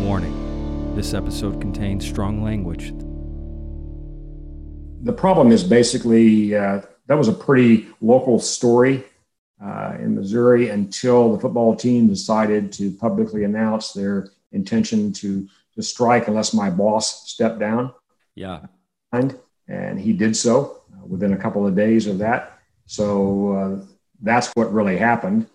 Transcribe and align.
Warning 0.00 0.94
this 0.96 1.12
episode 1.12 1.60
contains 1.60 2.08
strong 2.08 2.42
language. 2.42 2.92
The 5.04 5.12
problem 5.12 5.52
is 5.52 5.62
basically 5.62 6.54
uh, 6.56 6.80
that 7.06 7.18
was 7.18 7.28
a 7.28 7.32
pretty 7.32 7.88
local 8.00 8.40
story 8.40 9.04
uh, 9.62 9.96
in 9.98 10.14
Missouri 10.14 10.70
until 10.70 11.32
the 11.34 11.38
football 11.38 11.76
team 11.76 12.08
decided 12.08 12.72
to 12.72 12.90
publicly 12.92 13.44
announce 13.44 13.92
their 13.92 14.30
intention 14.52 15.12
to, 15.12 15.46
to 15.74 15.82
strike 15.82 16.28
unless 16.28 16.54
my 16.54 16.70
boss 16.70 17.30
stepped 17.30 17.58
down. 17.58 17.92
Yeah. 18.34 18.66
And 19.12 20.00
he 20.00 20.12
did 20.12 20.34
so 20.34 20.82
uh, 20.92 21.06
within 21.06 21.34
a 21.34 21.36
couple 21.36 21.66
of 21.66 21.76
days 21.76 22.06
of 22.06 22.18
that. 22.18 22.58
So 22.86 23.52
uh, 23.52 23.84
that's 24.22 24.48
what 24.54 24.72
really 24.72 24.96
happened. 24.96 25.46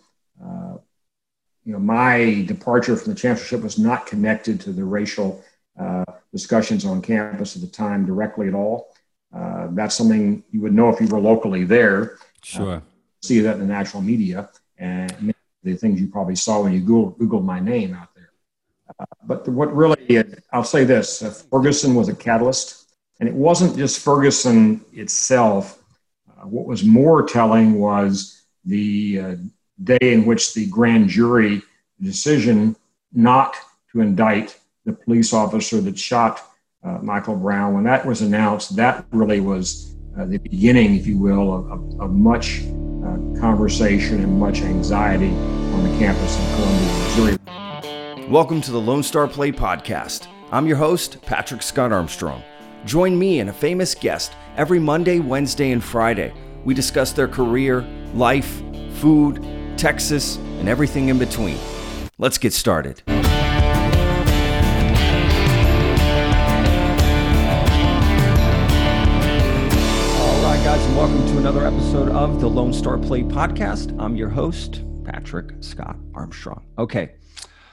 Uh, 1.65 1.69
you 1.69 1.73
know, 1.73 1.79
my 1.79 2.43
departure 2.47 2.95
from 2.95 3.13
the 3.13 3.19
chancellorship 3.19 3.61
was 3.61 3.77
not 3.77 4.05
connected 4.05 4.59
to 4.61 4.71
the 4.71 4.83
racial 4.83 5.43
uh, 5.79 6.05
discussions 6.31 6.85
on 6.85 7.01
campus 7.01 7.55
at 7.55 7.61
the 7.61 7.67
time 7.67 8.05
directly 8.05 8.47
at 8.47 8.53
all. 8.53 8.93
Uh, 9.33 9.67
that's 9.71 9.95
something 9.95 10.43
you 10.51 10.61
would 10.61 10.73
know 10.73 10.89
if 10.89 11.01
you 11.01 11.07
were 11.07 11.19
locally 11.19 11.65
there. 11.65 12.17
Sure. 12.43 12.81
see 13.23 13.39
that 13.41 13.55
in 13.55 13.59
the 13.59 13.65
national 13.65 14.03
media 14.03 14.49
and 14.77 15.33
the 15.63 15.75
things 15.75 15.99
you 15.99 16.07
probably 16.07 16.35
saw 16.35 16.61
when 16.61 16.73
you 16.73 16.79
Google, 16.79 17.13
Googled 17.13 17.43
my 17.43 17.59
name 17.59 17.93
out 17.95 18.09
there. 18.15 18.29
Uh, 18.99 19.05
but 19.23 19.47
what 19.47 19.75
really, 19.75 20.23
I'll 20.53 20.63
say 20.63 20.83
this 20.83 21.23
uh, 21.23 21.31
Ferguson 21.31 21.95
was 21.95 22.07
a 22.07 22.15
catalyst, 22.15 22.93
and 23.19 23.27
it 23.27 23.33
wasn't 23.33 23.75
just 23.75 23.99
Ferguson 23.99 24.85
itself. 24.93 25.81
Uh, 26.29 26.45
what 26.47 26.67
was 26.67 26.83
more 26.83 27.23
telling 27.23 27.79
was 27.79 28.43
the 28.63 29.19
uh, 29.19 29.35
day 29.83 29.97
in 30.01 30.25
which 30.25 30.53
the 30.53 30.65
grand 30.67 31.09
jury 31.09 31.61
decision 32.01 32.75
not 33.13 33.55
to 33.91 34.01
indict 34.01 34.57
the 34.85 34.93
police 34.93 35.33
officer 35.33 35.81
that 35.81 35.97
shot 35.97 36.41
uh, 36.83 36.99
Michael 37.01 37.35
Brown, 37.35 37.73
when 37.73 37.83
that 37.83 38.05
was 38.05 38.21
announced, 38.21 38.75
that 38.75 39.05
really 39.11 39.39
was 39.39 39.95
uh, 40.17 40.25
the 40.25 40.37
beginning, 40.37 40.95
if 40.95 41.07
you 41.07 41.17
will, 41.17 41.53
of, 41.53 41.71
of, 41.71 42.01
of 42.01 42.11
much 42.11 42.61
uh, 42.61 43.17
conversation 43.39 44.21
and 44.21 44.39
much 44.39 44.61
anxiety 44.61 45.31
on 45.31 45.83
the 45.83 45.97
campus 45.97 46.39
in 46.39 46.55
Columbia, 46.55 47.37
Missouri. 47.37 48.29
Welcome 48.29 48.61
to 48.61 48.71
the 48.71 48.79
Lone 48.79 49.03
Star 49.03 49.27
Plate 49.27 49.55
Podcast. 49.55 50.27
I'm 50.51 50.67
your 50.67 50.77
host, 50.77 51.21
Patrick 51.23 51.61
Scott 51.61 51.91
Armstrong. 51.91 52.43
Join 52.85 53.17
me 53.17 53.39
and 53.39 53.49
a 53.49 53.53
famous 53.53 53.95
guest 53.95 54.33
every 54.55 54.79
Monday, 54.79 55.19
Wednesday, 55.19 55.71
and 55.71 55.83
Friday. 55.83 56.33
We 56.63 56.73
discuss 56.73 57.11
their 57.11 57.27
career, 57.27 57.81
life, 58.13 58.61
food, 58.93 59.43
Texas, 59.77 60.37
and 60.37 60.69
everything 60.69 61.09
in 61.09 61.19
between. 61.19 61.57
Let's 62.17 62.37
get 62.37 62.53
started. 62.53 63.01
All 63.07 63.15
right, 70.43 70.63
guys, 70.63 70.83
and 70.85 70.95
welcome 70.95 71.25
to 71.27 71.37
another 71.37 71.65
episode 71.67 72.09
of 72.09 72.39
the 72.39 72.47
Lone 72.47 72.73
Star 72.73 72.97
Plate 72.97 73.27
Podcast. 73.27 73.95
I'm 73.99 74.15
your 74.15 74.29
host, 74.29 74.83
Patrick 75.03 75.51
Scott 75.59 75.97
Armstrong. 76.13 76.65
Okay, 76.77 77.15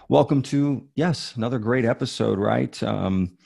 welcome 0.09 0.43
to, 0.43 0.89
yes, 0.95 1.35
another 1.37 1.59
great 1.59 1.85
episode, 1.85 2.39
right? 2.39 2.83
Um, 2.83 3.37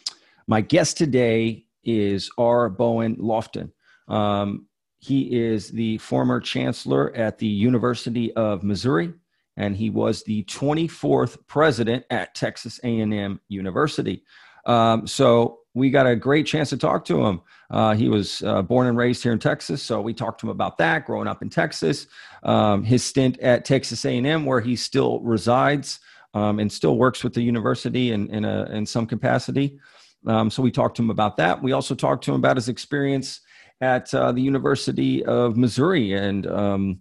my 0.46 0.60
guest 0.60 0.96
today 0.96 1.66
is 1.84 2.30
R. 2.38 2.68
Bowen 2.68 3.16
Loftin. 3.18 3.72
Um, 4.08 4.66
he 4.98 5.36
is 5.36 5.70
the 5.70 5.98
former 5.98 6.40
chancellor 6.40 7.14
at 7.14 7.38
the 7.38 7.46
University 7.46 8.32
of 8.34 8.62
Missouri, 8.62 9.12
and 9.56 9.76
he 9.76 9.90
was 9.90 10.22
the 10.22 10.44
24th 10.44 11.38
president 11.46 12.04
at 12.10 12.34
Texas 12.34 12.80
A&M 12.82 13.40
University. 13.48 14.24
Um, 14.64 15.06
so 15.06 15.60
we 15.74 15.90
got 15.90 16.06
a 16.06 16.16
great 16.16 16.46
chance 16.46 16.70
to 16.70 16.76
talk 16.76 17.04
to 17.04 17.24
him. 17.24 17.40
Uh, 17.70 17.94
he 17.94 18.08
was 18.08 18.42
uh, 18.42 18.62
born 18.62 18.86
and 18.86 18.96
raised 18.96 19.22
here 19.22 19.32
in 19.32 19.38
Texas, 19.38 19.82
so 19.82 20.00
we 20.00 20.14
talked 20.14 20.40
to 20.40 20.46
him 20.46 20.50
about 20.50 20.78
that, 20.78 21.04
growing 21.04 21.28
up 21.28 21.42
in 21.42 21.50
Texas, 21.50 22.06
um, 22.42 22.82
his 22.82 23.04
stint 23.04 23.38
at 23.40 23.64
Texas 23.64 24.04
A&M, 24.04 24.44
where 24.44 24.60
he 24.60 24.74
still 24.76 25.20
resides 25.20 26.00
um, 26.34 26.58
and 26.58 26.70
still 26.70 26.96
works 26.96 27.22
with 27.22 27.34
the 27.34 27.42
university 27.42 28.12
in 28.12 28.28
in, 28.30 28.44
a, 28.44 28.64
in 28.72 28.86
some 28.86 29.06
capacity. 29.06 29.78
Um, 30.26 30.50
so 30.50 30.62
we 30.62 30.70
talked 30.70 30.96
to 30.96 31.02
him 31.02 31.10
about 31.10 31.36
that. 31.36 31.62
We 31.62 31.72
also 31.72 31.94
talked 31.94 32.24
to 32.24 32.32
him 32.32 32.36
about 32.36 32.56
his 32.56 32.68
experience 32.68 33.40
at 33.80 34.12
uh, 34.14 34.32
the 34.32 34.40
University 34.40 35.24
of 35.24 35.56
Missouri 35.56 36.12
and, 36.12 36.46
um, 36.46 37.00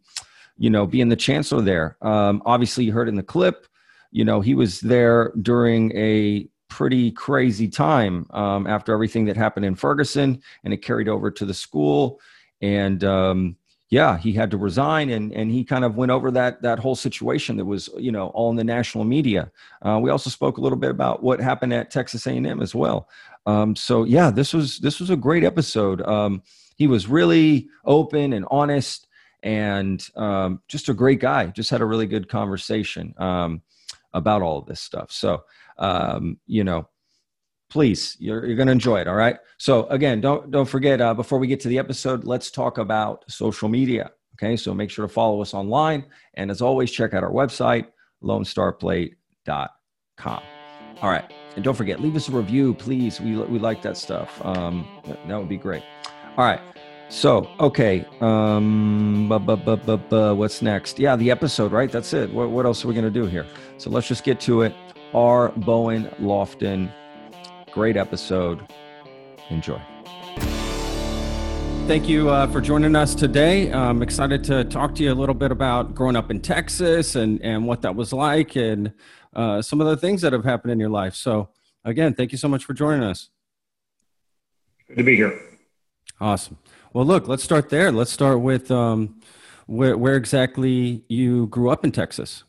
you 0.58 0.70
know, 0.70 0.86
being 0.86 1.10
the 1.10 1.16
chancellor 1.16 1.62
there. 1.62 1.98
Um, 2.02 2.42
obviously, 2.46 2.86
you 2.86 2.92
heard 2.92 3.10
in 3.10 3.16
the 3.16 3.24
clip, 3.24 3.68
you 4.12 4.26
know, 4.26 4.42
he 4.42 4.54
was 4.54 4.80
there 4.80 5.32
during 5.42 5.96
a 5.96 6.48
pretty 6.70 7.12
crazy 7.12 7.68
time 7.68 8.26
um, 8.32 8.68
after 8.68 8.94
everything 8.94 9.26
that 9.26 9.38
happened 9.38 9.66
in 9.66 9.76
Ferguson 9.76 10.42
and 10.64 10.74
it 10.74 10.78
carried 10.78 11.08
over 11.08 11.32
to 11.32 11.46
the 11.46 11.54
school. 11.54 12.20
And, 12.62 13.04
um, 13.04 13.58
yeah, 13.90 14.18
he 14.18 14.34
had 14.34 14.50
to 14.52 14.58
resign, 14.58 15.12
and 15.12 15.32
and 15.32 15.52
he 15.52 15.64
kind 15.64 15.86
of 15.86 15.96
went 15.96 16.12
over 16.12 16.32
that 16.32 16.62
that 16.64 16.80
whole 16.80 16.96
situation 16.96 17.56
that 17.58 17.66
was 17.66 17.88
you 17.98 18.12
know 18.12 18.28
all 18.30 18.50
in 18.50 18.56
the 18.56 18.64
national 18.64 19.04
media. 19.04 19.52
Uh, 19.84 20.00
we 20.02 20.10
also 20.10 20.30
spoke 20.30 20.58
a 20.58 20.62
little 20.62 20.78
bit 20.78 20.90
about 20.90 21.22
what 21.22 21.40
happened 21.40 21.72
at 21.72 21.92
Texas 21.92 22.26
A&M 22.26 22.62
as 22.62 22.74
well. 22.74 23.08
Um, 23.46 23.76
so 23.76 24.04
yeah, 24.04 24.32
this 24.32 24.54
was 24.54 24.80
this 24.80 25.00
was 25.00 25.10
a 25.10 25.16
great 25.16 25.44
episode. 25.44 26.02
Um, 26.02 26.42
he 26.76 26.88
was 26.88 27.08
really 27.08 27.70
open 27.86 28.34
and 28.34 28.46
honest 28.52 29.08
and 29.46 30.06
um, 30.16 30.62
just 30.68 30.90
a 30.90 30.94
great 30.94 31.20
guy. 31.20 31.46
Just 31.48 31.70
had 31.70 31.82
a 31.82 31.86
really 31.86 32.08
good 32.08 32.28
conversation 32.28 33.14
um, 33.18 33.62
about 34.14 34.42
all 34.42 34.58
of 34.58 34.66
this 34.66 34.82
stuff. 34.82 35.12
So, 35.12 35.44
um, 35.78 36.40
you 36.48 36.64
know, 36.64 36.90
please, 37.70 38.18
you're, 38.20 38.46
you're 38.46 38.66
to 38.66 38.72
enjoy 38.72 39.02
it. 39.02 39.08
All 39.08 39.16
right. 39.16 39.38
So 39.58 39.86
again, 39.88 40.20
don't, 40.20 40.50
don't 40.50 40.68
forget, 40.68 41.00
uh, 41.00 41.14
before 41.14 41.38
we 41.38 41.48
get 41.48 41.60
to 41.62 41.68
the 41.68 41.78
episode, 41.78 42.26
let's 42.26 42.50
talk 42.50 42.80
about 42.80 43.24
social 43.30 43.70
media. 43.70 44.12
Okay. 44.34 44.58
So 44.58 44.74
make 44.74 44.90
sure 44.90 45.08
to 45.08 45.14
follow 45.14 45.42
us 45.42 45.54
online. 45.54 46.06
And 46.34 46.50
as 46.50 46.62
always, 46.62 46.92
check 46.92 47.14
out 47.14 47.24
our 47.24 47.32
website, 47.32 47.86
lonestarplate.com. 48.24 50.55
All 51.02 51.10
right. 51.10 51.32
And 51.56 51.64
don't 51.64 51.76
forget, 51.76 52.00
leave 52.00 52.16
us 52.16 52.30
a 52.30 52.32
review, 52.32 52.74
please. 52.74 53.20
We, 53.22 53.38
we 53.38 53.60
like 53.60 53.82
that 53.84 53.98
stuff. 53.98 54.44
Um, 54.46 54.88
that 55.28 55.38
would 55.38 55.50
be 55.50 55.58
great. 55.58 55.84
All 56.38 56.46
right. 56.46 56.62
So, 57.10 57.50
okay. 57.60 58.06
Um, 58.20 59.28
bu- 59.30 59.40
bu- 59.40 59.98
bu- 59.98 60.36
what's 60.36 60.62
next? 60.62 61.00
Yeah, 61.00 61.16
the 61.16 61.32
episode, 61.32 61.72
right? 61.72 61.92
That's 61.92 62.14
it. 62.14 62.34
What, 62.34 62.50
what 62.50 62.66
else 62.66 62.84
are 62.84 62.88
we 62.88 62.94
going 62.94 63.06
to 63.06 63.12
do 63.12 63.26
here? 63.26 63.46
So 63.78 63.90
let's 63.90 64.08
just 64.08 64.24
get 64.24 64.40
to 64.42 64.64
it. 64.64 64.74
R. 65.14 65.50
Bowen 65.50 66.14
Loftin. 66.20 66.92
Great 67.72 67.96
episode. 67.96 68.68
Enjoy. 69.50 69.82
Thank 71.88 72.10
you 72.10 72.30
uh, 72.30 72.48
for 72.48 72.62
joining 72.62 72.96
us 72.96 73.14
today. 73.14 73.72
I'm 73.72 74.02
excited 74.02 74.44
to 74.46 74.64
talk 74.64 74.96
to 74.96 75.04
you 75.04 75.14
a 75.14 75.14
little 75.14 75.36
bit 75.36 75.52
about 75.52 75.94
growing 75.94 76.16
up 76.16 76.32
in 76.32 76.42
Texas 76.42 77.16
and, 77.16 77.40
and 77.44 77.68
what 77.68 77.84
that 77.84 77.96
was 77.96 78.12
like 78.12 78.56
and 78.56 78.92
uh, 79.36 79.62
some 79.62 79.82
of 79.82 79.88
the 79.88 79.98
things 79.98 80.22
that 80.22 80.34
have 80.34 80.46
happened 80.46 80.72
in 80.72 80.80
your 80.80 80.90
life. 80.90 81.16
So, 81.16 81.50
again, 81.84 82.14
thank 82.14 82.32
you 82.32 82.38
so 82.38 82.48
much 82.48 82.66
for 82.66 82.74
joining 82.74 83.04
us. 83.04 83.30
Good 84.88 84.98
to 84.98 85.04
be 85.04 85.16
here. 85.16 85.40
Awesome. 86.22 86.58
Well, 86.94 87.06
look, 87.06 87.28
let's 87.28 87.44
start 87.44 87.70
there. 87.70 87.92
Let's 87.92 88.12
start 88.12 88.40
with 88.40 88.72
um, 88.72 89.20
where, 89.66 89.98
where 89.98 90.16
exactly 90.16 91.04
you 91.10 91.48
grew 91.48 91.70
up 91.70 91.84
in 91.84 91.92
Texas. 91.92 92.44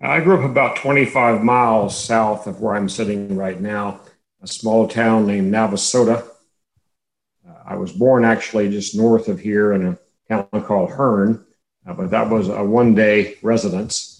I 0.00 0.20
grew 0.20 0.38
up 0.38 0.48
about 0.48 0.76
25 0.76 1.44
miles 1.44 1.96
south 1.96 2.46
of 2.46 2.60
where 2.60 2.74
I'm 2.74 2.88
sitting 2.88 3.36
right 3.36 3.60
now, 3.60 4.00
a 4.42 4.48
small 4.48 4.88
town 4.88 5.26
named 5.26 5.52
Navasota. 5.52 6.26
Uh, 7.48 7.54
I 7.64 7.76
was 7.76 7.92
born 7.92 8.24
actually 8.24 8.68
just 8.68 8.96
north 8.96 9.28
of 9.28 9.38
here 9.38 9.72
in 9.72 9.86
a 9.86 9.98
town 10.28 10.48
called 10.64 10.90
Hearne, 10.90 11.44
uh, 11.86 11.94
but 11.94 12.10
that 12.10 12.28
was 12.30 12.48
a 12.48 12.64
one 12.64 12.94
day 12.94 13.36
residence. 13.42 14.11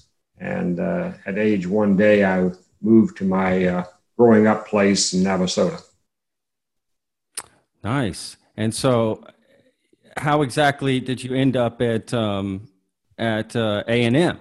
And 0.42 0.80
uh, 0.80 1.12
at 1.24 1.38
age 1.38 1.68
one 1.68 1.96
day, 1.96 2.24
I 2.24 2.50
moved 2.80 3.16
to 3.18 3.24
my 3.24 3.64
uh, 3.64 3.84
growing 4.18 4.48
up 4.48 4.66
place 4.66 5.14
in 5.14 5.22
Navasota. 5.22 5.80
Nice. 7.84 8.36
And 8.56 8.74
so, 8.74 9.24
how 10.16 10.42
exactly 10.42 10.98
did 10.98 11.22
you 11.22 11.34
end 11.36 11.56
up 11.56 11.80
at 11.80 12.12
um, 12.12 12.68
at 13.18 13.54
uh, 13.54 13.84
A 13.86 14.04
and 14.04 14.16
M? 14.16 14.40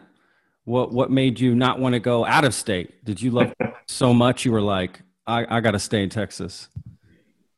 What 0.65 0.91
what 0.91 1.11
made 1.11 1.39
you 1.39 1.53
not 1.53 1.79
want 1.79 1.93
to 1.93 1.99
go 1.99 2.25
out 2.25 2.45
of 2.45 2.55
state? 2.55 3.05
Did 3.05 3.21
you 3.21 3.29
love 3.29 3.53
so 3.87 4.11
much 4.11 4.43
you 4.43 4.51
were 4.51 4.61
like, 4.61 5.01
I, 5.27 5.57
I 5.57 5.61
got 5.61 5.71
to 5.71 5.79
stay 5.79 6.01
in 6.01 6.09
Texas? 6.09 6.67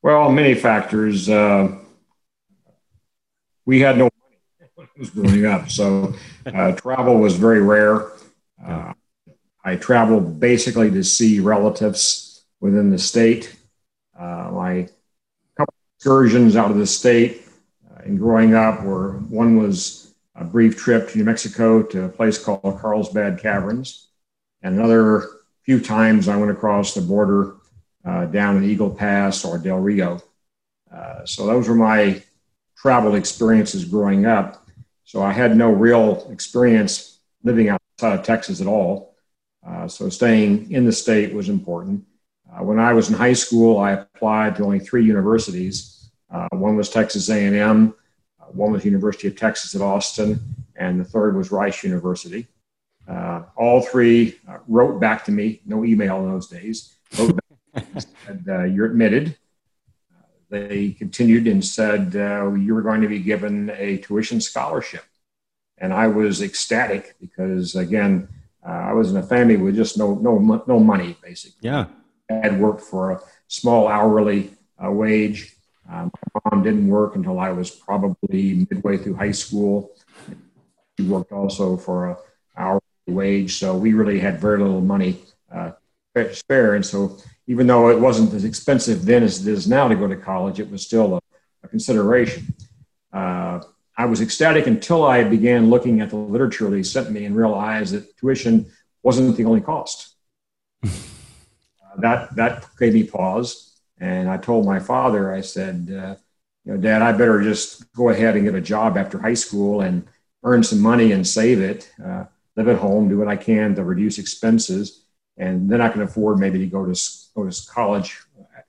Well, 0.02 0.30
many 0.30 0.54
factors. 0.54 1.30
Uh, 1.30 1.78
we 3.66 3.80
had 3.80 3.98
no 3.98 4.10
money 4.20 4.70
when 4.76 4.88
I 4.88 5.00
was 5.00 5.10
growing 5.12 5.46
up, 5.46 5.70
so 5.70 6.14
uh, 6.46 6.74
travel 6.74 7.20
was 7.20 7.38
very 7.38 7.62
rare. 7.62 8.12
Uh, 8.66 8.94
I 9.64 9.76
traveled 9.76 10.40
basically 10.40 10.92
to 10.92 11.04
see 11.04 11.40
relatives 11.40 12.44
within 12.60 12.90
the 12.90 13.00
state. 13.00 13.56
Uh, 14.18 14.50
my 14.54 14.88
couple 15.58 15.74
excursions 15.98 16.56
out 16.56 16.72
of 16.72 16.78
the 16.78 16.88
state 16.88 17.44
uh, 17.90 18.02
and 18.04 18.20
growing 18.20 18.54
up, 18.54 18.84
where 18.84 19.12
one 19.12 19.58
was 19.58 20.14
a 20.36 20.44
brief 20.44 20.78
trip 20.78 21.10
to 21.10 21.18
New 21.18 21.24
Mexico 21.24 21.84
to 21.84 22.06
a 22.06 22.10
place 22.10 22.38
called 22.38 22.80
Carlsbad 22.80 23.40
Caverns, 23.40 24.08
and 24.62 24.78
another 24.78 25.28
few 25.64 25.80
times 25.80 26.28
I 26.28 26.36
went 26.36 26.52
across 26.52 26.94
the 26.94 27.02
border 27.02 27.56
uh, 28.06 28.26
down 28.26 28.58
in 28.58 28.64
Eagle 28.64 28.90
Pass 28.90 29.46
or 29.46 29.58
Del 29.58 29.78
Rio. 29.78 30.22
Uh, 30.94 31.26
so 31.26 31.48
those 31.48 31.70
were 31.70 31.76
my 31.76 32.22
travel 32.78 33.16
experiences 33.16 33.86
growing 33.86 34.26
up. 34.26 34.68
So 35.06 35.22
I 35.22 35.32
had 35.32 35.56
no 35.56 35.72
real 35.72 36.28
experience 36.32 37.20
living 37.44 37.70
outside 38.04 38.20
of 38.20 38.26
Texas 38.26 38.60
at 38.60 38.68
all. 38.68 39.16
Uh, 39.66 39.88
so 39.88 40.10
staying 40.10 40.72
in 40.72 40.86
the 40.86 40.92
state 40.92 41.34
was 41.34 41.48
important. 41.48 42.04
Uh, 42.52 42.64
when 42.64 42.80
I 42.80 42.94
was 42.94 43.10
in 43.10 43.16
high 43.16 43.34
school, 43.34 43.80
I 43.80 43.92
applied 43.92 44.58
to 44.58 44.64
only 44.64 44.80
three 44.80 45.06
universities. 45.06 46.12
Uh, 46.30 46.50
one 46.52 46.76
was 46.76 46.90
Texas 46.90 47.30
A&M, 47.30 47.96
uh, 48.42 48.46
one 48.46 48.74
was 48.74 48.84
University 48.84 49.28
of 49.28 49.36
Texas 49.38 49.74
at 49.76 49.82
Austin, 49.82 50.40
and 50.76 51.00
the 51.00 51.06
third 51.06 51.38
was 51.38 51.52
Rice 51.52 51.84
University. 51.84 52.48
Uh, 53.08 53.44
all 53.56 53.82
three 53.82 54.36
uh, 54.50 54.58
wrote 54.68 55.00
back 55.00 55.24
to 55.26 55.32
me, 55.32 55.62
no 55.66 55.86
email 55.86 56.24
in 56.24 56.32
those 56.32 56.48
days. 56.48 56.96
Wrote 57.18 57.40
back 57.74 57.86
said, 58.26 58.44
"You're 58.74 58.88
admitted." 58.88 59.38
They 60.50 60.92
continued 60.92 61.48
and 61.48 61.64
said, 61.64 62.14
"You 62.14 62.74
were 62.74 62.82
going 62.82 63.02
to 63.02 63.08
be 63.08 63.20
given 63.20 63.72
a 63.72 63.98
tuition 63.98 64.40
scholarship," 64.40 65.04
and 65.78 65.94
I 65.94 66.08
was 66.08 66.42
ecstatic 66.42 67.16
because, 67.20 67.76
again, 67.76 68.28
uh, 68.66 68.72
I 68.72 68.94
was 68.94 69.12
in 69.12 69.18
a 69.18 69.24
family 69.24 69.58
with 69.58 69.76
just 69.76 69.98
no 69.98 70.16
no 70.16 70.64
no 70.68 70.80
money, 70.80 71.18
basically. 71.22 71.70
Yeah, 71.70 71.88
I 72.30 72.36
had 72.36 72.60
worked 72.60 72.82
for 72.82 73.12
a 73.12 73.20
small 73.48 73.88
hourly 73.88 74.52
wage. 74.80 75.56
Um, 75.90 76.12
my 76.34 76.42
mom 76.52 76.64
didn't 76.64 76.88
work 76.88 77.16
until 77.16 77.40
I 77.40 77.52
was 77.52 77.70
probably 77.70 78.66
midway 78.70 78.98
through 78.98 79.16
high 79.16 79.32
school. 79.32 79.92
She 80.98 81.06
worked 81.06 81.32
also 81.32 81.78
for 81.78 82.10
a 82.10 82.18
hourly 82.56 82.82
wage, 83.08 83.58
so 83.60 83.76
we 83.76 83.94
really 83.94 84.20
had 84.20 84.40
very 84.40 84.60
little 84.60 84.82
money 84.82 85.20
uh, 85.54 85.72
spare. 86.32 86.76
And 86.76 86.86
so, 86.86 87.18
even 87.48 87.68
though 87.68 87.90
it 87.90 88.00
wasn't 88.00 88.34
as 88.34 88.46
expensive 88.46 89.06
then 89.06 89.24
as 89.24 89.46
it 89.46 89.52
is 89.52 89.68
now 89.68 89.88
to 89.88 89.96
go 89.96 90.08
to 90.08 90.16
college, 90.16 90.60
it 90.60 90.70
was 90.70 90.86
still 90.86 91.16
a, 91.16 91.20
a 91.64 91.68
consideration. 91.68 92.54
Uh, 93.12 93.62
I 93.96 94.06
was 94.06 94.22
ecstatic 94.22 94.66
until 94.68 95.06
I 95.06 95.24
began 95.24 95.70
looking 95.70 96.02
at 96.02 96.10
the 96.10 96.16
literature 96.16 96.70
they 96.70 96.84
sent 96.84 97.12
me 97.12 97.26
and 97.26 97.36
realized 97.36 97.94
that 97.94 98.18
tuition 98.18 98.66
wasn't 99.04 99.38
the 99.38 99.46
only 99.46 99.62
cost. 99.62 100.16
uh, 100.84 100.90
that 101.98 102.36
that 102.36 102.66
gave 102.80 102.94
me 102.94 103.04
pause, 103.04 103.80
and 104.00 104.30
I 104.30 104.38
told 104.38 104.66
my 104.66 104.80
father, 104.80 105.34
I 105.34 105.42
said, 105.42 105.90
uh, 105.92 106.16
"You 106.66 106.74
know, 106.74 106.78
Dad, 106.78 107.02
I 107.02 107.12
better 107.12 107.42
just 107.42 107.92
go 107.94 108.10
ahead 108.10 108.36
and 108.36 108.46
get 108.46 108.56
a 108.56 108.62
job 108.62 108.98
after 108.98 109.20
high 109.20 109.36
school 109.36 109.82
and 109.82 110.08
earn 110.44 110.64
some 110.64 110.80
money 110.80 111.12
and 111.12 111.26
save 111.26 111.62
it." 111.62 111.92
Uh, 112.04 112.26
live 112.56 112.68
at 112.68 112.80
home, 112.80 113.10
do 113.10 113.18
what 113.18 113.28
I 113.28 113.36
can 113.36 113.76
to 113.76 113.84
reduce 113.84 114.20
expenses, 114.20 115.06
and 115.38 115.70
then 115.70 115.82
I 115.82 115.90
can 115.90 116.02
afford 116.02 116.40
maybe 116.40 116.60
to 116.60 116.68
go 116.68 116.86
to 116.86 117.00
go 117.36 117.50
to 117.50 117.68
college 117.68 118.20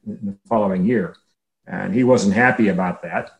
in 0.07 0.19
the 0.23 0.37
following 0.49 0.85
year. 0.85 1.17
And 1.67 1.95
he 1.95 2.05
wasn't 2.05 2.35
happy 2.35 2.69
about 2.69 3.03
that. 3.03 3.31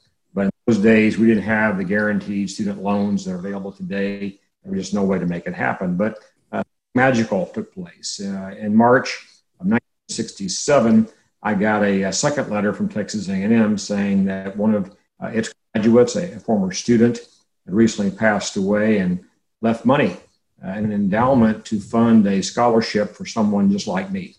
Those 0.67 0.79
days, 0.79 1.19
we 1.19 1.27
didn't 1.27 1.43
have 1.43 1.77
the 1.77 1.85
guaranteed 1.85 2.51
student 2.51 2.83
loans 2.83 3.25
that 3.25 3.33
are 3.33 3.39
available 3.39 3.73
today. 3.73 4.41
There 4.63 4.73
was 4.73 4.81
just 4.81 4.95
no 4.95 5.05
way 5.05 5.19
to 5.19 5.27
make 5.27 5.47
it 5.47 5.55
happen. 5.55 5.97
But 5.97 6.19
uh, 6.53 6.63
magical 6.95 7.47
took 7.47 7.75
place 7.75 8.21
uh, 8.23 8.55
in 8.59 8.75
March 8.75 9.27
of 9.61 9.67
1967. 9.67 11.09
I 11.43 11.55
got 11.55 11.83
a, 11.83 12.05
a, 12.05 12.13
second 12.13 12.51
letter 12.51 12.73
from 12.73 12.89
Texas 12.89 13.29
A&M 13.29 13.77
saying 13.77 14.25
that 14.25 14.57
one 14.57 14.75
of 14.75 14.97
uh, 15.23 15.27
its 15.27 15.53
graduates, 15.75 16.17
a, 16.17 16.33
a 16.37 16.41
former 16.41 16.73
student, 16.73 17.19
had 17.67 17.75
recently 17.75 18.11
passed 18.11 18.57
away 18.57 18.99
and 18.99 19.23
left 19.61 19.85
money 19.85 20.17
uh, 20.65 20.69
an 20.69 20.93
endowment 20.93 21.65
to 21.67 21.79
fund 21.79 22.27
a 22.27 22.43
scholarship 22.43 23.15
for 23.15 23.27
someone 23.27 23.71
just 23.71 23.87
like 23.87 24.11
me. 24.11 24.37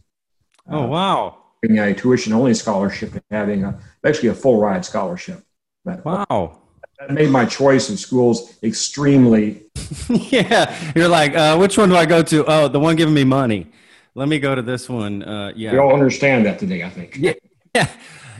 Oh, 0.67 0.83
uh, 0.83 0.87
wow. 0.87 1.37
Having 1.61 1.79
a 1.79 1.93
tuition 1.93 2.33
only 2.33 2.53
scholarship 2.55 3.13
and 3.13 3.23
having 3.29 3.63
a, 3.63 3.79
basically 4.01 4.29
a 4.29 4.33
full 4.33 4.59
ride 4.59 4.83
scholarship. 4.85 5.44
Wow. 5.85 6.59
That 6.99 7.11
made 7.11 7.29
my 7.29 7.45
choice 7.45 7.89
of 7.89 7.99
schools 7.99 8.57
extremely. 8.63 9.63
yeah. 10.09 10.75
You're 10.95 11.07
like, 11.07 11.35
uh, 11.35 11.57
which 11.57 11.77
one 11.77 11.89
do 11.89 11.95
I 11.95 12.05
go 12.05 12.23
to? 12.23 12.45
Oh, 12.45 12.67
the 12.67 12.79
one 12.79 12.95
giving 12.95 13.13
me 13.13 13.23
money. 13.23 13.67
Let 14.15 14.29
me 14.29 14.39
go 14.39 14.55
to 14.55 14.61
this 14.61 14.89
one. 14.89 15.23
Uh, 15.23 15.51
yeah. 15.55 15.73
We 15.73 15.77
all 15.77 15.93
understand 15.93 16.45
that 16.45 16.57
today, 16.57 16.83
I 16.83 16.89
think. 16.89 17.17
Yeah. 17.17 17.33
yeah. 17.75 17.89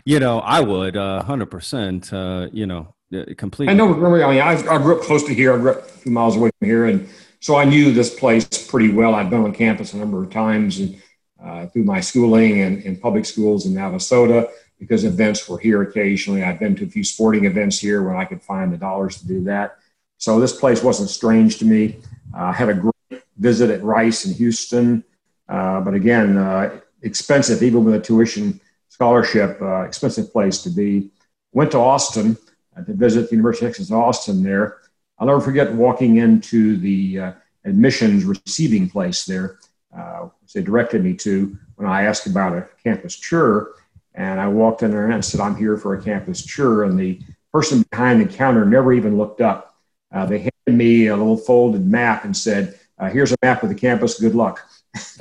You 0.06 0.20
know, 0.20 0.40
I 0.40 0.62
would, 0.62 0.96
uh, 0.96 1.24
100%, 1.28 2.14
uh, 2.14 2.50
you 2.54 2.66
know, 2.66 2.94
completely. 3.38 3.74
I 3.74 3.76
know, 3.76 3.88
remember, 3.88 4.24
I 4.24 4.32
mean, 4.32 4.42
I, 4.42 4.54
I 4.74 4.78
grew 4.78 4.98
up 4.98 5.04
close 5.04 5.24
to 5.26 5.34
here. 5.34 5.54
I 5.54 5.58
grew 5.58 5.72
up 5.72 5.80
a 5.80 5.84
few 5.84 6.12
miles 6.12 6.38
away 6.38 6.52
from 6.60 6.68
here. 6.68 6.86
And 6.86 7.10
so 7.42 7.58
I 7.58 7.66
knew 7.66 7.92
this 7.92 8.18
place 8.18 8.46
pretty 8.46 8.92
well. 8.92 9.16
I've 9.16 9.30
been 9.30 9.44
on 9.44 9.54
campus 9.54 9.94
a 9.94 9.98
number 9.98 10.24
of 10.24 10.30
times 10.30 10.80
and, 10.80 11.02
uh, 11.44 11.68
through 11.68 11.84
my 11.84 12.00
schooling 12.00 12.62
and 12.62 12.82
in 12.84 12.96
public 12.96 13.26
schools 13.26 13.66
in 13.66 13.74
Navasota 13.74 14.50
because 14.80 15.06
events 15.06 15.48
were 15.48 15.58
here 15.58 15.82
occasionally. 15.82 16.44
I've 16.44 16.60
been 16.60 16.76
to 16.76 16.86
a 16.86 16.88
few 16.88 17.04
sporting 17.04 17.46
events 17.46 17.80
here 17.80 18.04
when 18.04 18.16
I 18.16 18.26
could 18.26 18.42
find 18.42 18.72
the 18.72 18.78
dollars 18.78 19.18
to 19.20 19.28
do 19.28 19.44
that. 19.46 19.78
So 20.18 20.40
this 20.40 20.58
place 20.58 20.84
wasn't 20.84 21.10
strange 21.10 21.58
to 21.60 21.66
me. 21.66 22.00
I 22.34 22.52
had 22.52 22.70
a 22.70 22.74
great 22.74 23.24
visit 23.38 23.70
at 23.70 23.84
Rice 23.84 24.26
in 24.26 24.34
Houston, 24.34 25.04
uh, 25.50 25.82
but 25.82 25.94
again, 25.94 26.38
uh, 26.38 26.80
expensive 27.02 27.62
even 27.64 27.84
with 27.84 27.96
a 27.96 28.00
tuition 28.00 28.60
scholarship, 28.90 29.62
uh, 29.62 29.82
expensive 29.82 30.32
place 30.32 30.62
to 30.64 30.70
be. 30.70 31.12
Went 31.52 31.72
to 31.72 31.78
Austin 31.78 32.38
to 32.86 32.94
visit 32.94 33.30
the 33.30 33.36
University 33.36 33.66
of 33.66 33.72
Texas 33.72 33.92
Austin 33.92 34.44
there 34.44 34.80
I'll 35.18 35.28
never 35.28 35.42
forget 35.42 35.72
walking 35.74 36.18
into 36.18 36.78
the 36.78 37.20
uh, 37.20 37.32
admissions 37.64 38.26
receiving 38.26 38.90
place 38.90 39.26
there, 39.26 39.60
uh, 39.96 40.28
which 40.42 40.54
they 40.54 40.62
directed 40.62 41.04
me 41.04 41.14
to 41.16 41.58
when 41.76 41.88
I 41.88 42.04
asked 42.04 42.28
about 42.28 42.54
a 42.54 42.68
campus 42.84 43.20
tour. 43.20 43.74
And 44.16 44.40
I 44.40 44.48
walked 44.48 44.82
in 44.82 44.92
there 44.92 45.10
and 45.10 45.24
said, 45.24 45.42
I'm 45.42 45.56
here 45.56 45.78
for 45.78 45.94
a 45.94 46.02
campus 46.02 46.46
tour. 46.46 46.84
And 46.84 46.98
the 46.98 47.20
person 47.52 47.86
behind 47.92 48.22
the 48.22 48.34
counter 48.34 48.66
never 48.66 48.94
even 48.94 49.18
looked 49.18 49.42
up. 49.42 49.76
Uh, 50.14 50.26
they 50.26 50.40
handed 50.40 50.78
me 50.78 51.08
a 51.08 51.16
little 51.16 51.38
folded 51.38 51.86
map 51.86 52.24
and 52.26 52.36
said, 52.36 52.80
uh, 52.98 53.10
Here's 53.10 53.32
a 53.32 53.38
map 53.42 53.64
of 53.64 53.70
the 53.70 53.76
campus. 53.76 54.20
Good 54.20 54.36
luck. 54.36 54.68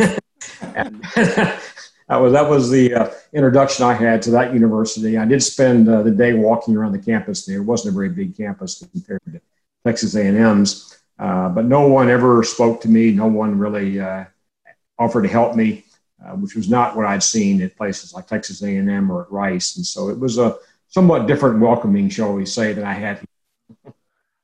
that 2.09 2.21
was 2.21 2.33
that 2.33 2.49
was 2.49 2.71
the 2.71 2.95
uh, 2.95 3.11
introduction 3.33 3.85
I 3.85 3.95
had 3.95 4.23
to 4.23 4.31
that 4.33 4.53
university. 4.53 5.19
I 5.19 5.25
did 5.25 5.43
spend 5.43 5.89
uh, 5.89 6.03
the 6.03 6.11
day 6.11 6.35
walking 6.35 6.77
around 6.77 6.93
the 6.93 6.99
campus 6.99 7.45
there. 7.45 7.59
It 7.59 7.65
wasn't 7.65 7.95
a 7.95 7.97
very 7.97 8.11
big 8.11 8.37
campus 8.37 8.85
compared 8.93 9.21
to 9.33 9.41
Texas 9.85 10.15
A&M's. 10.15 10.99
Uh, 11.19 11.49
but 11.49 11.65
no 11.65 11.87
one 11.89 12.11
ever 12.11 12.43
spoke 12.43 12.81
to 12.83 12.89
me. 12.89 13.13
No 13.13 13.27
one 13.27 13.59
really 13.59 14.01
uh, 14.01 14.25
offered 14.99 15.23
to 15.23 15.29
help 15.29 15.55
me, 15.55 15.85
uh, 16.25 16.33
which 16.33 16.55
was 16.55 16.69
not 16.69 16.97
what 16.97 17.07
I'd 17.07 17.23
seen 17.23 17.63
at 17.63 17.77
places 17.77 18.15
like 18.15 18.27
Texas 18.27 18.63
A&M 18.63 19.11
or 19.11 19.23
at 19.23 19.33
Rice. 19.33 19.77
And 19.77 19.85
so 19.85 20.09
it 20.09 20.19
was 20.19 20.39
a 20.39 20.57
somewhat 20.89 21.27
different 21.27 21.61
welcoming, 21.61 22.09
shall 22.09 22.33
we 22.33 22.47
say, 22.47 22.73
than 22.73 22.85
I 22.85 22.95
had. 22.95 23.21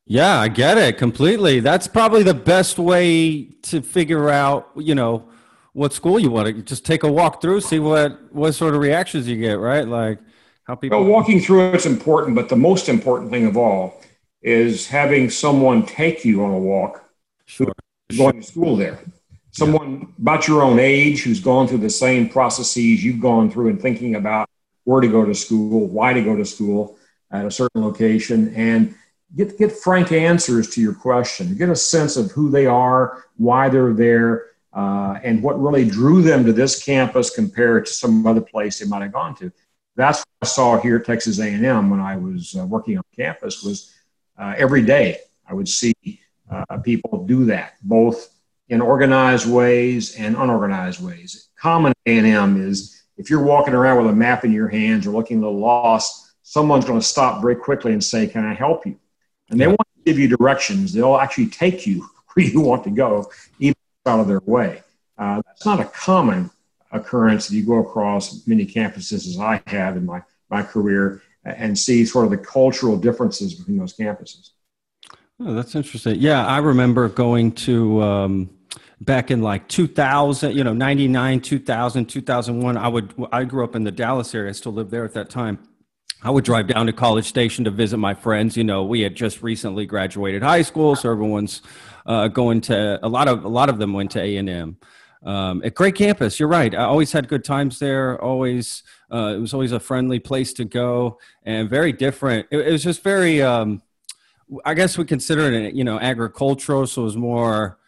Yeah, 0.06 0.40
I 0.40 0.48
get 0.48 0.76
it 0.76 0.98
completely. 0.98 1.60
That's 1.60 1.86
probably 1.86 2.24
the 2.24 2.34
best 2.34 2.78
way 2.78 3.44
to 3.62 3.80
figure 3.80 4.28
out, 4.28 4.68
you 4.74 4.94
know, 4.94 5.28
what 5.72 5.92
school 5.92 6.18
you 6.18 6.30
want 6.30 6.48
to 6.48 6.62
just 6.62 6.84
take 6.84 7.04
a 7.04 7.10
walk 7.10 7.40
through, 7.40 7.60
see 7.60 7.78
what 7.78 8.32
what 8.32 8.52
sort 8.52 8.74
of 8.74 8.80
reactions 8.80 9.28
you 9.28 9.36
get, 9.36 9.60
right? 9.60 9.86
Like 9.86 10.18
how 10.64 10.74
people. 10.74 11.00
Well, 11.00 11.08
walking 11.08 11.40
through 11.40 11.72
it's 11.74 11.86
important, 11.86 12.34
but 12.34 12.48
the 12.48 12.56
most 12.56 12.88
important 12.88 13.30
thing 13.30 13.46
of 13.46 13.56
all 13.56 14.02
is 14.42 14.88
having 14.88 15.30
someone 15.30 15.86
take 15.86 16.24
you 16.24 16.44
on 16.44 16.50
a 16.50 16.58
walk 16.58 17.04
sure. 17.46 17.72
going 18.16 18.40
to 18.40 18.42
school 18.42 18.76
there. 18.76 18.98
Someone 19.52 20.00
yeah. 20.00 20.06
about 20.18 20.46
your 20.46 20.62
own 20.62 20.78
age 20.78 21.22
who's 21.22 21.40
gone 21.40 21.66
through 21.66 21.78
the 21.78 21.90
same 21.90 22.28
processes 22.28 23.04
you've 23.04 23.20
gone 23.20 23.50
through 23.50 23.68
and 23.68 23.80
thinking 23.80 24.14
about 24.14 24.48
where 24.84 25.00
to 25.00 25.08
go 25.08 25.24
to 25.24 25.34
school, 25.34 25.88
why 25.88 26.12
to 26.12 26.22
go 26.22 26.36
to 26.36 26.44
school 26.44 26.98
at 27.30 27.44
a 27.44 27.50
certain 27.50 27.82
location, 27.82 28.52
and 28.54 28.94
get, 29.36 29.58
get 29.58 29.72
frank 29.72 30.12
answers 30.12 30.70
to 30.70 30.80
your 30.80 30.94
question. 30.94 31.56
Get 31.56 31.68
a 31.68 31.76
sense 31.76 32.16
of 32.16 32.30
who 32.30 32.50
they 32.50 32.66
are, 32.66 33.24
why 33.36 33.68
they're 33.68 33.92
there, 33.92 34.46
uh, 34.72 35.18
and 35.22 35.42
what 35.42 35.60
really 35.60 35.84
drew 35.84 36.22
them 36.22 36.44
to 36.44 36.52
this 36.52 36.82
campus 36.82 37.30
compared 37.30 37.86
to 37.86 37.92
some 37.92 38.26
other 38.26 38.40
place 38.40 38.78
they 38.78 38.86
might 38.86 39.02
have 39.02 39.12
gone 39.12 39.34
to. 39.36 39.52
That's 39.96 40.20
what 40.20 40.26
I 40.42 40.46
saw 40.46 40.78
here 40.78 40.96
at 40.96 41.04
Texas 41.04 41.40
A&M 41.40 41.90
when 41.90 42.00
I 42.00 42.16
was 42.16 42.56
uh, 42.56 42.64
working 42.64 42.96
on 42.96 43.04
campus 43.16 43.62
was 43.62 43.94
uh, 44.38 44.54
every 44.56 44.82
day. 44.82 45.18
I 45.46 45.54
would 45.54 45.68
see 45.68 45.94
uh, 46.50 46.78
people 46.78 47.24
do 47.26 47.44
that, 47.46 47.74
both 47.82 48.28
in 48.70 48.80
organized 48.80 49.50
ways 49.50 50.14
and 50.14 50.36
unorganized 50.36 51.04
ways. 51.04 51.48
Common 51.58 51.92
A&M 52.06 52.68
is 52.68 53.02
if 53.18 53.28
you're 53.28 53.42
walking 53.42 53.74
around 53.74 53.98
with 53.98 54.06
a 54.06 54.16
map 54.16 54.44
in 54.44 54.52
your 54.52 54.68
hands 54.68 55.06
or 55.06 55.10
looking 55.10 55.38
a 55.38 55.40
little 55.40 55.58
lost, 55.58 56.32
someone's 56.42 56.86
going 56.86 56.98
to 56.98 57.06
stop 57.06 57.42
very 57.42 57.56
quickly 57.56 57.92
and 57.92 58.02
say, 58.02 58.26
"Can 58.26 58.46
I 58.46 58.54
help 58.54 58.86
you?" 58.86 58.96
And 59.50 59.60
they 59.60 59.66
want 59.66 59.80
to 59.80 60.04
give 60.06 60.18
you 60.18 60.28
directions. 60.28 60.92
They'll 60.92 61.16
actually 61.16 61.48
take 61.48 61.86
you 61.86 62.08
where 62.34 62.46
you 62.46 62.60
want 62.60 62.84
to 62.84 62.90
go, 62.90 63.30
even 63.58 63.76
out 64.06 64.20
of 64.20 64.28
their 64.28 64.40
way. 64.46 64.82
Uh, 65.18 65.42
that's 65.44 65.66
not 65.66 65.80
a 65.80 65.84
common 65.84 66.50
occurrence 66.92 67.48
that 67.48 67.56
you 67.56 67.66
go 67.66 67.78
across 67.78 68.46
many 68.46 68.64
campuses 68.64 69.26
as 69.26 69.38
I 69.38 69.60
have 69.66 69.96
in 69.96 70.06
my, 70.06 70.22
my 70.48 70.62
career 70.62 71.22
and 71.44 71.78
see 71.78 72.04
sort 72.04 72.24
of 72.24 72.30
the 72.30 72.38
cultural 72.38 72.96
differences 72.96 73.54
between 73.54 73.78
those 73.78 73.94
campuses. 73.94 74.50
Oh, 75.38 75.54
that's 75.54 75.74
interesting. 75.74 76.16
Yeah, 76.16 76.46
I 76.46 76.58
remember 76.58 77.08
going 77.08 77.52
to 77.52 78.02
um, 78.02 78.50
back 79.00 79.30
in 79.30 79.42
like 79.42 79.68
2000, 79.68 80.56
you 80.56 80.64
know, 80.64 80.72
99, 80.72 81.40
2000, 81.40 82.06
2001, 82.06 82.76
I 82.76 82.88
would, 82.88 83.14
I 83.32 83.44
grew 83.44 83.64
up 83.64 83.74
in 83.74 83.84
the 83.84 83.90
Dallas 83.90 84.34
area. 84.34 84.50
I 84.50 84.52
still 84.52 84.72
lived 84.72 84.90
there 84.90 85.04
at 85.04 85.14
that 85.14 85.30
time. 85.30 85.58
I 86.22 86.30
would 86.30 86.44
drive 86.44 86.66
down 86.66 86.86
to 86.86 86.92
College 86.92 87.24
Station 87.24 87.64
to 87.64 87.70
visit 87.70 87.96
my 87.96 88.12
friends. 88.12 88.56
You 88.56 88.64
know, 88.64 88.84
we 88.84 89.00
had 89.00 89.14
just 89.14 89.42
recently 89.42 89.86
graduated 89.86 90.42
high 90.42 90.62
school, 90.62 90.94
so 90.94 91.10
everyone's 91.10 91.62
uh, 92.04 92.28
going 92.28 92.60
to 92.62 92.98
a 93.02 93.08
lot 93.08 93.26
of 93.26 93.44
a 93.44 93.48
lot 93.48 93.70
of 93.70 93.78
them 93.78 93.94
went 93.94 94.10
to 94.12 94.20
A 94.20 94.36
and 94.36 94.50
M. 94.50 94.76
Um, 95.22 95.62
a 95.64 95.70
great 95.70 95.94
campus. 95.94 96.38
You're 96.38 96.48
right. 96.48 96.74
I 96.74 96.84
always 96.84 97.12
had 97.12 97.28
good 97.28 97.44
times 97.44 97.78
there. 97.78 98.22
Always, 98.22 98.82
uh, 99.10 99.34
it 99.34 99.38
was 99.38 99.54
always 99.54 99.72
a 99.72 99.80
friendly 99.80 100.18
place 100.18 100.52
to 100.54 100.66
go, 100.66 101.18
and 101.42 101.70
very 101.70 101.92
different. 101.92 102.46
It, 102.50 102.58
it 102.58 102.72
was 102.72 102.82
just 102.82 103.02
very. 103.02 103.40
Um, 103.40 103.82
I 104.64 104.74
guess 104.74 104.98
we 104.98 105.04
consider 105.04 105.50
it, 105.52 105.74
you 105.74 105.84
know, 105.84 105.98
agricultural, 105.98 106.86
so 106.86 107.02
it 107.02 107.04
was 107.04 107.16
more 107.16 107.78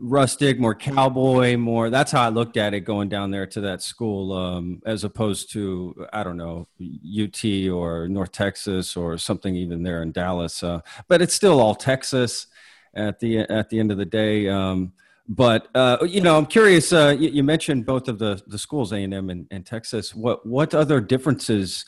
rustic, 0.00 0.58
more 0.58 0.74
cowboy, 0.74 1.56
more. 1.56 1.90
That's 1.90 2.12
how 2.12 2.22
I 2.22 2.28
looked 2.28 2.56
at 2.56 2.74
it 2.74 2.80
going 2.80 3.08
down 3.08 3.30
there 3.30 3.46
to 3.46 3.60
that 3.62 3.82
school, 3.82 4.32
um, 4.32 4.82
as 4.86 5.04
opposed 5.04 5.52
to 5.52 6.06
I 6.12 6.22
don't 6.22 6.36
know 6.36 6.68
UT 6.80 7.44
or 7.70 8.08
North 8.08 8.32
Texas 8.32 8.96
or 8.96 9.18
something 9.18 9.54
even 9.54 9.82
there 9.82 10.02
in 10.02 10.12
Dallas. 10.12 10.62
Uh, 10.62 10.80
but 11.08 11.22
it's 11.22 11.34
still 11.34 11.60
all 11.60 11.74
Texas 11.74 12.46
at 12.94 13.18
the 13.20 13.40
at 13.40 13.68
the 13.68 13.78
end 13.78 13.90
of 13.90 13.98
the 13.98 14.04
day. 14.04 14.48
Um, 14.48 14.92
but 15.28 15.68
uh, 15.74 15.98
you 16.08 16.20
know, 16.20 16.36
I'm 16.36 16.46
curious. 16.46 16.92
Uh, 16.92 17.16
you, 17.18 17.30
you, 17.30 17.42
mentioned 17.42 17.84
both 17.84 18.08
of 18.08 18.18
the 18.18 18.40
the 18.46 18.58
schools, 18.58 18.92
A 18.92 18.96
and 18.96 19.12
M 19.12 19.46
and 19.50 19.66
Texas. 19.66 20.14
What 20.14 20.46
what 20.46 20.74
other 20.74 21.00
differences? 21.00 21.84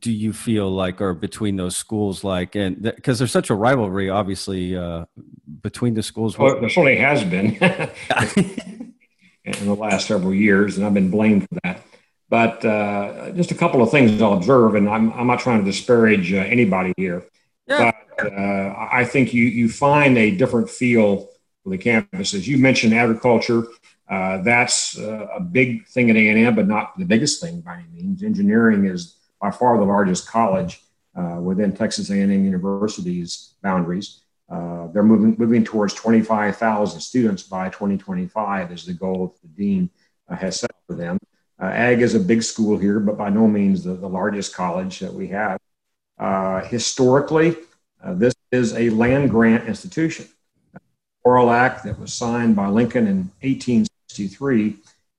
Do 0.00 0.10
you 0.10 0.32
feel 0.32 0.70
like 0.70 1.00
are 1.00 1.14
between 1.14 1.56
those 1.56 1.76
schools 1.76 2.24
like 2.24 2.54
and 2.54 2.82
because 2.82 3.18
there's 3.18 3.30
such 3.30 3.50
a 3.50 3.54
rivalry 3.54 4.10
obviously 4.10 4.76
uh, 4.76 5.04
between 5.62 5.94
the 5.94 6.02
schools. 6.02 6.38
Well, 6.38 6.60
there 6.60 6.68
certainly 6.68 6.96
has 6.96 7.22
been 7.24 7.56
in 9.44 9.66
the 9.66 9.74
last 9.74 10.08
several 10.08 10.34
years 10.34 10.76
and 10.76 10.86
i've 10.86 10.94
been 10.94 11.10
blamed 11.10 11.48
for 11.48 11.58
that. 11.64 11.82
But 12.28 12.64
uh, 12.64 13.30
just 13.32 13.52
a 13.52 13.54
couple 13.54 13.82
of 13.82 13.90
things 13.90 14.20
i'll 14.20 14.32
observe 14.32 14.74
and 14.74 14.88
i'm, 14.88 15.12
I'm 15.12 15.26
not 15.26 15.40
trying 15.40 15.60
to 15.60 15.64
disparage 15.64 16.32
uh, 16.32 16.38
anybody 16.38 16.92
here. 16.96 17.24
Yeah. 17.68 17.92
but 18.16 18.32
uh, 18.32 18.88
i 18.92 19.04
think 19.04 19.34
you, 19.34 19.44
you 19.44 19.68
find 19.68 20.16
a 20.16 20.30
different 20.30 20.70
feel 20.70 21.28
for 21.62 21.70
the 21.70 21.78
campuses. 21.78 22.46
You 22.46 22.58
mentioned 22.58 22.94
agriculture. 22.94 23.64
Uh, 24.08 24.40
that's 24.42 24.96
uh, 24.98 25.26
a 25.34 25.40
big 25.40 25.84
thing 25.88 26.10
at 26.10 26.16
a&m 26.16 26.54
but 26.54 26.68
not 26.68 26.96
the 26.96 27.04
biggest 27.04 27.40
thing 27.40 27.60
by 27.60 27.74
any 27.74 28.02
means. 28.02 28.22
Engineering 28.22 28.86
is 28.86 29.15
by 29.40 29.50
far 29.50 29.78
the 29.78 29.84
largest 29.84 30.28
college 30.28 30.82
uh, 31.16 31.38
within 31.40 31.72
Texas 31.72 32.10
A&M 32.10 32.30
University's 32.30 33.54
boundaries. 33.62 34.22
Uh, 34.48 34.86
they're 34.88 35.02
moving 35.02 35.34
moving 35.38 35.64
towards 35.64 35.92
25,000 35.94 37.00
students 37.00 37.42
by 37.42 37.68
2025 37.68 38.70
is 38.70 38.84
the 38.84 38.92
goal 38.92 39.36
the 39.42 39.48
dean 39.48 39.90
uh, 40.28 40.36
has 40.36 40.60
set 40.60 40.70
for 40.86 40.94
them. 40.94 41.18
Uh, 41.60 41.66
Ag 41.66 42.02
is 42.02 42.14
a 42.14 42.20
big 42.20 42.42
school 42.42 42.78
here, 42.78 43.00
but 43.00 43.16
by 43.16 43.28
no 43.28 43.48
means 43.48 43.82
the, 43.82 43.94
the 43.94 44.08
largest 44.08 44.54
college 44.54 45.00
that 45.00 45.12
we 45.12 45.26
have. 45.28 45.58
Uh, 46.18 46.60
historically, 46.64 47.56
uh, 48.04 48.14
this 48.14 48.34
is 48.52 48.74
a 48.74 48.90
land 48.90 49.30
grant 49.30 49.66
institution. 49.66 50.26
Morrill 51.24 51.50
Act 51.50 51.84
that 51.84 51.98
was 51.98 52.12
signed 52.12 52.54
by 52.54 52.68
Lincoln 52.68 53.06
in 53.08 53.30
1863 53.40 54.76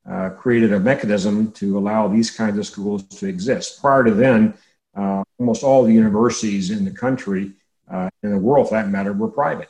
uh, 0.09 0.29
created 0.29 0.71
a 0.71 0.79
mechanism 0.79 1.51
to 1.51 1.77
allow 1.77 2.07
these 2.07 2.31
kinds 2.31 2.57
of 2.57 2.65
schools 2.65 3.03
to 3.03 3.27
exist. 3.27 3.81
Prior 3.81 4.05
to 4.05 4.11
then, 4.11 4.53
uh, 4.95 5.21
almost 5.37 5.63
all 5.63 5.83
the 5.83 5.93
universities 5.93 6.71
in 6.71 6.85
the 6.85 6.91
country, 6.91 7.51
uh, 7.91 8.09
in 8.23 8.31
the 8.31 8.37
world 8.37 8.69
for 8.69 8.75
that 8.75 8.87
matter, 8.87 9.11
were 9.11 9.27
private. 9.27 9.69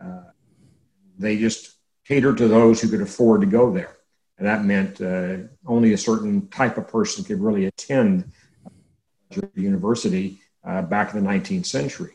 Uh, 0.00 0.22
they 1.18 1.36
just 1.36 1.74
catered 2.06 2.38
to 2.38 2.46
those 2.46 2.80
who 2.80 2.88
could 2.88 3.00
afford 3.00 3.40
to 3.40 3.46
go 3.46 3.72
there. 3.72 3.96
And 4.38 4.46
that 4.46 4.64
meant 4.64 5.00
uh, 5.00 5.48
only 5.66 5.92
a 5.92 5.98
certain 5.98 6.48
type 6.48 6.78
of 6.78 6.88
person 6.88 7.24
could 7.24 7.40
really 7.40 7.66
attend 7.66 8.30
the 9.30 9.50
university 9.56 10.38
back 10.64 11.12
in 11.12 11.24
the 11.24 11.28
19th 11.28 11.66
century. 11.66 12.12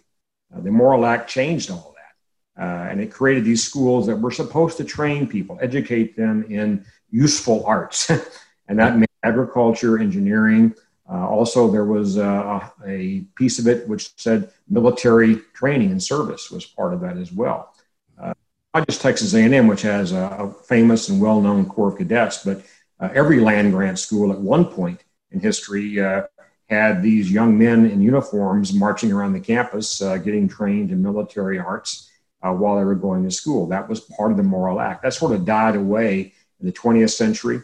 the 0.52 0.72
Morrill 0.72 1.06
Act 1.06 1.30
changed 1.30 1.70
all 1.70 1.96
that. 1.96 2.92
and 2.92 3.02
it 3.02 3.12
created 3.12 3.44
these 3.44 3.64
schools 3.64 4.08
that 4.08 4.16
were 4.16 4.32
supposed 4.32 4.78
to 4.78 4.84
train 4.84 5.28
people, 5.28 5.58
educate 5.62 6.16
them 6.16 6.46
in 6.50 6.86
useful 7.12 7.66
arts, 7.66 8.10
and 8.68 8.80
that 8.80 8.98
meant 8.98 9.08
agriculture, 9.24 10.00
engineering. 10.00 10.74
Uh, 11.10 11.28
also, 11.28 11.72
there 11.72 11.86
was 11.86 12.18
uh, 12.18 12.68
a 12.86 13.22
piece 13.36 13.60
of 13.60 13.68
it 13.68 13.88
which 13.88 14.12
said 14.18 14.52
military 14.68 15.38
training 15.54 15.92
and 15.92 16.04
service 16.04 16.52
was 16.52 16.66
part 16.66 16.94
of 16.94 17.00
that 17.02 17.18
as 17.18 17.32
well. 17.32 17.74
Uh, 18.22 18.34
not 18.74 18.86
just 18.88 19.02
Texas 19.02 19.34
A&M, 19.34 19.68
which 19.68 19.84
has 19.84 20.12
a, 20.12 20.26
a 20.40 20.54
famous 20.64 21.08
and 21.08 21.22
well-known 21.22 21.66
Corps 21.66 21.90
of 21.90 21.98
Cadets, 21.98 22.44
but 22.44 22.62
uh, 23.00 23.10
every 23.14 23.40
land 23.40 23.72
grant 23.72 23.98
school 24.00 24.32
at 24.34 24.40
one 24.40 24.66
point 24.66 25.04
in 25.32 25.40
history 25.40 26.00
uh, 26.00 26.24
had 26.70 27.02
these 27.02 27.32
young 27.32 27.58
men 27.58 27.90
in 27.90 28.02
uniforms 28.02 28.74
marching 28.74 29.14
around 29.14 29.32
the 29.32 29.40
campus, 29.40 30.02
uh, 30.02 30.18
getting 30.18 30.48
trained 30.48 30.92
in 30.92 31.02
military 31.02 31.58
arts 31.58 32.10
while 32.42 32.78
they 32.78 32.84
were 32.86 32.96
going 32.96 33.24
to 33.24 33.32
school. 33.32 33.68
That 33.68 33.90
was 33.90 34.00
part 34.00 34.32
of 34.32 34.38
the 34.38 34.44
Morrill 34.44 34.80
Act. 34.80 35.04
That 35.04 35.14
sort 35.14 35.34
of 35.34 35.44
died 35.44 35.76
away 35.76 36.34
in 36.60 36.66
the 36.66 36.74
20th 36.74 37.12
century. 37.12 37.62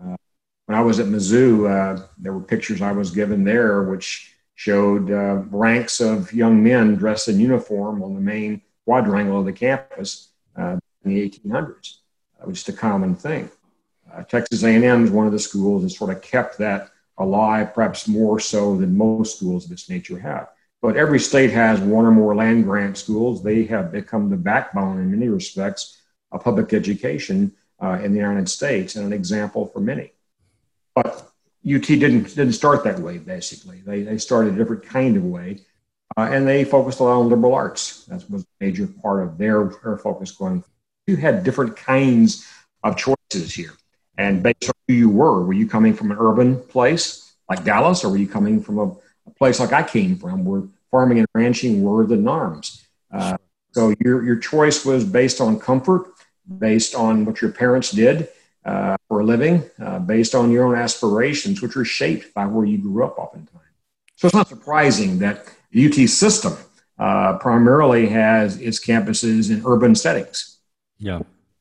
Uh, 0.00 0.16
when 0.66 0.76
I 0.76 0.82
was 0.82 1.00
at 1.00 1.06
Mizzou, 1.06 1.68
uh, 1.68 2.06
there 2.18 2.32
were 2.32 2.40
pictures 2.40 2.82
I 2.82 2.92
was 2.92 3.10
given 3.10 3.44
there 3.44 3.82
which 3.84 4.34
showed 4.54 5.10
uh, 5.10 5.42
ranks 5.50 6.00
of 6.00 6.32
young 6.32 6.62
men 6.62 6.96
dressed 6.96 7.28
in 7.28 7.38
uniform 7.38 8.02
on 8.02 8.14
the 8.14 8.20
main 8.20 8.60
quadrangle 8.84 9.38
of 9.38 9.46
the 9.46 9.52
campus 9.52 10.30
uh, 10.56 10.76
in 11.04 11.14
the 11.14 11.30
1800s, 11.30 11.98
which 12.44 12.60
is 12.60 12.68
a 12.68 12.72
common 12.72 13.14
thing. 13.14 13.48
Uh, 14.12 14.22
Texas 14.22 14.64
A&M 14.64 15.04
is 15.04 15.10
one 15.10 15.26
of 15.26 15.32
the 15.32 15.38
schools 15.38 15.82
that 15.82 15.90
sort 15.90 16.10
of 16.10 16.22
kept 16.22 16.58
that 16.58 16.90
alive, 17.18 17.74
perhaps 17.74 18.08
more 18.08 18.40
so 18.40 18.76
than 18.76 18.96
most 18.96 19.36
schools 19.36 19.64
of 19.64 19.70
this 19.70 19.88
nature 19.88 20.18
have. 20.18 20.48
But 20.80 20.96
every 20.96 21.20
state 21.20 21.50
has 21.50 21.80
one 21.80 22.04
or 22.04 22.10
more 22.10 22.34
land 22.34 22.64
grant 22.64 22.96
schools. 22.96 23.42
They 23.42 23.64
have 23.64 23.92
become 23.92 24.30
the 24.30 24.36
backbone 24.36 24.98
in 24.98 25.10
many 25.10 25.28
respects 25.28 26.00
of 26.30 26.44
public 26.44 26.72
education 26.72 27.52
uh, 27.82 27.98
in 28.02 28.12
the 28.12 28.18
United 28.18 28.48
States 28.48 28.96
and 28.96 29.06
an 29.06 29.12
example 29.12 29.66
for 29.66 29.80
many. 29.80 30.12
But 30.94 31.30
UT 31.66 31.82
didn't 31.82 32.34
didn't 32.34 32.52
start 32.52 32.84
that 32.84 32.98
way. 32.98 33.18
Basically, 33.18 33.80
they 33.84 34.02
they 34.02 34.18
started 34.18 34.54
a 34.54 34.56
different 34.56 34.84
kind 34.84 35.16
of 35.16 35.24
way, 35.24 35.60
uh, 36.16 36.28
and 36.32 36.46
they 36.46 36.64
focused 36.64 37.00
a 37.00 37.04
lot 37.04 37.18
on 37.18 37.28
liberal 37.28 37.54
arts. 37.54 38.04
That 38.06 38.28
was 38.30 38.42
a 38.42 38.46
major 38.60 38.86
part 38.86 39.22
of 39.22 39.38
their, 39.38 39.64
their 39.82 39.96
focus 39.96 40.30
going. 40.30 40.64
You 41.06 41.16
had 41.16 41.44
different 41.44 41.76
kinds 41.76 42.46
of 42.82 42.96
choices 42.96 43.54
here, 43.54 43.72
and 44.16 44.42
based 44.42 44.68
on 44.68 44.74
who 44.86 44.94
you 44.94 45.08
were, 45.08 45.44
were 45.44 45.52
you 45.52 45.68
coming 45.68 45.94
from 45.94 46.10
an 46.10 46.16
urban 46.18 46.60
place 46.60 47.32
like 47.48 47.64
Dallas, 47.64 48.04
or 48.04 48.10
were 48.10 48.18
you 48.18 48.28
coming 48.28 48.62
from 48.62 48.78
a, 48.78 48.84
a 49.26 49.30
place 49.36 49.58
like 49.58 49.72
I 49.72 49.82
came 49.82 50.16
from, 50.16 50.44
where 50.44 50.62
farming 50.90 51.18
and 51.18 51.28
ranching 51.34 51.82
were 51.82 52.06
the 52.06 52.16
norms? 52.16 52.86
Uh, 53.12 53.36
so 53.72 53.94
your 54.00 54.24
your 54.24 54.36
choice 54.36 54.84
was 54.84 55.04
based 55.04 55.40
on 55.40 55.58
comfort 55.58 56.17
based 56.58 56.94
on 56.94 57.24
what 57.24 57.42
your 57.42 57.52
parents 57.52 57.90
did 57.90 58.28
uh, 58.64 58.96
for 59.08 59.20
a 59.20 59.24
living, 59.24 59.62
uh, 59.82 59.98
based 59.98 60.34
on 60.34 60.50
your 60.50 60.64
own 60.64 60.74
aspirations, 60.74 61.60
which 61.60 61.76
are 61.76 61.84
shaped 61.84 62.32
by 62.34 62.46
where 62.46 62.64
you 62.64 62.78
grew 62.78 63.04
up 63.04 63.18
oftentimes. 63.18 63.64
So 64.16 64.26
it's 64.26 64.34
not 64.34 64.48
surprising 64.48 65.18
that 65.20 65.46
the 65.70 65.86
UT 65.86 66.08
system 66.08 66.56
uh, 66.98 67.38
primarily 67.38 68.08
has 68.08 68.60
its 68.60 68.84
campuses 68.84 69.50
in 69.50 69.62
urban 69.64 69.94
settings. 69.94 70.58
Yeah. 70.98 71.20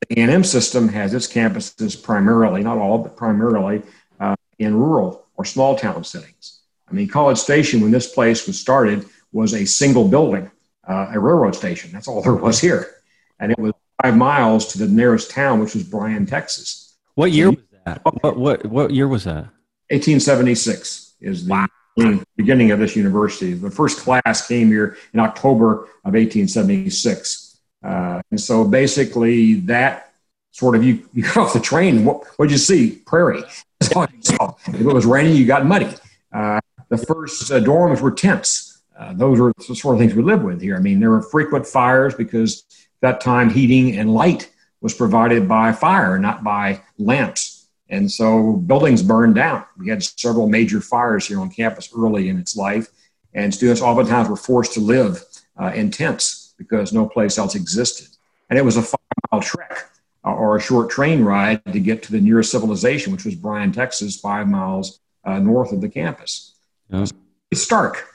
The 0.09 0.21
A&M 0.21 0.43
system 0.43 0.87
has 0.89 1.13
its 1.13 1.27
campuses 1.27 2.01
primarily, 2.01 2.63
not 2.63 2.77
all, 2.77 2.97
but 2.97 3.15
primarily 3.15 3.83
uh, 4.19 4.35
in 4.57 4.75
rural 4.75 5.25
or 5.35 5.45
small 5.45 5.75
town 5.75 6.03
settings. 6.03 6.61
I 6.89 6.93
mean, 6.93 7.07
College 7.07 7.37
Station, 7.37 7.81
when 7.81 7.91
this 7.91 8.13
place 8.13 8.47
was 8.47 8.59
started, 8.59 9.05
was 9.31 9.53
a 9.53 9.65
single 9.65 10.07
building, 10.07 10.49
uh, 10.87 11.11
a 11.13 11.19
railroad 11.19 11.55
station. 11.55 11.91
That's 11.91 12.07
all 12.07 12.21
there 12.21 12.33
was 12.33 12.59
here. 12.59 12.95
And 13.39 13.51
it 13.51 13.59
was 13.59 13.73
five 14.01 14.15
miles 14.15 14.67
to 14.73 14.77
the 14.77 14.87
nearest 14.87 15.31
town, 15.31 15.59
which 15.59 15.73
was 15.73 15.83
Bryan, 15.83 16.25
Texas. 16.25 16.97
What 17.15 17.31
year 17.31 17.49
was 17.49 17.63
that? 17.85 18.01
What 18.21 18.37
what 18.37 18.65
what 18.65 18.91
year 18.91 19.07
was 19.07 19.23
that? 19.23 19.49
1876 19.89 21.15
is 21.21 21.45
the 21.45 21.67
wow. 21.97 22.19
beginning 22.35 22.71
of 22.71 22.79
this 22.79 22.95
university. 22.95 23.53
The 23.53 23.71
first 23.71 23.99
class 23.99 24.47
came 24.47 24.67
here 24.67 24.97
in 25.13 25.19
October 25.19 25.83
of 26.03 26.13
1876, 26.13 27.59
uh, 27.83 28.21
and 28.29 28.39
so 28.39 28.65
basically 28.65 29.55
that 29.61 30.13
sort 30.51 30.75
of 30.75 30.83
you 30.83 31.07
you 31.13 31.23
got 31.23 31.37
off 31.37 31.53
the 31.53 31.59
train. 31.59 32.05
What 32.05 32.25
what'd 32.37 32.51
you 32.51 32.57
see? 32.57 32.91
Prairie. 33.05 33.43
That's 33.79 33.95
all 33.95 34.07
you 34.11 34.21
saw. 34.21 34.55
If 34.67 34.81
it 34.81 34.83
was 34.83 35.05
raining, 35.05 35.35
you 35.35 35.45
got 35.45 35.65
muddy. 35.65 35.93
Uh, 36.33 36.59
the 36.89 36.97
first 36.97 37.51
uh, 37.51 37.59
dorms 37.59 38.01
were 38.01 38.11
tents. 38.11 38.66
Uh, 38.97 39.13
those 39.13 39.39
are 39.39 39.53
the 39.67 39.75
sort 39.75 39.95
of 39.95 39.99
things 39.99 40.15
we 40.15 40.23
live 40.23 40.43
with 40.43 40.61
here. 40.61 40.75
I 40.75 40.79
mean, 40.79 40.99
there 40.99 41.11
were 41.11 41.21
frequent 41.21 41.67
fires 41.67 42.15
because 42.15 42.63
that 43.01 43.21
time 43.21 43.49
heating 43.49 43.97
and 43.97 44.13
light 44.13 44.51
was 44.81 44.93
provided 44.93 45.47
by 45.47 45.71
fire, 45.71 46.17
not 46.17 46.43
by 46.43 46.81
lamps. 46.97 47.67
And 47.89 48.11
so 48.11 48.53
buildings 48.53 49.01
burned 49.01 49.35
down. 49.35 49.63
We 49.77 49.89
had 49.89 50.03
several 50.03 50.49
major 50.49 50.81
fires 50.81 51.27
here 51.27 51.39
on 51.39 51.49
campus 51.49 51.89
early 51.95 52.29
in 52.29 52.37
its 52.37 52.55
life, 52.55 52.87
and 53.33 53.53
students 53.53 53.81
oftentimes 53.81 54.29
were 54.29 54.35
forced 54.35 54.73
to 54.73 54.79
live 54.79 55.23
uh, 55.61 55.71
in 55.73 55.91
tents 55.91 56.53
because 56.57 56.91
no 56.91 57.07
place 57.07 57.37
else 57.37 57.55
existed. 57.55 58.07
And 58.49 58.57
it 58.57 58.65
was 58.65 58.77
a 58.77 58.81
five 58.81 58.99
mile 59.31 59.41
trek 59.41 59.89
uh, 60.25 60.33
or 60.33 60.57
a 60.57 60.61
short 60.61 60.89
train 60.89 61.23
ride 61.23 61.63
to 61.71 61.79
get 61.79 62.03
to 62.03 62.11
the 62.11 62.19
nearest 62.19 62.51
civilization, 62.51 63.13
which 63.13 63.25
was 63.25 63.35
Bryan, 63.35 63.71
Texas, 63.71 64.19
five 64.19 64.47
miles 64.47 64.99
uh, 65.23 65.39
north 65.39 65.71
of 65.71 65.81
the 65.81 65.89
campus. 65.89 66.55
Yeah. 66.89 67.05
It's 67.51 67.61
stark, 67.61 68.05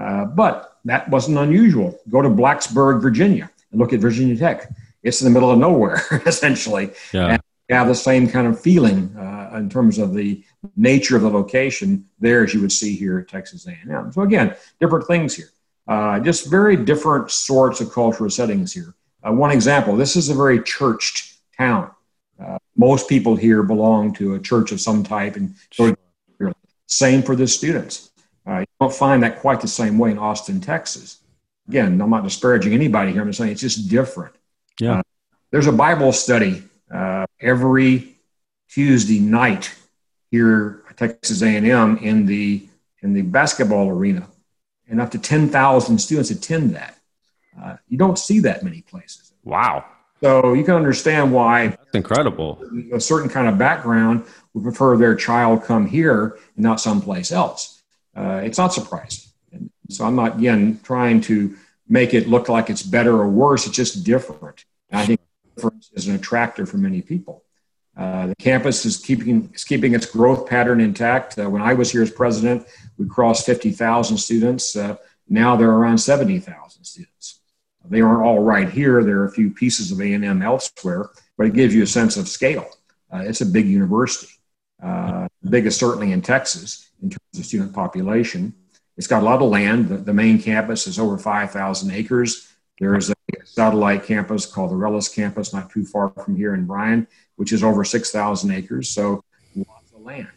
uh, 0.00 0.24
but 0.24 0.78
that 0.84 1.08
wasn't 1.10 1.38
unusual. 1.38 1.98
Go 2.08 2.22
to 2.22 2.28
Blacksburg, 2.28 3.02
Virginia, 3.02 3.50
and 3.70 3.80
look 3.80 3.92
at 3.92 4.00
Virginia 4.00 4.36
Tech. 4.36 4.68
It's 5.02 5.20
in 5.20 5.26
the 5.26 5.30
middle 5.30 5.50
of 5.50 5.58
nowhere, 5.58 6.02
essentially. 6.26 6.92
Yeah. 7.12 7.26
And 7.26 7.42
have 7.70 7.88
the 7.88 7.94
same 7.94 8.28
kind 8.28 8.46
of 8.46 8.60
feeling 8.60 9.14
uh, 9.16 9.56
in 9.56 9.70
terms 9.70 9.98
of 9.98 10.12
the 10.14 10.42
nature 10.76 11.16
of 11.16 11.22
the 11.22 11.30
location 11.30 12.04
there 12.18 12.44
as 12.44 12.52
you 12.52 12.60
would 12.60 12.72
see 12.72 12.96
here 12.96 13.18
at 13.18 13.28
Texas 13.28 13.66
A&M. 13.66 14.12
So 14.12 14.22
again, 14.22 14.56
different 14.80 15.06
things 15.06 15.36
here. 15.36 15.50
Uh, 15.86 16.20
just 16.20 16.50
very 16.50 16.76
different 16.76 17.30
sorts 17.30 17.80
of 17.80 17.92
cultural 17.92 18.30
settings 18.30 18.72
here. 18.72 18.94
Uh, 19.26 19.32
one 19.32 19.50
example, 19.50 19.96
this 19.96 20.16
is 20.16 20.28
a 20.28 20.34
very 20.34 20.62
churched 20.62 21.36
town. 21.56 21.90
Uh, 22.42 22.58
most 22.76 23.08
people 23.08 23.36
here 23.36 23.62
belong 23.62 24.12
to 24.14 24.34
a 24.34 24.40
church 24.40 24.72
of 24.72 24.80
some 24.80 25.04
type 25.04 25.36
and 25.36 25.54
so 25.72 25.94
same 26.86 27.22
for 27.22 27.36
the 27.36 27.46
students. 27.46 28.09
Don't 28.80 28.92
find 28.92 29.22
that 29.22 29.40
quite 29.40 29.60
the 29.60 29.68
same 29.68 29.98
way 29.98 30.10
in 30.10 30.18
Austin, 30.18 30.60
Texas. 30.60 31.18
Again, 31.68 32.00
I'm 32.00 32.10
not 32.10 32.24
disparaging 32.24 32.72
anybody 32.72 33.12
here. 33.12 33.20
I'm 33.20 33.28
just 33.28 33.38
saying 33.38 33.52
it's 33.52 33.60
just 33.60 33.90
different. 33.90 34.34
Yeah. 34.80 35.00
Uh, 35.00 35.02
there's 35.50 35.66
a 35.66 35.72
Bible 35.72 36.12
study 36.12 36.62
uh, 36.90 37.26
every 37.40 38.16
Tuesday 38.70 39.20
night 39.20 39.74
here 40.30 40.82
at 40.88 40.96
Texas 40.96 41.42
A&M 41.42 41.98
in 41.98 42.24
the 42.24 42.66
in 43.02 43.12
the 43.14 43.22
basketball 43.22 43.88
arena, 43.88 44.26
and 44.88 45.00
up 45.00 45.10
to 45.10 45.18
10,000 45.18 45.98
students 45.98 46.30
attend 46.30 46.74
that. 46.74 46.98
Uh, 47.60 47.76
you 47.88 47.96
don't 47.96 48.18
see 48.18 48.40
that 48.40 48.62
many 48.62 48.82
places. 48.82 49.32
Wow. 49.42 49.86
So 50.22 50.52
you 50.52 50.64
can 50.64 50.74
understand 50.74 51.32
why. 51.32 51.68
That's 51.68 51.94
incredible. 51.94 52.62
A 52.92 53.00
certain 53.00 53.30
kind 53.30 53.48
of 53.48 53.56
background 53.56 54.24
would 54.52 54.64
prefer 54.64 54.98
their 54.98 55.14
child 55.14 55.64
come 55.64 55.86
here 55.86 56.38
and 56.56 56.62
not 56.62 56.78
someplace 56.78 57.32
else. 57.32 57.79
Uh, 58.14 58.40
it's 58.44 58.58
not 58.58 58.72
surprising. 58.72 59.30
And 59.52 59.70
so 59.88 60.04
I'm 60.04 60.16
not, 60.16 60.38
again, 60.38 60.80
trying 60.82 61.20
to 61.22 61.56
make 61.88 62.14
it 62.14 62.28
look 62.28 62.48
like 62.48 62.70
it's 62.70 62.82
better 62.82 63.14
or 63.16 63.28
worse. 63.28 63.66
It's 63.66 63.76
just 63.76 64.04
different. 64.04 64.64
And 64.90 65.00
I 65.00 65.06
think 65.06 65.20
difference 65.56 65.90
is 65.94 66.08
an 66.08 66.14
attractor 66.14 66.66
for 66.66 66.78
many 66.78 67.02
people. 67.02 67.44
Uh, 67.96 68.28
the 68.28 68.36
campus 68.36 68.86
is 68.86 68.96
keeping, 68.96 69.50
is 69.52 69.64
keeping 69.64 69.94
its 69.94 70.06
growth 70.06 70.48
pattern 70.48 70.80
intact. 70.80 71.38
Uh, 71.38 71.50
when 71.50 71.60
I 71.60 71.74
was 71.74 71.90
here 71.90 72.02
as 72.02 72.10
president, 72.10 72.66
we 72.96 73.06
crossed 73.06 73.44
50,000 73.44 74.16
students. 74.16 74.76
Uh, 74.76 74.96
now 75.28 75.56
there 75.56 75.68
are 75.68 75.78
around 75.78 75.98
70,000 75.98 76.84
students. 76.84 77.40
They 77.88 78.00
aren't 78.00 78.22
all 78.22 78.40
right 78.40 78.70
here. 78.70 79.02
There 79.02 79.20
are 79.20 79.24
a 79.24 79.32
few 79.32 79.50
pieces 79.50 79.90
of 79.90 80.00
A&M 80.00 80.42
elsewhere, 80.42 81.10
but 81.36 81.46
it 81.46 81.54
gives 81.54 81.74
you 81.74 81.82
a 81.82 81.86
sense 81.86 82.16
of 82.16 82.28
scale. 82.28 82.68
Uh, 83.12 83.22
it's 83.24 83.40
a 83.40 83.46
big 83.46 83.66
university, 83.66 84.32
uh, 84.82 85.26
biggest 85.48 85.80
certainly 85.80 86.12
in 86.12 86.22
Texas 86.22 86.89
in 87.02 87.10
terms 87.10 87.38
of 87.38 87.44
student 87.44 87.72
population. 87.72 88.54
It's 88.96 89.06
got 89.06 89.22
a 89.22 89.26
lot 89.26 89.40
of 89.40 89.48
land. 89.48 89.88
The, 89.88 89.96
the 89.96 90.12
main 90.12 90.40
campus 90.40 90.86
is 90.86 90.98
over 90.98 91.16
5,000 91.16 91.90
acres. 91.90 92.52
There 92.78 92.96
is 92.96 93.10
a 93.10 93.14
satellite 93.44 94.04
campus 94.04 94.46
called 94.46 94.70
the 94.70 94.74
Rellis 94.74 95.14
campus, 95.14 95.52
not 95.52 95.70
too 95.70 95.84
far 95.84 96.10
from 96.10 96.36
here 96.36 96.54
in 96.54 96.66
Bryan, 96.66 97.06
which 97.36 97.52
is 97.52 97.62
over 97.62 97.84
6,000 97.84 98.50
acres. 98.50 98.90
So 98.90 99.22
lots 99.54 99.92
of 99.94 100.02
land, 100.02 100.28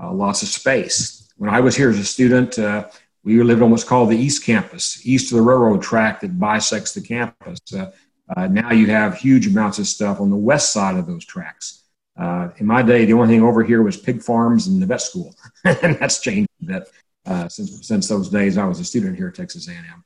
uh, 0.00 0.12
lots 0.12 0.42
of 0.42 0.48
space. 0.48 1.28
When 1.36 1.50
I 1.50 1.60
was 1.60 1.76
here 1.76 1.90
as 1.90 1.98
a 1.98 2.04
student, 2.04 2.58
uh, 2.58 2.88
we 3.24 3.42
lived 3.42 3.62
on 3.62 3.70
what's 3.70 3.84
called 3.84 4.10
the 4.10 4.16
East 4.16 4.44
Campus, 4.44 5.04
east 5.06 5.32
of 5.32 5.36
the 5.36 5.42
railroad 5.42 5.82
track 5.82 6.20
that 6.20 6.38
bisects 6.38 6.94
the 6.94 7.00
campus. 7.00 7.60
Uh, 7.72 7.90
uh 8.36 8.46
now 8.46 8.72
you 8.72 8.86
have 8.86 9.16
huge 9.16 9.46
amounts 9.46 9.78
of 9.78 9.86
stuff 9.86 10.20
on 10.20 10.30
the 10.30 10.36
west 10.36 10.72
side 10.72 10.96
of 10.96 11.06
those 11.06 11.24
tracks. 11.24 11.84
Uh, 12.18 12.48
in 12.56 12.66
my 12.66 12.82
day, 12.82 13.04
the 13.04 13.12
only 13.12 13.28
thing 13.28 13.44
over 13.44 13.62
here 13.62 13.82
was 13.82 13.96
pig 13.96 14.22
farms 14.22 14.66
and 14.66 14.82
the 14.82 14.86
vet 14.86 15.00
school, 15.00 15.34
and 15.64 15.96
that's 15.98 16.20
changed 16.20 16.48
a 16.62 16.64
bit 16.64 16.88
uh, 17.26 17.48
since 17.48 17.86
since 17.86 18.08
those 18.08 18.28
days. 18.28 18.58
I 18.58 18.66
was 18.66 18.80
a 18.80 18.84
student 18.84 19.16
here 19.16 19.28
at 19.28 19.34
Texas 19.34 19.68
A&M. 19.68 20.04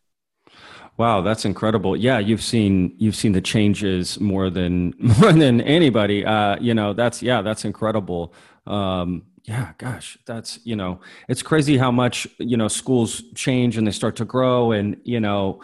Wow, 0.98 1.22
that's 1.22 1.46
incredible. 1.46 1.96
Yeah, 1.96 2.18
you've 2.18 2.42
seen 2.42 2.94
you've 2.98 3.16
seen 3.16 3.32
the 3.32 3.40
changes 3.40 4.20
more 4.20 4.50
than 4.50 4.94
more 5.20 5.32
than 5.32 5.60
anybody. 5.62 6.24
Uh, 6.24 6.56
you 6.60 6.74
know, 6.74 6.92
that's 6.92 7.22
yeah, 7.22 7.40
that's 7.40 7.64
incredible. 7.64 8.34
Um, 8.66 9.22
yeah, 9.44 9.72
gosh, 9.78 10.18
that's 10.26 10.60
you 10.64 10.76
know, 10.76 11.00
it's 11.28 11.42
crazy 11.42 11.78
how 11.78 11.90
much 11.90 12.28
you 12.38 12.56
know 12.56 12.68
schools 12.68 13.22
change 13.34 13.78
and 13.78 13.86
they 13.86 13.90
start 13.90 14.16
to 14.16 14.24
grow. 14.26 14.72
And 14.72 15.00
you 15.02 15.18
know, 15.18 15.62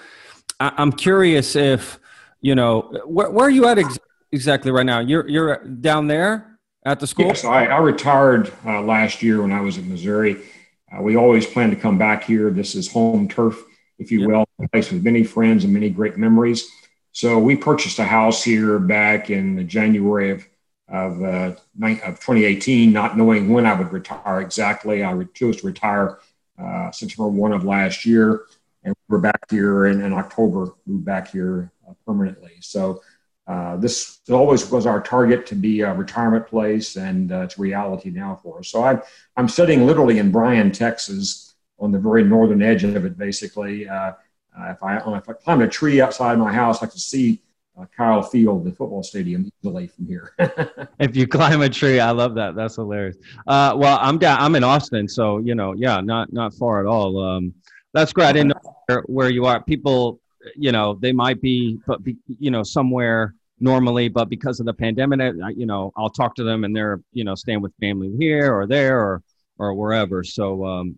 I, 0.59 0.73
am 0.81 0.93
curious 0.93 1.55
if 1.55 2.01
you 2.41 2.55
know 2.55 2.91
where, 3.05 3.31
where 3.31 3.47
are 3.47 3.51
you 3.51 3.67
at 3.67 3.79
ex- 3.79 3.99
exactly 4.33 4.71
right 4.71 4.87
now? 4.87 5.01
You're 5.01 5.29
you're 5.29 5.65
down 5.65 6.07
there 6.07 6.59
at 6.85 7.01
the 7.01 7.07
school. 7.07 7.27
Yes, 7.27 7.45
I, 7.45 7.67
I 7.67 7.79
retired 7.79 8.53
uh, 8.65 8.83
last 8.83 9.23
year 9.23 9.43
when 9.43 9.53
I 9.53 9.61
was 9.61 9.79
in 9.79 9.89
Missouri. 9.89 10.43
Uh, 10.91 11.03
we 11.03 11.17
always 11.17 11.47
plan 11.47 11.71
to 11.71 11.77
come 11.77 11.99
back 11.99 12.25
here. 12.25 12.51
This 12.51 12.75
is 12.75 12.91
home 12.91 13.29
turf 13.29 13.63
if 13.99 14.13
you 14.13 14.21
yep. 14.21 14.29
will, 14.29 14.49
a 14.61 14.69
place 14.69 14.93
with 14.93 15.03
many 15.03 15.25
friends 15.25 15.65
and 15.65 15.73
many 15.73 15.91
great 15.91 16.17
memories. 16.17 16.71
So 17.13 17.39
we 17.39 17.57
purchased 17.57 17.99
a 17.99 18.05
house 18.05 18.45
here 18.45 18.79
back 18.79 19.31
in 19.31 19.69
January 19.69 20.31
of 20.31 20.47
of, 20.91 21.23
uh, 21.23 21.55
of 21.83 22.19
2018, 22.19 22.91
not 22.91 23.17
knowing 23.17 23.51
when 23.51 23.67
I 23.67 23.75
would 23.75 23.93
retire 23.93 24.41
exactly. 24.41 25.05
I 25.05 25.23
chose 25.35 25.61
to 25.61 25.67
retire 25.67 26.19
uh, 26.59 26.91
September 26.91 27.29
1 27.29 27.53
of 27.53 27.65
last 27.65 28.07
year, 28.07 28.47
and 28.85 28.95
we're 29.09 29.19
back 29.19 29.51
here 29.51 29.85
in, 29.85 30.01
in 30.01 30.15
October, 30.15 30.73
moved 30.87 31.05
back 31.05 31.31
here 31.31 31.71
uh, 31.87 31.93
permanently. 32.07 32.53
So 32.61 33.03
uh, 33.49 33.77
this 33.79 34.21
always 34.31 34.71
was 34.71 34.85
our 34.85 35.01
target 35.01 35.47
to 35.47 35.55
be 35.55 35.81
a 35.81 35.95
retirement 35.95 36.47
place, 36.47 36.97
and 36.97 37.33
uh, 37.33 37.41
it's 37.41 37.59
reality 37.59 38.11
now 38.11 38.39
for 38.43 38.59
us. 38.59 38.69
So 38.69 38.85
I'm, 38.85 39.01
I'm 39.39 39.49
sitting 39.49 39.87
literally 39.87 40.19
in 40.19 40.31
Bryan, 40.31 40.71
Texas, 40.71 41.55
on 41.79 41.91
the 41.91 41.99
very 41.99 42.23
northern 42.25 42.61
edge 42.61 42.85
of 42.85 43.05
it, 43.07 43.17
basically. 43.17 43.89
Uh, 43.89 44.13
uh, 44.59 44.71
if 44.71 44.83
I 44.83 44.97
if 45.17 45.29
I 45.29 45.33
climb 45.33 45.63
a 45.63 45.69
tree 45.69 46.01
outside 46.03 46.39
my 46.39 46.53
house, 46.53 46.83
I 46.83 46.87
can 46.87 46.99
see 46.99 47.41
uh, 47.81 47.87
Kyle 47.97 48.23
Field, 48.23 48.65
the 48.65 48.73
football 48.73 49.03
stadium, 49.03 49.51
easily 49.63 49.87
from 49.87 50.07
here. 50.07 50.35
if 50.99 51.17
you 51.17 51.27
climb 51.27 51.63
a 51.63 51.71
tree, 51.71 52.01
I 52.01 52.11
love 52.11 52.35
that. 52.35 52.55
That's 52.55 52.77
hilarious. 52.77 53.17
Well, 53.47 53.99
I'm 54.03 54.19
down. 54.19 54.41
I'm 54.41 54.57
in 54.57 54.65
Austin, 54.65 55.09
so 55.09 55.39
you 55.39 55.55
know, 55.55 55.73
yeah, 55.73 56.01
not 56.03 56.33
not 56.35 56.53
far 56.53 56.81
at 56.81 56.87
all. 56.87 57.19
Um, 57.23 57.55
that's 57.95 58.13
great. 58.13 58.27
I 58.27 58.33
didn't 58.33 58.49
know 58.49 58.77
where, 58.87 59.03
where, 59.07 59.31
you 59.31 59.47
are. 59.47 59.63
People, 59.63 60.21
you 60.57 60.73
know, 60.73 60.95
they 60.95 61.13
might 61.13 61.41
be, 61.41 61.79
but 61.87 62.03
be, 62.03 62.17
you 62.27 62.51
know, 62.51 62.63
somewhere 62.63 63.35
normally, 63.61 64.09
but 64.09 64.29
because 64.29 64.61
of 64.61 64.67
the 64.67 64.75
pandemic, 64.75 65.35
you 65.57 65.67
know, 65.67 65.93
I'll 65.97 66.11
talk 66.11 66.35
to 66.37 66.45
them 66.45 66.65
and 66.65 66.75
they're, 66.75 67.01
you 67.13 67.25
know, 67.25 67.35
staying 67.35 67.61
with 67.61 67.73
family 67.81 68.15
here 68.19 68.55
or 68.55 68.67
there 68.67 69.01
or 69.01 69.23
or 69.59 69.75
wherever. 69.75 70.23
So 70.23 70.65
um, 70.65 70.97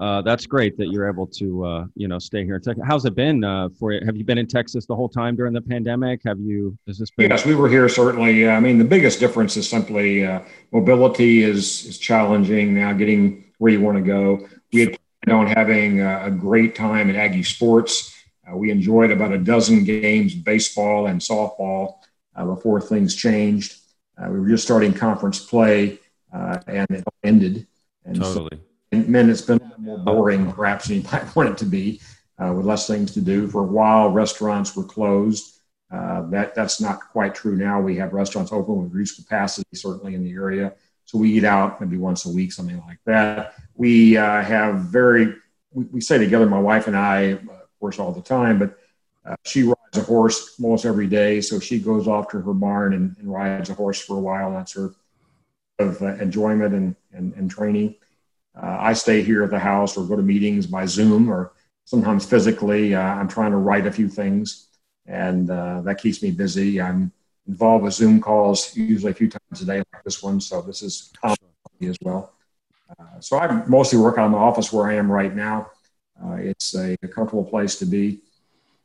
uh, 0.00 0.22
that's 0.22 0.46
great 0.46 0.78
that 0.78 0.88
you're 0.88 1.08
able 1.08 1.26
to 1.26 1.64
uh, 1.64 1.84
you 1.94 2.08
know 2.08 2.18
stay 2.18 2.44
here 2.44 2.56
in 2.56 2.62
Texas. 2.62 2.82
How's 2.86 3.04
it 3.04 3.14
been 3.14 3.44
uh, 3.44 3.68
for 3.78 3.92
you? 3.92 4.00
Have 4.06 4.16
you 4.16 4.24
been 4.24 4.38
in 4.38 4.46
Texas 4.46 4.86
the 4.86 4.96
whole 4.96 5.10
time 5.10 5.36
during 5.36 5.52
the 5.52 5.60
pandemic? 5.60 6.22
Have 6.24 6.40
you? 6.40 6.76
Has 6.86 6.98
this 6.98 7.10
been? 7.10 7.30
Yes, 7.30 7.44
we 7.44 7.54
were 7.54 7.68
here 7.68 7.88
certainly. 7.88 8.48
I 8.48 8.60
mean, 8.60 8.78
the 8.78 8.84
biggest 8.84 9.20
difference 9.20 9.58
is 9.58 9.68
simply 9.68 10.24
uh, 10.24 10.40
mobility 10.72 11.42
is 11.42 11.84
is 11.84 11.98
challenging 11.98 12.74
now. 12.74 12.94
Getting 12.94 13.44
where 13.58 13.70
you 13.70 13.82
want 13.82 13.98
to 13.98 14.02
go. 14.02 14.48
We 14.72 14.80
had 14.80 14.98
planned 15.22 15.48
on 15.48 15.54
having 15.54 16.00
a 16.00 16.30
great 16.30 16.74
time 16.74 17.10
at 17.10 17.16
Aggie 17.16 17.42
Sports. 17.42 18.16
Uh, 18.48 18.56
we 18.56 18.70
enjoyed 18.70 19.10
about 19.10 19.32
a 19.32 19.38
dozen 19.38 19.84
games, 19.84 20.34
baseball 20.34 21.06
and 21.06 21.20
softball, 21.20 21.96
uh, 22.36 22.44
before 22.44 22.80
things 22.80 23.14
changed. 23.14 23.76
we 24.28 24.38
were 24.38 24.48
just 24.48 24.64
starting 24.64 24.92
conference 24.92 25.44
play, 25.44 25.98
and 26.32 26.86
it 26.90 27.04
ended. 27.24 27.66
And 28.04 28.16
totally. 28.16 28.56
So 28.56 28.62
men, 28.92 29.30
it's 29.30 29.42
been 29.42 29.60
more 29.78 29.98
boring, 29.98 30.52
perhaps, 30.52 30.88
than 30.88 30.98
you 30.98 31.02
might 31.12 31.34
want 31.36 31.48
it 31.48 31.58
to 31.58 31.64
be, 31.64 32.00
uh, 32.38 32.52
with 32.52 32.66
less 32.66 32.86
things 32.86 33.12
to 33.12 33.20
do. 33.20 33.48
For 33.48 33.62
a 33.62 33.66
while, 33.66 34.10
restaurants 34.10 34.74
were 34.76 34.84
closed. 34.84 35.56
Uh, 35.90 36.28
that 36.30 36.54
that's 36.54 36.80
not 36.80 37.00
quite 37.10 37.34
true 37.34 37.56
now. 37.56 37.80
We 37.80 37.96
have 37.96 38.12
restaurants 38.12 38.52
open 38.52 38.82
with 38.82 38.92
reduced 38.92 39.16
capacity, 39.16 39.68
certainly 39.74 40.14
in 40.14 40.22
the 40.22 40.32
area. 40.32 40.74
So 41.04 41.18
we 41.18 41.32
eat 41.32 41.44
out 41.44 41.80
maybe 41.80 41.96
once 41.96 42.26
a 42.26 42.30
week, 42.30 42.52
something 42.52 42.80
like 42.86 43.00
that. 43.06 43.54
We 43.74 44.16
uh, 44.16 44.42
have 44.42 44.76
very 44.76 45.34
we, 45.72 45.84
we 45.86 46.00
stay 46.00 46.18
together, 46.18 46.46
my 46.46 46.60
wife 46.60 46.86
and 46.86 46.96
I, 46.96 47.20
of 47.20 47.48
course, 47.80 47.98
all 47.98 48.12
the 48.12 48.22
time. 48.22 48.58
But 48.58 48.78
uh, 49.24 49.36
she 49.44 49.62
rides 49.64 49.96
a 49.96 50.02
horse 50.02 50.56
almost 50.62 50.84
every 50.84 51.06
day, 51.06 51.40
so 51.40 51.58
she 51.58 51.78
goes 51.78 52.06
off 52.06 52.28
to 52.30 52.40
her 52.40 52.54
barn 52.54 52.94
and, 52.94 53.16
and 53.18 53.32
rides 53.32 53.70
a 53.70 53.74
horse 53.74 54.00
for 54.00 54.16
a 54.16 54.20
while. 54.20 54.52
That's 54.52 54.74
her 54.74 54.94
of 55.78 56.00
uh, 56.02 56.14
enjoyment 56.16 56.74
and, 56.74 56.94
and, 57.12 57.32
and 57.34 57.50
training. 57.50 57.96
Uh, 58.54 58.76
I 58.78 58.92
stay 58.92 59.22
here 59.22 59.42
at 59.42 59.50
the 59.50 59.58
house 59.58 59.96
or 59.96 60.04
go 60.06 60.16
to 60.16 60.22
meetings 60.22 60.66
by 60.66 60.84
Zoom 60.86 61.30
or 61.30 61.52
sometimes 61.84 62.24
physically. 62.26 62.94
Uh, 62.94 63.00
I'm 63.00 63.28
trying 63.28 63.52
to 63.52 63.56
write 63.56 63.86
a 63.86 63.92
few 63.92 64.08
things, 64.08 64.68
and 65.06 65.50
uh, 65.50 65.80
that 65.82 66.00
keeps 66.00 66.22
me 66.22 66.30
busy. 66.30 66.80
I'm 66.80 67.12
involved 67.48 67.84
with 67.84 67.94
Zoom 67.94 68.20
calls 68.20 68.76
usually 68.76 69.12
a 69.12 69.14
few 69.14 69.28
times 69.28 69.62
a 69.62 69.64
day, 69.64 69.78
like 69.78 70.04
this 70.04 70.22
one. 70.22 70.40
So 70.40 70.60
this 70.62 70.82
is 70.82 71.12
common 71.20 71.36
as 71.82 71.96
well. 72.02 72.32
Uh, 72.98 73.20
so 73.20 73.38
I 73.38 73.64
mostly 73.66 73.98
work 73.98 74.18
out 74.18 74.26
of 74.26 74.32
my 74.32 74.38
office 74.38 74.72
where 74.72 74.86
I 74.86 74.94
am 74.94 75.10
right 75.10 75.34
now. 75.34 75.70
Uh, 76.22 76.34
it's 76.34 76.74
a, 76.74 76.96
a, 77.02 77.08
comfortable 77.08 77.44
place 77.44 77.78
to 77.78 77.86
be. 77.86 78.20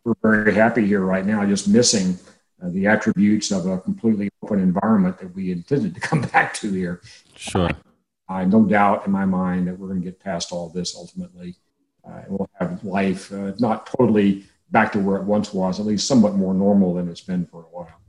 We're 0.03 0.13
very 0.21 0.53
happy 0.53 0.85
here 0.85 1.01
right 1.01 1.25
now, 1.25 1.45
just 1.45 1.67
missing 1.67 2.17
uh, 2.63 2.69
the 2.69 2.87
attributes 2.87 3.51
of 3.51 3.65
a 3.65 3.79
completely 3.79 4.29
open 4.41 4.59
environment 4.59 5.17
that 5.19 5.33
we 5.35 5.51
intended 5.51 5.95
to 5.95 6.01
come 6.09 6.21
back 6.21 6.53
to 6.55 6.71
here. 6.71 7.01
Sure. 7.35 7.69
I 8.27 8.45
no 8.45 8.63
doubt 8.63 9.05
in 9.05 9.11
my 9.11 9.25
mind 9.25 9.67
that 9.67 9.77
we're 9.77 9.87
going 9.87 10.01
to 10.01 10.05
get 10.05 10.19
past 10.19 10.51
all 10.51 10.69
this 10.69 10.95
ultimately. 10.95 11.55
Uh, 12.07 12.21
and 12.23 12.29
we'll 12.29 12.49
have 12.59 12.83
life 12.83 13.31
uh, 13.33 13.51
not 13.59 13.87
totally 13.87 14.45
back 14.71 14.91
to 14.91 14.99
where 14.99 15.17
it 15.17 15.23
once 15.23 15.53
was, 15.53 15.79
at 15.79 15.85
least 15.85 16.07
somewhat 16.07 16.35
more 16.35 16.53
normal 16.53 16.93
than 16.93 17.09
it's 17.09 17.21
been 17.21 17.45
for 17.45 17.61
a 17.61 17.65
while. 17.65 18.01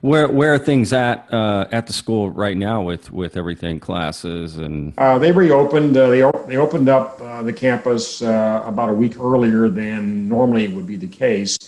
Where 0.00 0.28
where 0.28 0.54
are 0.54 0.58
things 0.58 0.92
at 0.92 1.32
uh, 1.32 1.66
at 1.72 1.86
the 1.86 1.92
school 1.92 2.30
right 2.30 2.56
now 2.56 2.82
with 2.82 3.10
with 3.10 3.36
everything 3.36 3.80
classes 3.80 4.56
and? 4.56 4.94
Uh, 4.96 5.18
they 5.18 5.32
reopened. 5.32 5.96
Uh, 5.96 6.08
they 6.08 6.20
they 6.46 6.56
opened 6.56 6.88
up 6.88 7.20
uh, 7.20 7.42
the 7.42 7.52
campus 7.52 8.22
uh, 8.22 8.62
about 8.64 8.90
a 8.90 8.92
week 8.92 9.18
earlier 9.18 9.68
than 9.68 10.28
normally 10.28 10.68
would 10.68 10.86
be 10.86 10.96
the 10.96 11.08
case. 11.08 11.58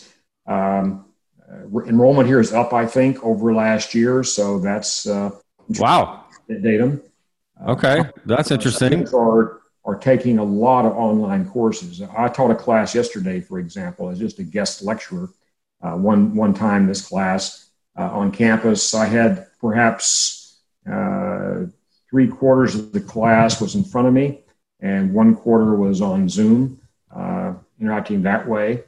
Um, 0.47 1.07
uh, 1.51 1.81
enrollment 1.81 2.29
here 2.29 2.39
is 2.39 2.53
up, 2.53 2.73
I 2.73 2.87
think, 2.87 3.23
over 3.25 3.53
last 3.53 3.95
year. 3.95 4.23
So 4.23 4.61
that's 4.61 5.07
wow 5.07 6.25
datum. 6.49 7.03
Okay, 7.67 8.05
that's 8.27 8.53
interesting. 8.53 9.09
Are 9.13 9.61
are 9.85 9.97
taking 9.97 10.39
a 10.39 10.45
lot 10.45 10.85
of 10.85 10.93
online 10.93 11.49
courses. 11.49 12.01
I 12.17 12.29
taught 12.29 12.53
a 12.53 12.55
class 12.55 12.95
yesterday, 12.95 13.41
for 13.41 13.59
example, 13.59 14.09
as 14.09 14.21
just 14.21 14.39
a 14.39 14.45
guest 14.45 14.85
lecturer. 14.85 15.31
one 15.81 16.37
one 16.37 16.55
time 16.55 16.87
this 16.87 17.09
class 17.09 17.70
on 17.97 18.33
campus. 18.33 18.95
I 18.95 19.07
had 19.07 19.47
perhaps 19.61 20.61
uh, 20.91 21.67
three 22.09 22.29
quarters 22.29 22.75
of 22.75 22.93
the 22.93 23.01
class 23.01 23.61
was 23.61 23.75
in 23.75 23.85
front 23.85 24.09
of 24.09 24.15
me, 24.15 24.41
and 24.81 25.13
one 25.13 25.35
quarter 25.35 25.75
was 25.75 26.01
on 26.01 26.29
Zoom, 26.29 26.81
uh, 27.15 27.55
interacting 27.81 28.23
that 28.23 28.47
way. 28.47 28.83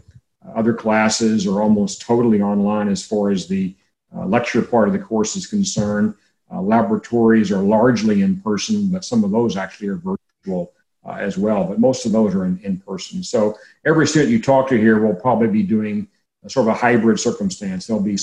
Other 0.55 0.75
classes 0.75 1.47
are 1.47 1.63
almost 1.63 2.01
totally 2.01 2.41
online 2.43 2.89
as 2.89 3.05
far 3.05 3.31
as 3.31 3.47
the 3.47 3.75
lecture 4.13 4.63
part 4.63 4.89
of 4.89 4.93
the 4.93 4.99
course 4.99 5.37
is 5.37 5.47
concerned. 5.47 6.15
Uh, 6.53 6.61
laboratories 6.61 7.51
are 7.51 7.63
largely 7.63 8.23
in 8.23 8.41
person, 8.41 8.89
but 8.89 9.05
some 9.05 9.25
of 9.25 9.31
those 9.31 9.57
actually 9.57 9.89
are 9.89 9.97
virtual 10.45 10.73
uh, 11.05 11.13
as 11.13 11.39
well. 11.39 11.65
But 11.65 11.79
most 11.79 12.05
of 12.05 12.13
those 12.13 12.35
are 12.35 12.45
in, 12.45 12.59
in 12.63 12.79
person. 12.79 13.23
So 13.23 13.57
every 13.87 14.07
student 14.07 14.31
you 14.31 14.43
talk 14.43 14.69
to 14.69 14.77
here 14.77 15.01
will 15.01 15.15
probably 15.15 15.49
be 15.49 15.63
doing 15.63 16.09
a 16.45 16.51
sort 16.51 16.69
of 16.69 16.75
a 16.75 16.79
hybrid 16.79 17.19
circumstance. 17.19 17.87
They'll 17.87 18.01
be 18.01 18.19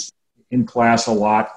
in 0.51 0.65
class 0.65 1.07
a 1.07 1.11
lot 1.11 1.51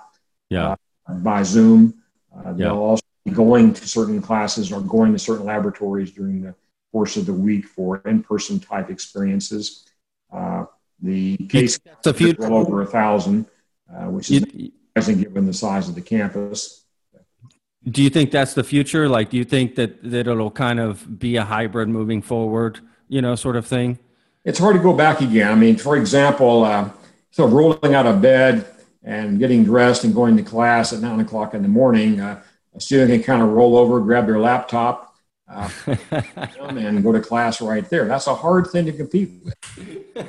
yeah. 0.51 0.77
Uh, 1.09 1.15
by 1.15 1.43
Zoom. 1.43 1.95
Uh, 2.35 2.53
they'll 2.53 2.67
yeah. 2.67 2.73
also 2.73 3.03
be 3.25 3.31
going 3.31 3.73
to 3.73 3.89
certain 3.89 4.21
classes 4.21 4.73
or 4.73 4.81
going 4.81 5.13
to 5.13 5.19
certain 5.19 5.47
laboratories 5.47 6.11
during 6.11 6.43
the 6.43 6.55
course 6.93 7.17
of 7.17 7.27
the 7.27 7.33
week 7.33 7.67
for 7.67 8.03
in-person 8.05 8.61
type 8.61 8.91
experiences. 8.91 9.87
Uh, 10.33 10.65
the 11.01 11.37
case 11.49 11.79
the 12.05 12.15
future. 12.15 12.43
well 12.43 12.55
over 12.55 12.83
a 12.83 12.87
thousand, 12.87 13.47
uh, 13.93 14.05
which 14.05 14.31
is 14.31 14.43
surprising 14.43 15.23
given 15.23 15.47
the 15.47 15.53
size 15.53 15.89
of 15.89 15.95
the 15.95 16.01
campus. 16.01 16.85
Do 17.85 18.03
you 18.03 18.11
think 18.11 18.31
that's 18.31 18.55
the 18.55 18.63
future? 18.63 19.09
Like, 19.09 19.31
do 19.31 19.37
you 19.37 19.45
think 19.45 19.75
that, 19.75 20.01
that 20.05 20.29
it'll 20.29 20.53
kind 20.53 20.79
of 20.79 21.19
be 21.19 21.35
a 21.37 21.45
hybrid 21.45 21.89
moving 21.89 22.23
forward, 22.23 22.79
you 23.09 23.21
know, 23.21 23.35
sort 23.35 23.57
of 23.57 23.67
thing? 23.67 23.99
It's 24.45 24.61
hard 24.61 24.77
to 24.77 24.83
go 24.83 24.93
back 24.93 25.21
again. 25.21 25.51
I 25.51 25.57
mean, 25.57 25.77
for 25.77 25.97
example, 25.97 26.65
uh, 26.65 26.91
so 27.33 27.47
rolling 27.47 27.95
out 27.95 28.07
of 28.07 28.23
bed, 28.23 28.65
and 29.05 29.39
getting 29.39 29.65
dressed 29.65 30.05
and 30.05 30.15
going 30.15 30.37
to 30.37 30.43
class 30.43 30.93
at 30.93 31.01
nine 31.01 31.21
o'clock 31.21 31.55
in 31.55 31.63
the 31.63 31.69
morning, 31.69 32.21
uh, 32.21 32.43
a 32.75 32.81
student 32.81 33.11
can 33.11 33.23
kind 33.23 33.43
of 33.43 33.51
roll 33.51 33.77
over, 33.77 34.01
grab 34.01 34.27
their 34.27 34.39
laptop, 34.39 35.15
uh, 35.49 35.69
and 36.61 37.03
go 37.03 37.13
to 37.13 37.21
class 37.21 37.61
right 37.61 37.89
there. 37.91 38.07
That's 38.07 38.27
a 38.27 38.35
hard 38.35 38.69
thing 38.69 38.87
to 38.87 38.93
compete 38.93 39.31
with. 39.45 39.55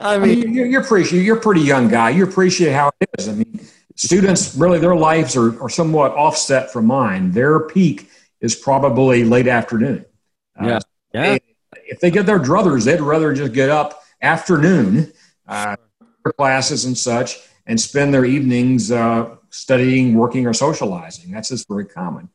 I 0.00 0.18
mean, 0.18 0.30
I 0.30 0.44
mean 0.44 0.54
you, 0.54 0.64
you 0.64 0.80
appreciate 0.80 1.22
you're 1.22 1.36
a 1.36 1.40
pretty 1.40 1.60
young 1.62 1.88
guy. 1.88 2.10
You 2.10 2.24
appreciate 2.24 2.72
how 2.72 2.90
it 3.00 3.10
is. 3.18 3.28
I 3.28 3.32
mean, 3.32 3.60
students 3.96 4.54
really 4.54 4.78
their 4.78 4.96
lives 4.96 5.36
are, 5.36 5.60
are 5.62 5.68
somewhat 5.68 6.12
offset 6.12 6.72
from 6.72 6.86
mine. 6.86 7.32
Their 7.32 7.60
peak 7.60 8.08
is 8.40 8.54
probably 8.54 9.24
late 9.24 9.48
afternoon. 9.48 10.06
Uh, 10.58 10.66
yeah, 10.66 10.78
yeah. 11.12 11.22
They, 11.22 11.40
if 11.86 12.00
they 12.00 12.10
get 12.10 12.24
their 12.24 12.38
druthers, 12.38 12.84
they'd 12.84 13.00
rather 13.00 13.34
just 13.34 13.52
get 13.52 13.68
up 13.68 14.02
afternoon, 14.22 15.12
uh, 15.46 15.76
classes 16.36 16.84
and 16.84 16.96
such 16.96 17.38
and 17.70 17.80
spend 17.80 18.12
their 18.12 18.24
evenings 18.24 18.90
uh, 18.90 19.36
studying, 19.50 20.14
working, 20.14 20.44
or 20.44 20.52
socializing. 20.52 21.30
That's 21.30 21.50
just 21.50 21.68
very 21.68 21.86
common. 21.86 22.28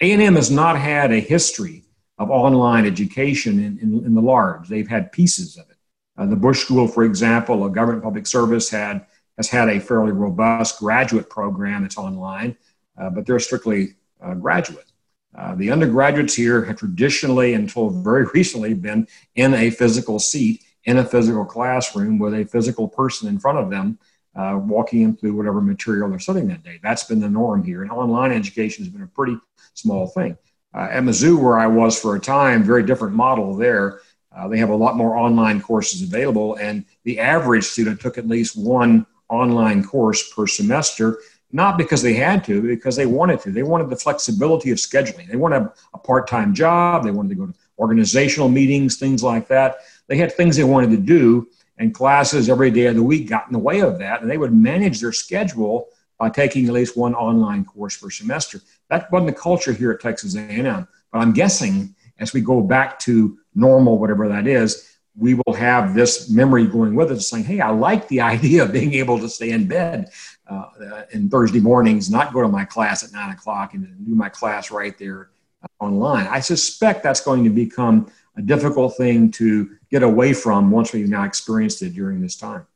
A&M 0.00 0.34
has 0.34 0.50
not 0.50 0.76
had 0.76 1.12
a 1.12 1.20
history 1.20 1.84
of 2.18 2.28
online 2.28 2.84
education 2.86 3.60
in, 3.60 3.78
in, 3.78 4.04
in 4.04 4.14
the 4.14 4.20
large. 4.20 4.68
They've 4.68 4.88
had 4.88 5.12
pieces 5.12 5.56
of 5.56 5.70
it. 5.70 5.76
Uh, 6.18 6.26
the 6.26 6.34
Bush 6.34 6.58
School, 6.58 6.88
for 6.88 7.04
example, 7.04 7.64
a 7.64 7.70
government 7.70 8.02
public 8.02 8.26
service, 8.26 8.68
had 8.68 9.06
has 9.36 9.48
had 9.48 9.68
a 9.68 9.78
fairly 9.78 10.10
robust 10.10 10.80
graduate 10.80 11.30
program 11.30 11.82
that's 11.82 11.96
online, 11.96 12.56
uh, 13.00 13.08
but 13.10 13.24
they're 13.24 13.38
strictly 13.38 13.94
uh, 14.20 14.34
graduate. 14.34 14.90
Uh, 15.38 15.54
the 15.54 15.70
undergraduates 15.70 16.34
here 16.34 16.64
have 16.64 16.76
traditionally, 16.76 17.54
until 17.54 17.90
very 17.90 18.24
recently, 18.34 18.74
been 18.74 19.06
in 19.36 19.54
a 19.54 19.70
physical 19.70 20.18
seat 20.18 20.64
in 20.82 20.98
a 20.98 21.04
physical 21.04 21.44
classroom 21.44 22.18
with 22.18 22.34
a 22.34 22.44
physical 22.44 22.88
person 22.88 23.28
in 23.28 23.38
front 23.38 23.56
of 23.56 23.70
them 23.70 23.96
uh, 24.36 24.58
walking 24.62 25.02
them 25.02 25.16
through 25.16 25.34
whatever 25.34 25.60
material 25.60 26.08
they're 26.08 26.18
studying 26.18 26.48
that 26.48 26.62
day. 26.62 26.78
That's 26.82 27.04
been 27.04 27.20
the 27.20 27.28
norm 27.28 27.64
here. 27.64 27.82
And 27.82 27.90
online 27.90 28.32
education 28.32 28.84
has 28.84 28.92
been 28.92 29.02
a 29.02 29.06
pretty 29.08 29.36
small 29.74 30.06
thing. 30.06 30.36
Uh, 30.72 30.88
at 30.90 31.02
Mizzou, 31.02 31.40
where 31.42 31.58
I 31.58 31.66
was 31.66 32.00
for 32.00 32.14
a 32.14 32.20
time, 32.20 32.62
very 32.62 32.84
different 32.84 33.14
model 33.14 33.56
there. 33.56 34.00
Uh, 34.34 34.46
they 34.46 34.58
have 34.58 34.70
a 34.70 34.74
lot 34.74 34.96
more 34.96 35.16
online 35.16 35.60
courses 35.60 36.02
available, 36.02 36.54
and 36.56 36.84
the 37.02 37.18
average 37.18 37.64
student 37.64 38.00
took 38.00 38.16
at 38.16 38.28
least 38.28 38.56
one 38.56 39.04
online 39.28 39.82
course 39.82 40.32
per 40.32 40.46
semester, 40.46 41.18
not 41.50 41.76
because 41.76 42.02
they 42.02 42.14
had 42.14 42.44
to, 42.44 42.62
because 42.62 42.94
they 42.94 43.06
wanted 43.06 43.40
to. 43.40 43.50
They 43.50 43.64
wanted 43.64 43.90
the 43.90 43.96
flexibility 43.96 44.70
of 44.70 44.78
scheduling. 44.78 45.28
They 45.28 45.36
wanted 45.36 45.68
a 45.94 45.98
part 45.98 46.28
time 46.28 46.54
job, 46.54 47.02
they 47.02 47.10
wanted 47.10 47.30
to 47.30 47.34
go 47.34 47.46
to 47.46 47.54
organizational 47.80 48.48
meetings, 48.48 48.96
things 48.96 49.24
like 49.24 49.48
that. 49.48 49.78
They 50.06 50.16
had 50.16 50.32
things 50.32 50.56
they 50.56 50.64
wanted 50.64 50.90
to 50.90 50.98
do, 50.98 51.48
and 51.80 51.94
classes 51.94 52.50
every 52.50 52.70
day 52.70 52.86
of 52.86 52.94
the 52.94 53.02
week 53.02 53.28
got 53.28 53.46
in 53.46 53.54
the 53.54 53.58
way 53.58 53.80
of 53.80 53.98
that, 53.98 54.20
and 54.20 54.30
they 54.30 54.36
would 54.36 54.52
manage 54.52 55.00
their 55.00 55.12
schedule 55.12 55.88
by 56.18 56.28
taking 56.28 56.66
at 56.66 56.74
least 56.74 56.94
one 56.94 57.14
online 57.14 57.64
course 57.64 57.96
per 57.96 58.10
semester. 58.10 58.60
That 58.90 59.10
wasn't 59.10 59.34
the 59.34 59.40
culture 59.40 59.72
here 59.72 59.90
at 59.90 60.00
Texas 60.00 60.36
A&M, 60.36 60.86
but 61.10 61.18
I'm 61.18 61.32
guessing 61.32 61.94
as 62.18 62.34
we 62.34 62.42
go 62.42 62.60
back 62.60 62.98
to 63.00 63.38
normal, 63.54 63.98
whatever 63.98 64.28
that 64.28 64.46
is, 64.46 64.98
we 65.16 65.34
will 65.34 65.54
have 65.54 65.94
this 65.94 66.28
memory 66.28 66.66
going 66.66 66.94
with 66.94 67.10
us, 67.10 67.30
saying, 67.30 67.44
"Hey, 67.44 67.60
I 67.60 67.70
like 67.70 68.06
the 68.08 68.20
idea 68.34 68.62
of 68.62 68.72
being 68.72 68.92
able 68.92 69.18
to 69.18 69.28
stay 69.28 69.50
in 69.50 69.66
bed 69.66 70.10
uh, 70.48 70.66
in 71.12 71.30
Thursday 71.30 71.60
mornings, 71.60 72.10
not 72.10 72.34
go 72.34 72.42
to 72.42 72.48
my 72.48 72.66
class 72.66 73.02
at 73.02 73.12
nine 73.12 73.32
o'clock, 73.32 73.72
and 73.72 73.86
do 74.04 74.14
my 74.14 74.28
class 74.28 74.70
right 74.70 74.96
there 74.98 75.30
uh, 75.62 75.84
online." 75.84 76.26
I 76.26 76.40
suspect 76.40 77.02
that's 77.02 77.22
going 77.22 77.42
to 77.44 77.50
become 77.50 78.12
a 78.36 78.42
difficult 78.42 78.98
thing 78.98 79.30
to 79.32 79.78
get 79.90 80.02
away 80.02 80.32
from 80.32 80.70
once 80.70 80.92
we've 80.92 81.08
now 81.08 81.24
experienced 81.24 81.82
it 81.82 81.94
during 81.94 82.20
this 82.20 82.36
time. 82.36 82.66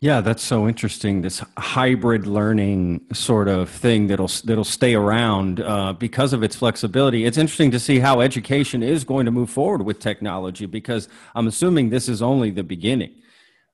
Yeah, 0.00 0.20
that's 0.20 0.42
so 0.42 0.68
interesting. 0.68 1.22
This 1.22 1.42
hybrid 1.56 2.26
learning 2.26 3.06
sort 3.14 3.48
of 3.48 3.70
thing 3.70 4.08
that'll 4.08 4.30
that'll 4.44 4.64
stay 4.64 4.94
around 4.94 5.60
uh, 5.60 5.94
because 5.94 6.34
of 6.34 6.42
its 6.42 6.56
flexibility. 6.56 7.24
It's 7.24 7.38
interesting 7.38 7.70
to 7.70 7.80
see 7.80 8.00
how 8.00 8.20
education 8.20 8.82
is 8.82 9.04
going 9.04 9.24
to 9.24 9.30
move 9.30 9.48
forward 9.48 9.82
with 9.82 10.00
technology 10.00 10.66
because 10.66 11.08
I'm 11.34 11.46
assuming 11.46 11.88
this 11.88 12.08
is 12.08 12.20
only 12.20 12.50
the 12.50 12.64
beginning, 12.64 13.12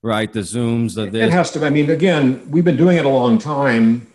right? 0.03 0.33
The 0.33 0.40
zooms, 0.40 0.95
the 0.95 1.07
this. 1.07 1.27
It 1.27 1.33
has 1.33 1.51
to. 1.53 1.66
I 1.66 1.71
mean, 1.71 1.90
again, 1.90 2.49
we've 2.49 2.64
been 2.64 2.77
doing 2.77 2.97
it 2.97 3.05
a 3.05 3.09
long 3.09 3.38
time. 3.38 4.07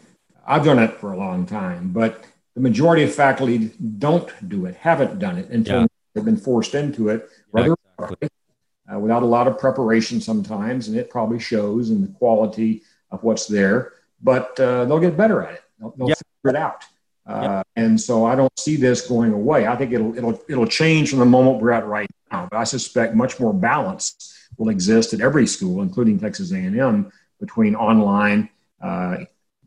I've 0.48 0.64
done 0.64 0.80
it 0.80 0.94
for 1.02 1.12
a 1.12 1.18
long 1.18 1.46
time, 1.46 1.90
but 1.92 2.24
the 2.54 2.62
majority 2.62 3.04
of 3.04 3.14
faculty 3.14 3.72
don't 3.98 4.32
do 4.48 4.68
it, 4.68 4.76
haven't 4.76 5.20
done 5.20 5.38
it 5.38 5.50
until 5.50 5.82
yeah. 5.82 5.88
they've 6.14 6.24
been 6.24 6.38
forced 6.38 6.76
into 6.76 7.10
it 7.10 7.30
rather 7.52 7.76
uh, 8.00 9.00
without 9.00 9.24
a 9.24 9.26
lot 9.26 9.48
of 9.48 9.58
preparation 9.58 10.22
sometimes, 10.22 10.88
and 10.88 10.98
it 10.98 11.10
probably 11.10 11.40
shows 11.40 11.90
in 11.90 12.02
the 12.02 12.08
quality 12.08 12.84
of 13.12 13.24
what's 13.24 13.48
there. 13.48 13.94
But 14.22 14.60
uh, 14.60 14.86
they'll 14.86 15.00
get 15.00 15.18
better 15.18 15.44
at 15.44 15.56
it. 15.56 15.64
They'll, 15.80 15.94
they'll 15.98 16.10
yep. 16.10 16.18
figure 16.18 16.56
it 16.58 16.62
out. 16.62 16.84
Uh, 17.28 17.42
yep. 17.42 17.68
And 17.76 18.00
so 18.00 18.26
I 18.26 18.36
don't 18.36 18.52
see 18.60 18.76
this 18.76 19.08
going 19.08 19.34
away. 19.34 19.68
I 19.68 19.76
think 19.76 19.92
it'll 19.92 20.16
it'll 20.18 20.42
it'll 20.48 20.68
change 20.68 21.10
from 21.10 21.20
the 21.20 21.26
moment 21.26 21.62
we're 21.62 21.72
at 21.72 21.86
right 21.86 22.10
now. 22.32 22.48
But 22.50 22.58
I 22.58 22.64
suspect 22.64 23.16
much 23.16 23.40
more 23.40 23.54
balance 23.54 24.34
will 24.58 24.70
exist 24.70 25.14
at 25.14 25.22
every 25.22 25.48
school, 25.48 25.82
including 25.82 26.20
Texas 26.20 26.52
A&M, 26.52 27.12
between 27.40 27.76
online 27.76 28.50
uh, 28.82 29.18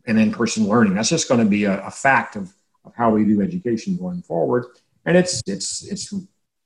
and 0.07 0.19
in-person 0.19 0.67
learning. 0.67 0.95
That's 0.95 1.09
just 1.09 1.27
going 1.27 1.43
to 1.43 1.49
be 1.49 1.65
a, 1.65 1.85
a 1.85 1.91
fact 1.91 2.35
of, 2.35 2.51
of 2.85 2.95
how 2.95 3.11
we 3.11 3.25
do 3.25 3.41
education 3.41 3.97
going 3.97 4.21
forward. 4.21 4.65
And 5.05 5.15
it's 5.17 5.43
it's 5.45 5.83
it's 5.83 6.13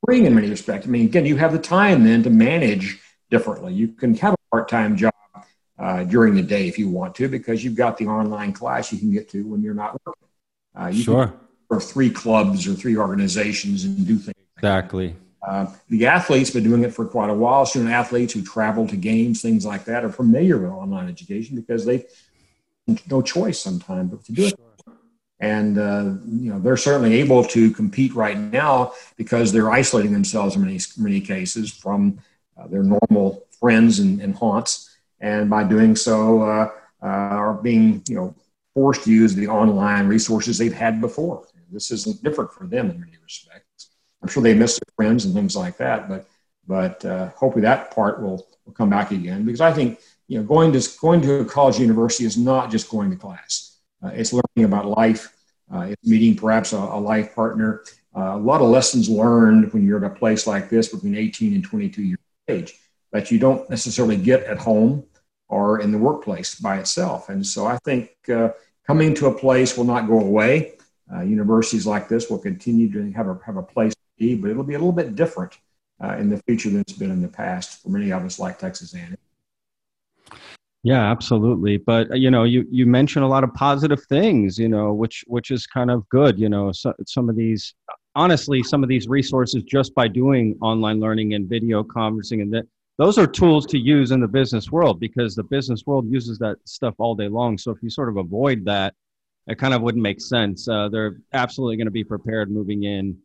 freeing 0.04 0.26
in 0.26 0.36
many 0.36 0.50
respects. 0.50 0.86
I 0.86 0.90
mean, 0.90 1.06
again, 1.06 1.26
you 1.26 1.38
have 1.38 1.52
the 1.52 1.60
time 1.60 2.04
then 2.04 2.24
to 2.24 2.30
manage 2.30 3.00
differently. 3.30 3.74
You 3.74 3.90
can 3.90 4.16
have 4.16 4.34
a 4.34 4.38
part-time 4.52 4.98
job 4.98 5.14
uh, 5.80 6.04
during 6.04 6.36
the 6.36 6.42
day 6.42 6.68
if 6.68 6.78
you 6.78 6.90
want 6.90 7.16
to, 7.16 7.28
because 7.28 7.64
you've 7.64 7.76
got 7.76 7.98
the 7.98 8.08
online 8.08 8.54
class 8.54 8.92
you 8.92 9.00
can 9.00 9.12
get 9.12 9.30
to 9.30 9.46
when 9.48 9.62
you're 9.62 9.74
not 9.74 10.00
working. 10.06 10.30
Uh, 10.80 10.88
you 10.88 11.04
sure. 11.04 11.34
Or 11.70 11.80
three 11.80 12.10
clubs 12.10 12.68
or 12.68 12.74
three 12.74 12.98
organizations 12.98 13.86
and 13.86 14.06
do 14.06 14.18
things. 14.18 14.36
Exactly. 14.58 15.16
Uh, 15.46 15.68
the 15.90 16.06
athletes 16.06 16.52
been 16.52 16.64
doing 16.64 16.84
it 16.84 16.94
for 16.94 17.06
quite 17.06 17.30
a 17.30 17.34
while. 17.34 17.66
Student 17.66 17.92
athletes 17.92 18.34
who 18.34 18.44
travel 18.44 18.88
to 18.88 18.96
games, 18.96 19.42
things 19.42 19.66
like 19.66 19.86
that, 19.86 20.06
are 20.06 20.10
familiar 20.10 20.58
with 20.58 20.72
online 20.72 21.10
education 21.10 21.56
because 21.56 21.86
they've 21.86 22.06
no 23.10 23.22
choice 23.22 23.60
sometimes 23.60 24.12
but 24.12 24.24
to 24.26 24.32
do 24.32 24.46
it. 24.46 24.54
And 25.44 25.78
uh, 25.78 26.06
you 26.44 26.50
know 26.52 26.60
they're 26.60 26.78
certainly 26.78 27.16
able 27.16 27.44
to 27.56 27.62
compete 27.72 28.14
right 28.16 28.38
now 28.38 28.94
because 29.18 29.52
they're 29.52 29.72
isolating 29.72 30.14
themselves 30.14 30.56
in 30.56 30.62
many 30.62 30.80
many 30.98 31.20
cases 31.20 31.66
from 31.84 32.20
uh, 32.58 32.68
their 32.68 32.86
normal 32.96 33.46
friends 33.60 34.00
and, 34.00 34.22
and, 34.22 34.34
haunts, 34.36 34.72
and 35.20 35.50
by 35.50 35.64
doing 35.66 35.98
so, 35.98 36.44
uh, 36.44 36.70
uh, 37.02 37.36
are 37.44 37.56
being 37.56 38.02
you 38.08 38.16
know 38.16 38.34
forced 38.74 39.04
to 39.04 39.12
use 39.12 39.36
the 39.36 39.48
online 39.48 40.08
resources 40.08 40.58
they've 40.58 40.82
had 40.86 41.02
before. 41.02 41.46
This 41.74 41.92
isn't 41.92 42.24
different 42.24 42.54
for 42.54 42.66
them 42.66 42.90
in 42.90 43.00
many 43.00 43.18
respects. 43.22 43.90
I'm 44.22 44.30
sure 44.30 44.44
they 44.44 44.54
miss 44.54 44.80
their 44.80 44.94
friends 44.96 45.26
and 45.26 45.34
things 45.34 45.56
like 45.58 45.76
that, 45.78 46.08
but 46.08 46.26
but 46.66 47.04
uh, 47.04 47.30
hopefully 47.36 47.64
that 47.64 47.94
part 47.94 48.22
will, 48.22 48.48
will 48.66 48.74
come 48.74 48.90
back 48.90 49.12
again 49.12 49.44
because 49.44 49.60
I 49.60 49.74
think 49.74 50.00
you 50.30 50.38
know 50.38 50.46
going 50.46 50.72
to 50.72 50.82
going 51.02 51.22
to 51.24 51.42
a 51.42 51.46
college 51.46 51.80
university 51.80 52.24
is 52.26 52.38
not 52.38 52.72
just 52.72 52.90
going 52.90 53.10
to 53.12 53.18
class. 53.18 53.73
Uh, 54.04 54.10
it's 54.10 54.34
learning 54.34 54.66
about 54.66 54.86
life. 54.86 55.34
Uh, 55.74 55.88
it's 55.92 56.08
meeting 56.08 56.36
perhaps 56.36 56.74
a, 56.74 56.78
a 56.78 57.00
life 57.00 57.34
partner. 57.34 57.84
Uh, 58.16 58.36
a 58.36 58.38
lot 58.38 58.62
of 58.62 58.68
lessons 58.68 59.10
learned 59.10 59.72
when 59.74 59.86
you're 59.86 60.04
at 60.04 60.12
a 60.12 60.16
place 60.16 60.46
like 60.46 60.70
this 60.70 60.90
between 60.90 61.16
18 61.16 61.54
and 61.54 61.64
22 61.64 62.04
years 62.04 62.20
of 62.48 62.56
age 62.56 62.74
that 63.12 63.32
you 63.32 63.40
don't 63.40 63.70
necessarily 63.70 64.18
get 64.18 64.44
at 64.44 64.58
home 64.58 65.06
or 65.48 65.80
in 65.80 65.92
the 65.92 65.98
workplace 65.98 66.56
by 66.56 66.80
itself. 66.80 67.30
And 67.30 67.46
so 67.46 67.66
I 67.66 67.78
think 67.86 68.12
uh, 68.30 68.50
coming 68.86 69.14
to 69.16 69.28
a 69.28 69.38
place 69.38 69.78
will 69.78 69.86
not 69.86 70.08
go 70.08 70.20
away. 70.20 70.74
Uh, 71.14 71.22
universities 71.22 71.86
like 71.86 72.08
this 72.08 72.30
will 72.30 72.40
continue 72.40 72.92
to 72.92 73.12
have 73.12 73.28
a, 73.28 73.40
have 73.46 73.58
a 73.58 73.64
place 73.64 73.94
to 73.94 74.02
be, 74.18 74.36
but 74.36 74.50
it'll 74.50 74.64
be 74.64 74.74
a 74.74 74.80
little 74.80 74.92
bit 74.92 75.16
different 75.16 75.58
uh, 76.04 76.16
in 76.18 76.30
the 76.30 76.42
future 76.44 76.70
than 76.70 76.82
it's 76.82 76.94
been 76.94 77.12
in 77.12 77.22
the 77.22 77.28
past 77.28 77.82
for 77.82 77.90
many 77.90 78.12
of 78.12 78.24
us 78.26 78.40
like 78.40 78.58
Texas 78.58 78.94
A&M. 78.96 79.16
Yeah, 80.84 81.10
absolutely. 81.10 81.78
But 81.78 82.12
uh, 82.12 82.16
you 82.16 82.30
know, 82.30 82.44
you 82.44 82.66
you 82.70 82.86
mentioned 82.86 83.24
a 83.24 83.28
lot 83.28 83.46
of 83.46 83.54
positive 83.54 84.04
things, 84.04 84.60
you 84.60 84.68
know, 84.68 84.94
which 84.94 85.24
which 85.28 85.50
is 85.50 85.66
kind 85.66 85.90
of 85.90 86.08
good. 86.10 86.38
You 86.38 86.50
know, 86.50 86.74
so, 86.74 86.94
some 87.08 87.30
of 87.30 87.38
these, 87.38 87.74
honestly, 88.16 88.62
some 88.64 88.84
of 88.84 88.90
these 88.90 89.08
resources 89.08 89.64
just 89.64 89.96
by 89.96 90.10
doing 90.10 90.58
online 90.62 91.00
learning 91.00 91.36
and 91.36 91.48
video 91.48 91.84
conferencing 91.84 92.42
and 92.42 92.54
that 92.54 92.66
those 92.98 93.18
are 93.18 93.26
tools 93.26 93.66
to 93.68 93.80
use 93.80 94.12
in 94.12 94.20
the 94.20 94.28
business 94.28 94.72
world 94.72 95.00
because 95.00 95.36
the 95.36 95.44
business 95.44 95.84
world 95.86 96.06
uses 96.12 96.38
that 96.40 96.58
stuff 96.66 96.94
all 97.00 97.16
day 97.16 97.28
long. 97.28 97.58
So 97.58 97.72
if 97.72 97.82
you 97.82 97.90
sort 97.90 98.10
of 98.10 98.18
avoid 98.18 98.66
that, 98.66 98.94
it 99.48 99.58
kind 99.58 99.74
of 99.74 99.82
wouldn't 99.82 100.04
make 100.04 100.22
sense. 100.22 100.68
Uh, 100.68 100.90
they're 100.90 101.18
absolutely 101.32 101.78
going 101.78 101.88
to 101.88 101.92
be 101.92 102.04
prepared 102.04 102.52
moving 102.52 102.84
in. 102.84 103.18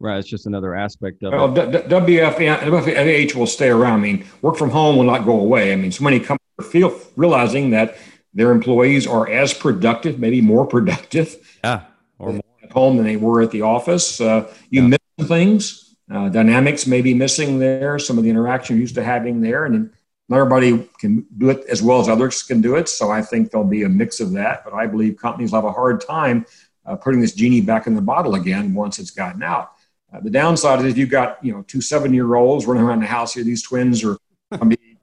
Right, 0.00 0.18
it's 0.18 0.28
just 0.28 0.46
another 0.46 0.74
aspect 0.74 1.22
of 1.22 1.32
well, 1.32 1.56
it. 1.56 1.88
WFH 1.88 3.34
will 3.36 3.46
stay 3.46 3.68
around. 3.68 4.00
I 4.00 4.02
mean, 4.02 4.26
work 4.42 4.56
from 4.56 4.68
home 4.68 4.96
will 4.96 5.04
not 5.04 5.24
go 5.24 5.38
away. 5.38 5.72
I 5.72 5.76
mean, 5.76 5.92
so 5.92 6.02
many 6.02 6.18
companies 6.18 6.43
feel, 6.62 6.98
realizing 7.16 7.70
that 7.70 7.96
their 8.32 8.50
employees 8.50 9.06
are 9.06 9.28
as 9.28 9.54
productive, 9.54 10.18
maybe 10.18 10.40
more 10.40 10.66
productive, 10.66 11.36
yeah, 11.62 11.82
or 12.18 12.32
more 12.32 12.42
at 12.62 12.72
home 12.72 12.96
than 12.96 13.06
they 13.06 13.16
were 13.16 13.42
at 13.42 13.50
the 13.50 13.62
office. 13.62 14.20
Uh, 14.20 14.52
you 14.70 14.82
yeah. 14.82 14.96
miss 15.18 15.28
things 15.28 15.84
uh, 16.12 16.28
dynamics 16.28 16.86
may 16.86 17.00
be 17.00 17.14
missing 17.14 17.58
there, 17.58 17.98
some 17.98 18.18
of 18.18 18.24
the 18.24 18.30
interaction 18.30 18.76
you're 18.76 18.82
used 18.82 18.94
to 18.94 19.02
having 19.02 19.40
there, 19.40 19.64
and 19.64 19.90
not 20.28 20.38
everybody 20.38 20.88
can 20.98 21.26
do 21.38 21.50
it 21.50 21.64
as 21.68 21.82
well 21.82 22.00
as 22.00 22.08
others 22.08 22.42
can 22.42 22.60
do 22.60 22.76
it. 22.76 22.88
So 22.88 23.10
I 23.10 23.22
think 23.22 23.50
there'll 23.50 23.66
be 23.66 23.84
a 23.84 23.88
mix 23.88 24.20
of 24.20 24.32
that. 24.32 24.64
But 24.64 24.74
I 24.74 24.86
believe 24.86 25.16
companies 25.16 25.52
will 25.52 25.62
have 25.62 25.64
a 25.64 25.72
hard 25.72 26.00
time 26.00 26.46
uh, 26.84 26.96
putting 26.96 27.20
this 27.20 27.32
genie 27.32 27.60
back 27.60 27.86
in 27.86 27.94
the 27.94 28.02
bottle 28.02 28.34
again 28.34 28.74
once 28.74 28.98
it's 28.98 29.10
gotten 29.10 29.42
out. 29.42 29.72
Uh, 30.12 30.20
the 30.20 30.30
downside 30.30 30.80
is 30.80 30.86
if 30.86 30.98
you've 30.98 31.10
got 31.10 31.42
you 31.44 31.52
know 31.52 31.62
two 31.62 31.80
seven 31.80 32.12
year 32.12 32.34
olds 32.34 32.66
running 32.66 32.82
around 32.82 33.00
the 33.00 33.06
house 33.06 33.34
here, 33.34 33.44
these 33.44 33.62
twins 33.62 34.02
are 34.02 34.08
going 34.08 34.16
to 34.16 34.20
be 34.20 34.23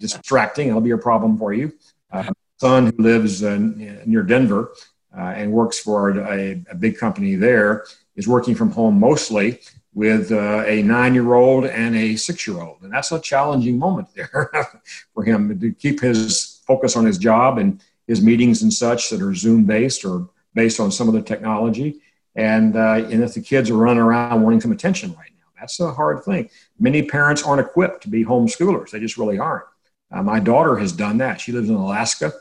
distracting. 0.01 0.67
It'll 0.67 0.81
be 0.81 0.91
a 0.91 0.97
problem 0.97 1.37
for 1.37 1.53
you. 1.53 1.71
Uh, 2.11 2.33
son 2.57 2.87
who 2.87 3.01
lives 3.01 3.41
near 3.41 4.23
Denver 4.23 4.73
uh, 5.17 5.21
and 5.21 5.51
works 5.51 5.79
for 5.79 6.09
a, 6.19 6.61
a 6.69 6.75
big 6.75 6.97
company 6.97 7.35
there 7.35 7.85
is 8.15 8.27
working 8.27 8.55
from 8.55 8.71
home 8.71 8.99
mostly 8.99 9.59
with 9.93 10.31
uh, 10.31 10.63
a 10.65 10.81
nine 10.83 11.13
year 11.13 11.33
old 11.33 11.65
and 11.65 11.95
a 11.95 12.15
six 12.15 12.47
year 12.47 12.61
old. 12.61 12.81
And 12.81 12.93
that's 12.93 13.11
a 13.11 13.19
challenging 13.19 13.77
moment 13.77 14.07
there 14.15 14.51
for 15.13 15.23
him 15.23 15.59
to 15.59 15.71
keep 15.73 16.01
his 16.01 16.61
focus 16.65 16.95
on 16.95 17.05
his 17.05 17.17
job 17.17 17.57
and 17.57 17.81
his 18.07 18.21
meetings 18.21 18.61
and 18.61 18.73
such 18.73 19.09
that 19.09 19.21
are 19.21 19.33
Zoom 19.33 19.65
based 19.65 20.05
or 20.05 20.29
based 20.53 20.79
on 20.79 20.91
some 20.91 21.07
of 21.07 21.13
the 21.13 21.21
technology. 21.21 22.01
And, 22.35 22.75
uh, 22.75 23.05
and 23.09 23.23
if 23.23 23.33
the 23.33 23.41
kids 23.41 23.69
are 23.69 23.75
running 23.75 24.01
around 24.01 24.41
wanting 24.41 24.61
some 24.61 24.71
attention 24.71 25.11
right 25.17 25.31
now, 25.37 25.47
that's 25.59 25.79
a 25.79 25.91
hard 25.91 26.23
thing. 26.23 26.49
Many 26.79 27.03
parents 27.03 27.43
aren't 27.43 27.61
equipped 27.61 28.03
to 28.03 28.09
be 28.09 28.23
homeschoolers, 28.23 28.91
they 28.91 28.99
just 28.99 29.17
really 29.17 29.39
aren't. 29.39 29.65
Uh, 30.11 30.21
my 30.21 30.39
daughter 30.39 30.77
has 30.77 30.91
done 30.91 31.17
that. 31.19 31.39
She 31.39 31.51
lives 31.51 31.69
in 31.69 31.75
Alaska. 31.75 32.33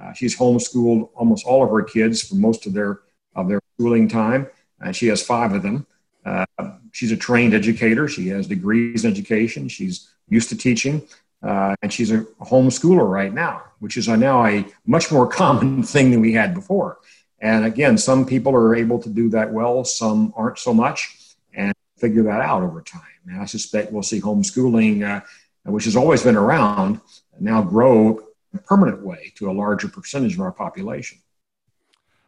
Uh, 0.00 0.12
she's 0.12 0.36
homeschooled 0.36 1.10
almost 1.14 1.46
all 1.46 1.62
of 1.62 1.70
her 1.70 1.82
kids 1.82 2.22
for 2.22 2.36
most 2.36 2.66
of 2.66 2.72
their 2.72 3.00
of 3.34 3.48
their 3.48 3.60
schooling 3.74 4.08
time, 4.08 4.48
and 4.80 4.94
she 4.94 5.06
has 5.08 5.22
five 5.22 5.52
of 5.52 5.62
them. 5.62 5.86
Uh, 6.24 6.44
she's 6.92 7.12
a 7.12 7.16
trained 7.16 7.54
educator. 7.54 8.08
She 8.08 8.28
has 8.28 8.46
degrees 8.46 9.04
in 9.04 9.10
education. 9.10 9.68
She's 9.68 10.08
used 10.28 10.48
to 10.50 10.56
teaching, 10.56 11.06
uh, 11.42 11.74
and 11.82 11.92
she's 11.92 12.10
a 12.10 12.20
homeschooler 12.40 13.08
right 13.08 13.32
now, 13.32 13.62
which 13.78 13.96
is 13.96 14.08
now 14.08 14.44
a 14.44 14.64
much 14.86 15.10
more 15.12 15.26
common 15.42 15.82
thing 15.82 16.10
than 16.10 16.20
we 16.20 16.32
had 16.32 16.54
before. 16.54 16.98
And 17.40 17.64
again, 17.64 17.98
some 17.98 18.26
people 18.26 18.54
are 18.54 18.74
able 18.74 18.98
to 19.00 19.08
do 19.08 19.28
that 19.30 19.52
well, 19.52 19.84
some 19.84 20.32
aren't 20.36 20.58
so 20.58 20.74
much, 20.74 21.16
and 21.54 21.72
figure 21.96 22.24
that 22.24 22.40
out 22.40 22.62
over 22.62 22.82
time. 22.82 23.02
And 23.26 23.40
I 23.40 23.44
suspect 23.44 23.92
we'll 23.92 24.02
see 24.02 24.20
homeschooling, 24.20 25.08
uh, 25.08 25.24
which 25.68 25.84
has 25.84 25.96
always 25.96 26.22
been 26.22 26.36
around, 26.36 27.00
now 27.40 27.62
grow 27.62 28.18
in 28.52 28.58
a 28.58 28.62
permanent 28.62 29.04
way 29.04 29.32
to 29.36 29.50
a 29.50 29.52
larger 29.52 29.88
percentage 29.88 30.34
of 30.34 30.40
our 30.40 30.52
population. 30.52 31.18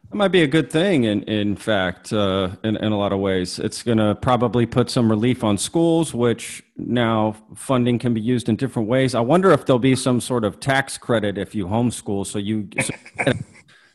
That 0.09 0.17
might 0.17 0.27
be 0.27 0.41
a 0.41 0.47
good 0.47 0.69
thing, 0.69 1.05
in, 1.05 1.23
in 1.23 1.55
fact, 1.55 2.11
uh, 2.11 2.49
in, 2.65 2.75
in 2.75 2.91
a 2.91 2.97
lot 2.97 3.13
of 3.13 3.19
ways. 3.19 3.59
It's 3.59 3.81
going 3.81 3.97
to 3.97 4.13
probably 4.15 4.65
put 4.65 4.89
some 4.89 5.09
relief 5.09 5.41
on 5.41 5.57
schools, 5.57 6.13
which 6.13 6.61
now 6.75 7.37
funding 7.55 7.97
can 7.97 8.13
be 8.13 8.19
used 8.19 8.49
in 8.49 8.57
different 8.57 8.89
ways. 8.89 9.15
I 9.15 9.21
wonder 9.21 9.51
if 9.51 9.65
there'll 9.65 9.79
be 9.79 9.95
some 9.95 10.19
sort 10.19 10.43
of 10.43 10.59
tax 10.59 10.97
credit 10.97 11.37
if 11.37 11.55
you 11.55 11.65
homeschool. 11.65 12.27
So 12.27 12.39
you. 12.39 12.67
So, 12.81 13.33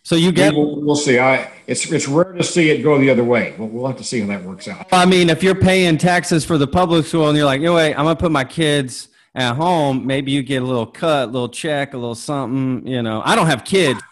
so 0.03 0.15
you 0.15 0.33
get. 0.33 0.55
We'll, 0.55 0.81
we'll, 0.81 0.97
see. 0.97 1.19
I 1.19 1.51
it's 1.67 1.91
it's 1.93 2.09
rare 2.09 2.33
to 2.33 2.45
see 2.45 2.71
it 2.71 2.83
go 2.83 2.99
the 2.99 3.11
other 3.11 3.25
way. 3.25 3.55
We'll, 3.59 3.69
we'll 3.69 3.87
have 3.87 3.99
to 3.99 4.05
see 4.05 4.21
how 4.21 4.29
that 4.29 4.43
works 4.43 4.69
out. 4.69 4.87
I 4.93 5.05
mean, 5.05 5.29
if 5.29 5.43
you're 5.43 5.55
paying 5.55 5.99
taxes 5.99 6.47
for 6.47 6.57
the 6.57 6.67
public 6.67 7.05
school 7.05 7.29
and 7.29 7.37
you're 7.37 7.45
like, 7.45 7.61
you 7.61 7.67
know, 7.67 7.75
wait, 7.75 7.93
I'm 7.93 8.05
gonna 8.05 8.17
put 8.17 8.33
my 8.33 8.45
kids 8.45 9.09
at 9.37 9.55
home. 9.55 10.05
Maybe 10.05 10.33
you 10.33 10.43
get 10.43 10.63
a 10.63 10.67
little 10.67 10.87
cut, 10.87 11.29
a 11.29 11.31
little 11.31 11.49
check, 11.49 11.95
a 11.95 11.97
little 11.97 12.17
something. 12.17 12.85
You 12.89 13.03
know, 13.03 13.23
I 13.25 13.37
don't 13.37 13.47
have 13.47 13.65
kids, 13.65 14.03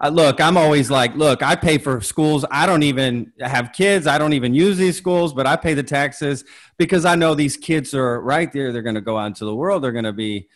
uh, 0.00 0.08
look, 0.08 0.40
I'm 0.40 0.56
always 0.56 0.90
like, 0.90 1.14
look, 1.14 1.42
I 1.42 1.54
pay 1.54 1.78
for 1.78 2.00
schools. 2.00 2.44
I 2.50 2.66
don't 2.66 2.82
even 2.82 3.32
have 3.40 3.72
kids. 3.72 4.06
I 4.06 4.18
don't 4.18 4.32
even 4.32 4.54
use 4.54 4.76
these 4.76 4.96
schools, 4.96 5.32
but 5.32 5.46
I 5.46 5.56
pay 5.56 5.74
the 5.74 5.82
taxes 5.82 6.44
because 6.76 7.04
I 7.04 7.14
know 7.14 7.34
these 7.34 7.56
kids 7.56 7.94
are 7.94 8.20
right 8.20 8.52
there. 8.52 8.72
They're 8.72 8.82
going 8.82 8.96
to 8.96 9.00
go 9.00 9.16
out 9.16 9.26
into 9.26 9.44
the 9.44 9.54
world. 9.54 9.84
They're 9.84 9.92
going 9.92 10.04
to 10.04 10.12
be. 10.12 10.48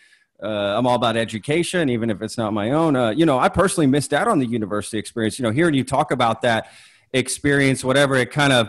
Uh, 0.43 0.77
I'm 0.77 0.87
all 0.87 0.97
about 0.97 1.17
education, 1.17 1.89
even 1.89 2.11
if 2.11 2.21
it's 2.21 2.37
not 2.37 2.53
my 2.53 2.73
own. 2.73 2.95
Uh, 2.95 3.09
you 3.09 3.25
know, 3.25 3.39
I 3.39 3.49
personally 3.49 3.87
missed 3.87 4.13
out 4.13 4.29
on 4.29 4.39
the 4.39 4.45
university 4.45 4.99
experience. 4.99 5.39
You 5.39 5.45
know, 5.45 5.51
hearing 5.51 5.73
you 5.73 5.83
talk 5.83 6.11
about 6.11 6.43
that 6.43 6.71
experience, 7.15 7.83
whatever, 7.83 8.17
it 8.17 8.31
kind 8.31 8.53
of, 8.53 8.69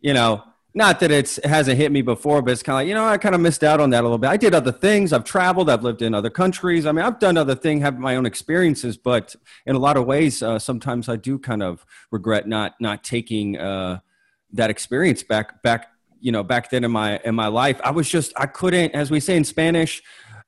you 0.00 0.14
know, 0.14 0.42
not 0.76 0.98
that 1.00 1.12
it 1.12 1.38
hasn't 1.44 1.78
hit 1.78 1.92
me 1.92 2.02
before, 2.02 2.42
but 2.42 2.50
it's 2.50 2.62
kind 2.62 2.74
of 2.74 2.78
like, 2.80 2.88
you 2.88 2.94
know, 2.94 3.06
I 3.06 3.16
kind 3.16 3.34
of 3.34 3.40
missed 3.40 3.62
out 3.62 3.80
on 3.80 3.90
that 3.90 4.00
a 4.00 4.02
little 4.02 4.18
bit. 4.18 4.28
I 4.28 4.36
did 4.36 4.54
other 4.54 4.72
things. 4.72 5.12
I've 5.12 5.22
traveled. 5.22 5.70
I've 5.70 5.84
lived 5.84 6.02
in 6.02 6.14
other 6.14 6.30
countries. 6.30 6.84
I 6.84 6.90
mean, 6.90 7.04
I've 7.04 7.20
done 7.20 7.36
other 7.36 7.54
things, 7.54 7.82
have 7.82 7.98
my 7.98 8.16
own 8.16 8.26
experiences, 8.26 8.96
but 8.96 9.36
in 9.66 9.76
a 9.76 9.78
lot 9.78 9.96
of 9.96 10.04
ways, 10.04 10.42
uh, 10.42 10.58
sometimes 10.58 11.08
I 11.08 11.14
do 11.14 11.38
kind 11.38 11.62
of 11.62 11.86
regret 12.10 12.48
not 12.48 12.74
not 12.80 13.04
taking 13.04 13.56
uh, 13.56 14.00
that 14.52 14.68
experience 14.68 15.22
back 15.22 15.62
back 15.62 15.90
you 16.20 16.32
know 16.32 16.42
back 16.42 16.70
then 16.70 16.82
in 16.82 16.90
my 16.90 17.20
in 17.24 17.36
my 17.36 17.46
life. 17.46 17.80
I 17.84 17.92
was 17.92 18.08
just 18.08 18.32
I 18.36 18.46
couldn't, 18.46 18.94
as 18.96 19.12
we 19.12 19.20
say 19.20 19.36
in 19.36 19.44
Spanish, 19.44 20.02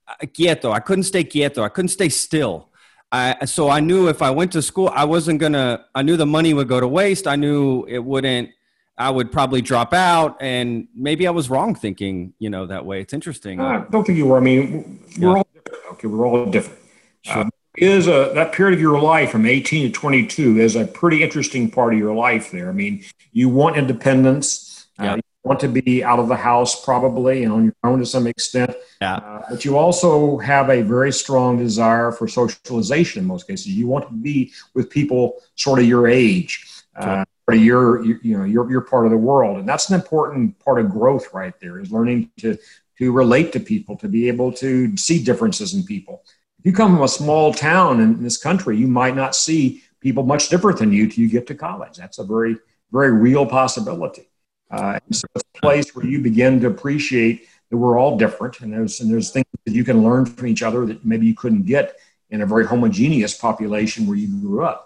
uh, 0.08 0.26
quieto. 0.26 0.72
I 0.72 0.80
couldn't 0.80 1.04
stay 1.04 1.22
quieto. 1.22 1.62
I 1.62 1.68
couldn't 1.68 1.90
stay 1.90 2.08
still. 2.08 2.70
I, 3.12 3.44
so 3.44 3.70
I 3.70 3.78
knew 3.78 4.08
if 4.08 4.20
I 4.20 4.30
went 4.30 4.50
to 4.52 4.62
school, 4.62 4.90
I 4.92 5.04
wasn't 5.04 5.38
gonna. 5.38 5.84
I 5.94 6.02
knew 6.02 6.16
the 6.16 6.26
money 6.26 6.52
would 6.52 6.66
go 6.66 6.80
to 6.80 6.88
waste. 6.88 7.28
I 7.28 7.36
knew 7.36 7.84
it 7.84 8.00
wouldn't 8.00 8.50
I 8.98 9.10
would 9.10 9.30
probably 9.30 9.60
drop 9.60 9.92
out, 9.92 10.38
and 10.40 10.88
maybe 10.94 11.26
I 11.26 11.30
was 11.30 11.50
wrong 11.50 11.74
thinking, 11.74 12.32
you 12.38 12.48
know, 12.48 12.66
that 12.66 12.86
way. 12.86 13.00
It's 13.00 13.12
interesting. 13.12 13.60
I 13.60 13.84
don't 13.90 14.06
think 14.06 14.16
you 14.16 14.26
were. 14.26 14.38
I 14.38 14.40
mean, 14.40 15.04
we're 15.18 15.28
yeah. 15.28 15.36
all 15.36 15.46
different. 15.52 15.84
Okay, 15.92 16.06
we're 16.08 16.26
all 16.26 16.46
different. 16.46 16.80
Sure. 17.22 17.42
Uh, 17.42 17.50
is 17.76 18.08
a 18.08 18.32
that 18.34 18.52
period 18.52 18.74
of 18.74 18.80
your 18.80 19.00
life 19.00 19.30
from 19.30 19.44
18 19.44 19.88
to 19.88 19.92
22 19.92 20.60
is 20.60 20.76
a 20.76 20.86
pretty 20.86 21.22
interesting 21.22 21.70
part 21.70 21.92
of 21.92 21.98
your 21.98 22.14
life 22.14 22.50
there. 22.50 22.68
I 22.70 22.72
mean, 22.72 23.04
you 23.32 23.48
want 23.48 23.76
independence. 23.76 24.86
Uh, 24.98 25.04
yeah. 25.04 25.12
Uh, 25.12 25.16
you 25.16 25.22
want 25.42 25.60
to 25.60 25.68
be 25.68 26.02
out 26.02 26.18
of 26.18 26.28
the 26.28 26.36
house 26.36 26.84
probably 26.84 27.44
and 27.44 27.52
on 27.52 27.64
your 27.64 27.74
own 27.84 27.98
to 27.98 28.06
some 28.06 28.26
extent. 28.26 28.74
Yeah. 29.00 29.16
Uh, 29.16 29.42
but 29.50 29.64
you 29.64 29.76
also 29.76 30.38
have 30.38 30.70
a 30.70 30.82
very 30.82 31.12
strong 31.12 31.58
desire 31.58 32.12
for 32.12 32.26
socialization 32.26 33.22
in 33.22 33.28
most 33.28 33.46
cases. 33.46 33.68
You 33.68 33.86
want 33.86 34.08
to 34.08 34.14
be 34.14 34.52
with 34.74 34.88
people 34.88 35.34
sort 35.54 35.78
of 35.78 35.84
your 35.84 36.08
age. 36.08 36.66
Uh, 36.96 37.24
part 37.46 37.58
of 37.58 37.64
your, 37.64 38.04
you, 38.04 38.38
know, 38.38 38.44
you're, 38.44 38.70
you're 38.70 38.80
part 38.80 39.04
of 39.04 39.10
the 39.10 39.16
world. 39.16 39.58
And 39.58 39.68
that's 39.68 39.90
an 39.90 39.94
important 39.94 40.58
part 40.58 40.80
of 40.80 40.90
growth 40.90 41.32
right 41.32 41.54
there 41.60 41.78
is 41.78 41.92
learning 41.92 42.30
to, 42.38 42.58
to 42.98 43.12
relate 43.12 43.52
to 43.52 43.60
people, 43.60 43.96
to 43.98 44.08
be 44.08 44.28
able 44.28 44.52
to 44.52 44.96
see 44.96 45.22
differences 45.22 45.74
in 45.74 45.84
people. 45.84 46.24
If 46.58 46.66
you 46.66 46.72
come 46.72 46.94
from 46.94 47.04
a 47.04 47.08
small 47.08 47.52
town 47.52 48.00
in 48.00 48.22
this 48.22 48.38
country, 48.38 48.76
you 48.76 48.88
might 48.88 49.14
not 49.14 49.36
see 49.36 49.82
people 50.00 50.24
much 50.24 50.48
different 50.48 50.78
than 50.78 50.92
you 50.92 51.08
till 51.08 51.22
you 51.22 51.28
get 51.28 51.46
to 51.48 51.54
college. 51.54 51.96
That's 51.96 52.18
a 52.18 52.24
very, 52.24 52.56
very 52.92 53.12
real 53.12 53.46
possibility. 53.46 54.28
Uh, 54.70 54.98
so 55.12 55.26
it's 55.34 55.44
a 55.56 55.60
place 55.60 55.94
where 55.94 56.06
you 56.06 56.20
begin 56.20 56.60
to 56.60 56.66
appreciate 56.66 57.46
that 57.70 57.76
we're 57.76 57.98
all 57.98 58.16
different, 58.16 58.60
and 58.60 58.72
there's 58.72 59.00
and 59.00 59.10
there's 59.10 59.30
things 59.30 59.46
that 59.64 59.72
you 59.72 59.84
can 59.84 60.02
learn 60.02 60.26
from 60.26 60.46
each 60.46 60.62
other 60.62 60.86
that 60.86 61.04
maybe 61.04 61.26
you 61.26 61.34
couldn't 61.34 61.66
get 61.66 61.96
in 62.30 62.40
a 62.42 62.46
very 62.46 62.66
homogeneous 62.66 63.36
population 63.36 64.06
where 64.06 64.16
you 64.16 64.28
grew 64.40 64.64
up. 64.64 64.85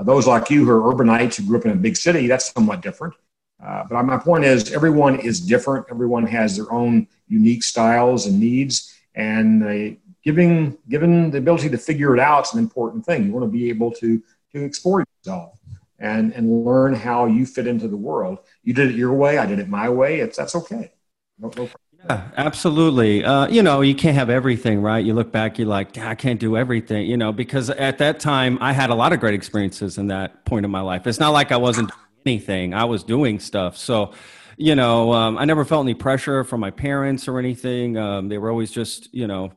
Uh, 0.00 0.02
those 0.02 0.26
like 0.26 0.48
you 0.48 0.64
who 0.64 0.70
are 0.70 0.94
urbanites 0.94 1.36
who 1.36 1.46
grew 1.46 1.58
up 1.58 1.66
in 1.66 1.72
a 1.72 1.76
big 1.76 1.96
city, 1.96 2.26
that's 2.26 2.52
somewhat 2.52 2.80
different. 2.80 3.14
Uh, 3.62 3.84
but 3.88 4.02
my 4.04 4.16
point 4.16 4.44
is, 4.44 4.72
everyone 4.72 5.20
is 5.20 5.40
different. 5.40 5.84
Everyone 5.90 6.26
has 6.26 6.56
their 6.56 6.72
own 6.72 7.06
unique 7.28 7.62
styles 7.62 8.26
and 8.26 8.40
needs, 8.40 8.94
and 9.14 9.62
uh, 9.62 9.94
giving 10.24 10.78
given 10.88 11.30
the 11.30 11.38
ability 11.38 11.68
to 11.68 11.76
figure 11.76 12.14
it 12.14 12.20
out 12.20 12.46
is 12.46 12.54
an 12.54 12.58
important 12.58 13.04
thing. 13.04 13.26
You 13.26 13.32
want 13.32 13.44
to 13.44 13.50
be 13.50 13.68
able 13.68 13.90
to 13.92 14.22
to 14.52 14.64
explore 14.64 15.04
yourself 15.18 15.58
and 15.98 16.32
and 16.32 16.64
learn 16.64 16.94
how 16.94 17.26
you 17.26 17.44
fit 17.44 17.66
into 17.66 17.86
the 17.86 17.96
world. 17.96 18.38
You 18.62 18.72
did 18.72 18.90
it 18.90 18.96
your 18.96 19.12
way. 19.12 19.36
I 19.36 19.44
did 19.44 19.58
it 19.58 19.68
my 19.68 19.90
way. 19.90 20.20
It's 20.20 20.38
that's 20.38 20.54
okay. 20.54 20.92
No, 21.38 21.52
no 21.54 21.68
yeah, 22.08 22.30
absolutely. 22.36 23.24
Uh, 23.24 23.46
you 23.48 23.62
know, 23.62 23.80
you 23.80 23.94
can't 23.94 24.16
have 24.16 24.30
everything, 24.30 24.80
right? 24.80 25.04
You 25.04 25.14
look 25.14 25.32
back, 25.32 25.58
you're 25.58 25.68
like, 25.68 25.98
I 25.98 26.14
can't 26.14 26.40
do 26.40 26.56
everything, 26.56 27.06
you 27.06 27.16
know, 27.16 27.32
because 27.32 27.70
at 27.70 27.98
that 27.98 28.20
time 28.20 28.58
I 28.60 28.72
had 28.72 28.90
a 28.90 28.94
lot 28.94 29.12
of 29.12 29.20
great 29.20 29.34
experiences 29.34 29.98
in 29.98 30.06
that 30.08 30.44
point 30.44 30.64
of 30.64 30.70
my 30.70 30.80
life. 30.80 31.06
It's 31.06 31.20
not 31.20 31.30
like 31.30 31.52
I 31.52 31.56
wasn't 31.56 31.88
doing 31.88 32.00
anything, 32.26 32.74
I 32.74 32.84
was 32.84 33.04
doing 33.04 33.38
stuff. 33.38 33.76
So, 33.76 34.12
you 34.56 34.74
know, 34.74 35.12
um, 35.12 35.38
I 35.38 35.44
never 35.44 35.64
felt 35.64 35.84
any 35.84 35.94
pressure 35.94 36.44
from 36.44 36.60
my 36.60 36.70
parents 36.70 37.28
or 37.28 37.38
anything. 37.38 37.96
Um, 37.96 38.28
they 38.28 38.38
were 38.38 38.50
always 38.50 38.70
just, 38.70 39.12
you 39.14 39.26
know, 39.26 39.52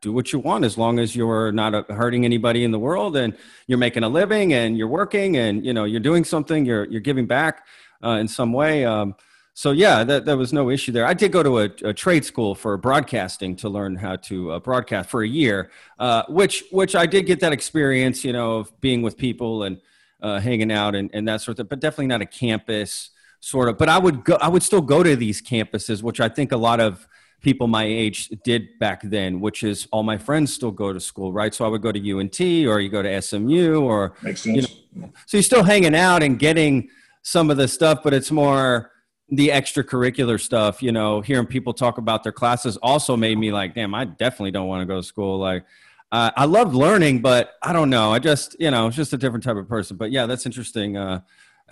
do 0.00 0.12
what 0.12 0.32
you 0.32 0.38
want 0.38 0.64
as 0.64 0.78
long 0.78 0.98
as 0.98 1.14
you're 1.14 1.52
not 1.52 1.74
uh, 1.74 1.84
hurting 1.88 2.24
anybody 2.24 2.64
in 2.64 2.70
the 2.70 2.78
world 2.78 3.16
and 3.16 3.36
you're 3.66 3.78
making 3.78 4.02
a 4.02 4.08
living 4.08 4.52
and 4.54 4.78
you're 4.78 4.88
working 4.88 5.36
and, 5.36 5.64
you 5.64 5.72
know, 5.72 5.84
you're 5.84 6.00
doing 6.00 6.24
something, 6.24 6.64
you're, 6.64 6.86
you're 6.86 7.00
giving 7.00 7.26
back 7.26 7.66
uh, 8.02 8.10
in 8.10 8.26
some 8.26 8.52
way. 8.52 8.84
Um, 8.84 9.14
so 9.54 9.72
yeah, 9.72 10.04
that, 10.04 10.24
there 10.24 10.36
was 10.36 10.52
no 10.52 10.70
issue 10.70 10.92
there. 10.92 11.06
I 11.06 11.14
did 11.14 11.32
go 11.32 11.42
to 11.42 11.58
a, 11.60 11.64
a 11.84 11.92
trade 11.92 12.24
school 12.24 12.54
for 12.54 12.76
broadcasting 12.76 13.56
to 13.56 13.68
learn 13.68 13.96
how 13.96 14.16
to 14.16 14.52
uh, 14.52 14.60
broadcast 14.60 15.10
for 15.10 15.22
a 15.22 15.28
year, 15.28 15.70
uh, 15.98 16.22
which 16.28 16.64
which 16.70 16.94
I 16.94 17.06
did 17.06 17.26
get 17.26 17.40
that 17.40 17.52
experience, 17.52 18.24
you 18.24 18.32
know, 18.32 18.58
of 18.58 18.80
being 18.80 19.02
with 19.02 19.16
people 19.16 19.64
and 19.64 19.80
uh, 20.22 20.40
hanging 20.40 20.70
out 20.72 20.94
and, 20.94 21.10
and 21.12 21.26
that 21.28 21.40
sort 21.40 21.58
of. 21.58 21.68
But 21.68 21.80
definitely 21.80 22.06
not 22.06 22.22
a 22.22 22.26
campus 22.26 23.10
sort 23.40 23.68
of. 23.68 23.76
But 23.78 23.88
I 23.88 23.98
would 23.98 24.24
go. 24.24 24.36
I 24.40 24.48
would 24.48 24.62
still 24.62 24.80
go 24.82 25.02
to 25.02 25.16
these 25.16 25.42
campuses, 25.42 26.02
which 26.02 26.20
I 26.20 26.28
think 26.28 26.52
a 26.52 26.56
lot 26.56 26.80
of 26.80 27.06
people 27.42 27.66
my 27.66 27.84
age 27.84 28.28
did 28.44 28.78
back 28.78 29.00
then, 29.02 29.40
which 29.40 29.62
is 29.62 29.88
all 29.90 30.02
my 30.02 30.18
friends 30.18 30.52
still 30.52 30.70
go 30.70 30.92
to 30.92 31.00
school, 31.00 31.32
right? 31.32 31.54
So 31.54 31.64
I 31.64 31.68
would 31.68 31.82
go 31.82 31.90
to 31.90 32.18
UNT 32.18 32.40
or 32.40 32.80
you 32.80 32.88
go 32.90 33.02
to 33.02 33.20
SMU 33.22 33.80
or 33.80 34.12
Makes 34.22 34.42
sense. 34.42 34.70
you 34.92 35.00
know. 35.00 35.10
So 35.26 35.36
you're 35.38 35.42
still 35.42 35.64
hanging 35.64 35.94
out 35.94 36.22
and 36.22 36.38
getting 36.38 36.90
some 37.22 37.50
of 37.50 37.56
the 37.56 37.68
stuff, 37.68 38.00
but 38.02 38.12
it's 38.12 38.30
more 38.30 38.89
the 39.30 39.48
extracurricular 39.48 40.40
stuff, 40.40 40.82
you 40.82 40.92
know, 40.92 41.20
hearing 41.20 41.46
people 41.46 41.72
talk 41.72 41.98
about 41.98 42.22
their 42.22 42.32
classes 42.32 42.76
also 42.78 43.16
made 43.16 43.38
me 43.38 43.52
like, 43.52 43.74
damn, 43.74 43.94
I 43.94 44.04
definitely 44.04 44.50
don't 44.50 44.66
want 44.66 44.82
to 44.82 44.86
go 44.86 45.00
to 45.00 45.06
school. 45.06 45.38
Like, 45.38 45.64
uh, 46.10 46.32
I 46.36 46.46
love 46.46 46.74
learning, 46.74 47.20
but 47.20 47.54
I 47.62 47.72
don't 47.72 47.90
know. 47.90 48.12
I 48.12 48.18
just, 48.18 48.56
you 48.58 48.70
know, 48.70 48.88
it's 48.88 48.96
just 48.96 49.12
a 49.12 49.16
different 49.16 49.44
type 49.44 49.56
of 49.56 49.68
person. 49.68 49.96
But 49.96 50.10
yeah, 50.10 50.26
that's 50.26 50.46
interesting 50.46 50.96
uh, 50.96 51.20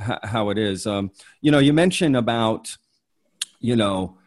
h- 0.00 0.18
how 0.22 0.50
it 0.50 0.58
is. 0.58 0.86
Um, 0.86 1.10
you 1.40 1.50
know, 1.50 1.58
you 1.58 1.72
mentioned 1.72 2.16
about, 2.16 2.76
you 3.58 3.74
know, 3.74 4.18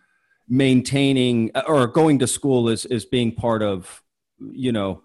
maintaining 0.49 1.51
or 1.65 1.87
going 1.87 2.19
to 2.19 2.27
school 2.27 2.67
is 2.67 2.85
is 2.87 3.05
being 3.05 3.31
part 3.31 3.63
of, 3.63 4.03
you 4.39 4.73
know, 4.73 5.03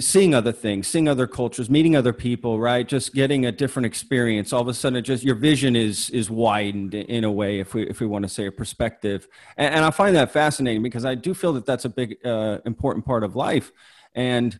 seeing 0.00 0.34
other 0.34 0.52
things, 0.52 0.86
seeing 0.86 1.08
other 1.08 1.26
cultures, 1.26 1.70
meeting 1.70 1.96
other 1.96 2.12
people, 2.12 2.58
right? 2.58 2.86
Just 2.86 3.14
getting 3.14 3.46
a 3.46 3.52
different 3.52 3.86
experience. 3.86 4.52
All 4.52 4.62
of 4.62 4.68
a 4.68 4.74
sudden, 4.74 4.96
it 4.96 5.02
just 5.02 5.24
your 5.24 5.34
vision 5.34 5.76
is 5.76 6.10
is 6.10 6.30
widened 6.30 6.94
in 6.94 7.24
a 7.24 7.30
way, 7.30 7.60
if 7.60 7.74
we 7.74 7.82
if 7.88 8.00
we 8.00 8.06
want 8.06 8.24
to 8.24 8.28
say 8.28 8.46
a 8.46 8.52
perspective. 8.52 9.28
And, 9.56 9.74
and 9.76 9.84
I 9.84 9.90
find 9.90 10.16
that 10.16 10.32
fascinating 10.32 10.82
because 10.82 11.04
I 11.04 11.14
do 11.14 11.34
feel 11.34 11.52
that 11.54 11.66
that's 11.66 11.84
a 11.84 11.88
big 11.88 12.16
uh, 12.24 12.58
important 12.64 13.04
part 13.04 13.24
of 13.24 13.36
life. 13.36 13.72
And 14.14 14.58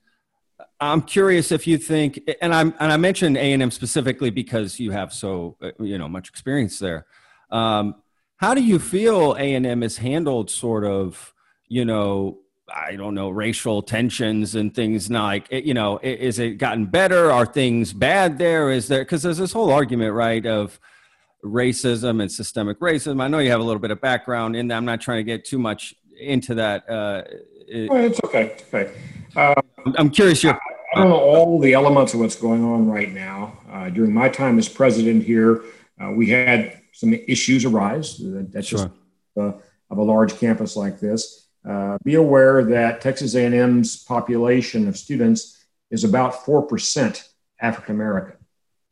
I'm 0.80 1.02
curious 1.02 1.52
if 1.52 1.66
you 1.66 1.78
think, 1.78 2.20
and 2.40 2.54
I'm 2.54 2.74
and 2.78 2.92
I 2.92 2.96
mentioned 2.96 3.36
A 3.36 3.52
and 3.52 3.62
M 3.62 3.70
specifically 3.70 4.30
because 4.30 4.78
you 4.78 4.90
have 4.90 5.12
so 5.12 5.56
uh, 5.62 5.70
you 5.78 5.98
know 5.98 6.08
much 6.08 6.28
experience 6.28 6.78
there. 6.78 7.06
Um, 7.50 7.96
how 8.36 8.54
do 8.54 8.62
you 8.62 8.78
feel 8.78 9.34
A 9.38 9.54
and 9.54 9.66
M 9.66 9.82
is 9.82 9.98
handled, 9.98 10.50
sort 10.50 10.84
of, 10.84 11.34
you 11.68 11.84
know? 11.84 12.38
I 12.74 12.96
don't 12.96 13.14
know, 13.14 13.30
racial 13.30 13.80
tensions 13.80 14.54
and 14.54 14.74
things 14.74 15.08
like, 15.10 15.46
you 15.50 15.74
know, 15.74 15.98
is 16.02 16.38
it 16.38 16.58
gotten 16.58 16.86
better? 16.86 17.30
Are 17.30 17.46
things 17.46 17.92
bad 17.92 18.38
there? 18.38 18.70
Is 18.70 18.88
there, 18.88 19.02
because 19.02 19.22
there's 19.22 19.38
this 19.38 19.52
whole 19.52 19.70
argument, 19.70 20.14
right, 20.14 20.44
of 20.44 20.80
racism 21.44 22.20
and 22.20 22.30
systemic 22.30 22.80
racism. 22.80 23.22
I 23.22 23.28
know 23.28 23.38
you 23.38 23.50
have 23.50 23.60
a 23.60 23.64
little 23.64 23.80
bit 23.80 23.90
of 23.90 24.00
background 24.00 24.56
in 24.56 24.68
that. 24.68 24.76
I'm 24.76 24.84
not 24.84 25.00
trying 25.00 25.18
to 25.18 25.24
get 25.24 25.44
too 25.44 25.58
much 25.58 25.94
into 26.18 26.54
that. 26.54 26.88
Uh, 26.88 27.22
it, 27.68 27.90
well, 27.90 28.04
it's 28.04 28.20
okay. 28.24 28.56
Okay. 28.72 28.92
Uh, 29.34 29.54
I'm 29.96 30.10
curious. 30.10 30.42
Your, 30.42 30.54
I, 30.54 31.00
don't 31.00 31.10
know 31.10 31.16
all 31.16 31.60
the 31.60 31.72
elements 31.72 32.14
of 32.14 32.20
what's 32.20 32.36
going 32.36 32.64
on 32.64 32.88
right 32.88 33.12
now. 33.12 33.58
Uh, 33.70 33.90
during 33.90 34.12
my 34.12 34.28
time 34.28 34.58
as 34.58 34.68
president 34.68 35.24
here, 35.24 35.62
uh, 36.02 36.10
we 36.10 36.30
had 36.30 36.80
some 36.92 37.12
issues 37.12 37.64
arise. 37.64 38.20
That's 38.20 38.68
sure. 38.68 38.78
just 38.78 38.88
uh, 39.36 39.52
of 39.90 39.98
a 39.98 40.02
large 40.02 40.36
campus 40.38 40.76
like 40.76 41.00
this. 41.00 41.45
Uh, 41.66 41.98
be 42.04 42.14
aware 42.14 42.64
that 42.64 43.00
Texas 43.00 43.34
A&M's 43.34 44.04
population 44.04 44.86
of 44.86 44.96
students 44.96 45.64
is 45.90 46.04
about 46.04 46.44
4% 46.44 47.28
African 47.60 47.94
American. 47.94 48.36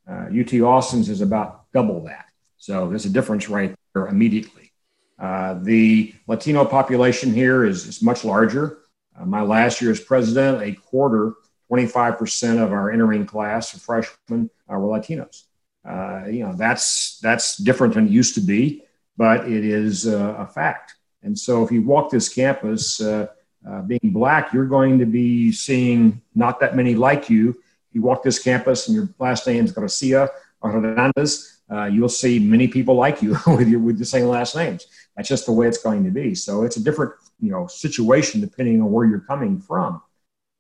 Uh, 0.08 0.26
UT 0.38 0.52
Austin's 0.60 1.08
is 1.08 1.20
about 1.20 1.70
double 1.72 2.04
that. 2.04 2.26
So 2.56 2.88
there's 2.88 3.04
a 3.04 3.10
difference 3.10 3.48
right 3.48 3.74
there 3.94 4.08
immediately. 4.08 4.72
Uh, 5.18 5.54
the 5.62 6.14
Latino 6.26 6.64
population 6.64 7.32
here 7.32 7.64
is, 7.64 7.86
is 7.86 8.02
much 8.02 8.24
larger. 8.24 8.78
Uh, 9.18 9.24
my 9.24 9.42
last 9.42 9.80
year 9.80 9.92
as 9.92 10.00
president, 10.00 10.62
a 10.62 10.72
quarter, 10.72 11.34
25% 11.70 12.62
of 12.62 12.72
our 12.72 12.90
entering 12.90 13.24
class 13.24 13.72
of 13.74 13.82
freshmen 13.82 14.50
were 14.68 14.78
Latinos. 14.78 15.44
Uh, 15.88 16.26
you 16.26 16.44
know, 16.44 16.54
that's, 16.54 17.20
that's 17.20 17.56
different 17.56 17.94
than 17.94 18.06
it 18.06 18.10
used 18.10 18.34
to 18.34 18.40
be, 18.40 18.82
but 19.16 19.48
it 19.48 19.64
is 19.64 20.06
a 20.06 20.50
fact. 20.52 20.94
And 21.24 21.36
so 21.38 21.64
if 21.64 21.72
you 21.72 21.82
walk 21.82 22.10
this 22.10 22.28
campus, 22.28 23.00
uh, 23.00 23.26
uh, 23.66 23.80
being 23.82 24.12
black, 24.12 24.52
you're 24.52 24.66
going 24.66 24.98
to 24.98 25.06
be 25.06 25.50
seeing 25.50 26.20
not 26.34 26.60
that 26.60 26.76
many 26.76 26.94
like 26.94 27.30
you. 27.30 27.50
If 27.50 27.94
you 27.94 28.02
walk 28.02 28.22
this 28.22 28.38
campus 28.38 28.86
and 28.86 28.94
your 28.94 29.08
last 29.18 29.46
name 29.46 29.64
is 29.64 29.72
Garcia 29.72 30.28
or 30.60 30.70
Hernandez, 30.70 31.62
uh, 31.70 31.86
you'll 31.86 32.10
see 32.10 32.38
many 32.38 32.68
people 32.68 32.94
like 32.94 33.22
you 33.22 33.38
with 33.46 33.68
your 33.68 33.80
with 33.80 33.98
the 33.98 34.04
same 34.04 34.26
last 34.26 34.54
names. 34.54 34.86
That's 35.16 35.28
just 35.28 35.46
the 35.46 35.52
way 35.52 35.66
it's 35.66 35.82
going 35.82 36.04
to 36.04 36.10
be. 36.10 36.34
So 36.34 36.62
it's 36.62 36.76
a 36.76 36.84
different 36.84 37.14
you 37.40 37.50
know 37.50 37.66
situation 37.66 38.42
depending 38.42 38.82
on 38.82 38.92
where 38.92 39.06
you're 39.06 39.20
coming 39.20 39.58
from. 39.58 40.02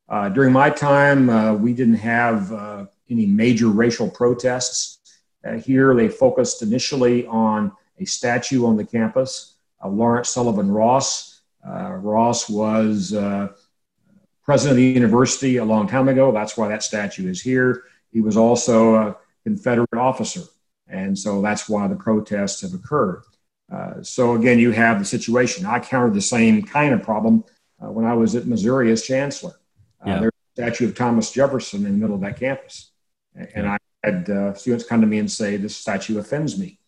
Uh, 0.08 0.30
during 0.30 0.52
my 0.52 0.70
time, 0.70 1.28
uh, 1.28 1.54
we 1.54 1.74
didn't 1.74 1.94
have 1.94 2.52
uh, 2.52 2.86
any 3.10 3.26
major 3.26 3.68
racial 3.68 4.08
protests. 4.10 4.98
here, 5.62 5.94
they 5.94 6.08
focused 6.08 6.62
initially 6.62 7.26
on 7.26 7.70
a 7.98 8.04
statue 8.06 8.66
on 8.66 8.76
the 8.76 8.84
campus 8.84 9.53
uh, 9.53 9.53
Lawrence 9.88 10.30
Sullivan 10.30 10.70
Ross. 10.70 11.40
Uh, 11.66 11.92
Ross 11.92 12.48
was 12.48 13.12
uh, 13.12 13.48
president 14.42 14.72
of 14.72 14.76
the 14.76 14.84
university 14.84 15.56
a 15.56 15.64
long 15.64 15.86
time 15.86 16.08
ago. 16.08 16.32
That's 16.32 16.56
why 16.56 16.68
that 16.68 16.82
statue 16.82 17.28
is 17.28 17.40
here. 17.40 17.84
He 18.12 18.20
was 18.20 18.36
also 18.36 18.94
a 18.94 19.16
Confederate 19.44 19.94
officer. 19.94 20.42
And 20.88 21.18
so 21.18 21.40
that's 21.40 21.68
why 21.68 21.88
the 21.88 21.96
protests 21.96 22.60
have 22.60 22.74
occurred. 22.74 23.22
Uh, 23.72 24.02
so 24.02 24.34
again, 24.34 24.58
you 24.58 24.70
have 24.72 24.98
the 24.98 25.04
situation. 25.04 25.64
I 25.66 25.80
countered 25.80 26.14
the 26.14 26.20
same 26.20 26.62
kind 26.62 26.92
of 26.92 27.02
problem 27.02 27.44
uh, 27.82 27.90
when 27.90 28.04
I 28.04 28.14
was 28.14 28.34
at 28.34 28.46
Missouri 28.46 28.92
as 28.92 29.02
chancellor. 29.02 29.54
Uh, 30.06 30.10
yeah. 30.10 30.20
There's 30.20 30.32
a 30.32 30.62
statue 30.62 30.88
of 30.88 30.94
Thomas 30.94 31.32
Jefferson 31.32 31.86
in 31.86 31.92
the 31.92 31.98
middle 31.98 32.16
of 32.16 32.22
that 32.22 32.38
campus. 32.38 32.90
And. 33.34 33.66
I 33.66 33.78
had 34.04 34.58
students 34.58 34.84
come 34.84 35.00
to 35.00 35.06
me 35.06 35.18
and 35.18 35.32
say, 35.32 35.56
this 35.56 35.74
statue 35.74 36.18
offends 36.18 36.58
me 36.58 36.78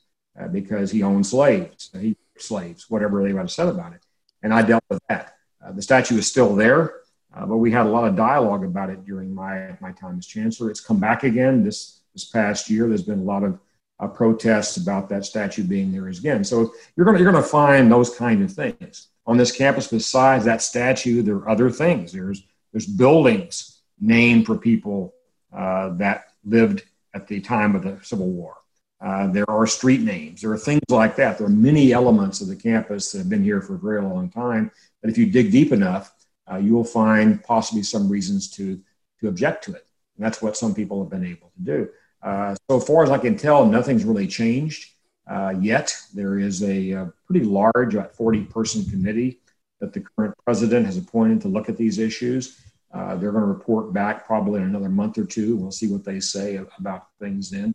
because 0.52 0.90
he 0.90 1.02
owned 1.02 1.26
slaves. 1.26 1.88
He 1.98 2.14
slaves, 2.40 2.90
whatever 2.90 3.22
they 3.22 3.32
might 3.32 3.42
have 3.42 3.50
said 3.50 3.68
about 3.68 3.92
it. 3.92 4.00
And 4.42 4.52
I 4.52 4.62
dealt 4.62 4.84
with 4.88 5.02
that. 5.08 5.36
Uh, 5.64 5.72
the 5.72 5.82
statue 5.82 6.18
is 6.18 6.26
still 6.26 6.54
there, 6.54 7.00
uh, 7.34 7.46
but 7.46 7.56
we 7.56 7.72
had 7.72 7.86
a 7.86 7.88
lot 7.88 8.06
of 8.06 8.16
dialogue 8.16 8.64
about 8.64 8.90
it 8.90 9.04
during 9.04 9.34
my, 9.34 9.76
my 9.80 9.92
time 9.92 10.18
as 10.18 10.26
chancellor. 10.26 10.70
It's 10.70 10.80
come 10.80 11.00
back 11.00 11.24
again 11.24 11.64
this, 11.64 12.00
this 12.12 12.24
past 12.24 12.70
year. 12.70 12.88
There's 12.88 13.02
been 13.02 13.20
a 13.20 13.24
lot 13.24 13.42
of 13.42 13.58
uh, 13.98 14.08
protests 14.08 14.76
about 14.76 15.08
that 15.08 15.24
statue 15.24 15.64
being 15.64 15.90
there 15.92 16.08
again. 16.08 16.44
So 16.44 16.72
you're 16.96 17.06
going 17.06 17.18
you're 17.18 17.30
going 17.30 17.42
to 17.42 17.48
find 17.48 17.90
those 17.90 18.14
kind 18.14 18.42
of 18.42 18.52
things 18.52 19.08
on 19.26 19.36
this 19.36 19.52
campus. 19.52 19.88
Besides 19.88 20.44
that 20.44 20.62
statue, 20.62 21.22
there 21.22 21.36
are 21.36 21.48
other 21.48 21.70
things. 21.70 22.12
There's 22.12 22.42
there's 22.72 22.86
buildings 22.86 23.80
named 23.98 24.46
for 24.46 24.58
people 24.58 25.14
uh, 25.52 25.90
that 25.94 26.26
lived 26.44 26.82
at 27.14 27.26
the 27.26 27.40
time 27.40 27.74
of 27.74 27.82
the 27.82 27.98
Civil 28.02 28.30
War. 28.30 28.56
Uh, 29.00 29.26
there 29.28 29.48
are 29.50 29.66
street 29.66 30.00
names. 30.00 30.40
There 30.40 30.50
are 30.52 30.58
things 30.58 30.82
like 30.88 31.16
that. 31.16 31.38
There 31.38 31.46
are 31.46 31.50
many 31.50 31.92
elements 31.92 32.40
of 32.40 32.48
the 32.48 32.56
campus 32.56 33.12
that 33.12 33.18
have 33.18 33.28
been 33.28 33.44
here 33.44 33.60
for 33.60 33.74
a 33.74 33.78
very 33.78 34.02
long 34.02 34.30
time. 34.30 34.70
But 35.02 35.10
if 35.10 35.18
you 35.18 35.26
dig 35.26 35.52
deep 35.52 35.72
enough, 35.72 36.14
uh, 36.50 36.56
you 36.56 36.72
will 36.74 36.84
find 36.84 37.42
possibly 37.42 37.82
some 37.82 38.08
reasons 38.08 38.50
to, 38.52 38.80
to 39.20 39.28
object 39.28 39.64
to 39.64 39.74
it. 39.74 39.86
And 40.16 40.24
that's 40.24 40.40
what 40.40 40.56
some 40.56 40.74
people 40.74 41.02
have 41.02 41.10
been 41.10 41.26
able 41.26 41.52
to 41.56 41.62
do. 41.62 41.88
Uh, 42.22 42.54
so 42.70 42.80
far 42.80 43.02
as 43.04 43.10
I 43.10 43.18
can 43.18 43.36
tell, 43.36 43.66
nothing's 43.66 44.04
really 44.04 44.26
changed 44.26 44.92
uh, 45.28 45.54
yet. 45.60 45.94
There 46.14 46.38
is 46.38 46.62
a, 46.62 46.92
a, 46.92 47.12
pretty 47.26 47.44
large, 47.44 47.94
about 47.94 48.14
40 48.14 48.44
person 48.44 48.84
committee 48.84 49.40
that 49.80 49.92
the 49.92 50.00
current 50.00 50.34
president 50.44 50.86
has 50.86 50.96
appointed 50.96 51.40
to 51.42 51.48
look 51.48 51.68
at 51.68 51.76
these 51.76 51.98
issues. 51.98 52.60
Uh, 52.92 53.16
they're 53.16 53.32
going 53.32 53.42
to 53.42 53.48
report 53.48 53.92
back 53.92 54.26
probably 54.26 54.60
in 54.60 54.66
another 54.66 54.88
month 54.88 55.18
or 55.18 55.24
two. 55.24 55.56
We'll 55.56 55.70
see 55.70 55.88
what 55.88 56.04
they 56.04 56.20
say 56.20 56.58
about 56.78 57.08
things 57.20 57.50
then. 57.50 57.74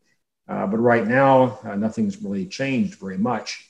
Uh, 0.52 0.68
but 0.68 0.80
right 0.80 1.08
now, 1.08 1.58
uh, 1.64 1.76
nothing's 1.76 2.22
really 2.22 2.46
changed 2.46 2.96
very 2.96 3.18
much. 3.18 3.70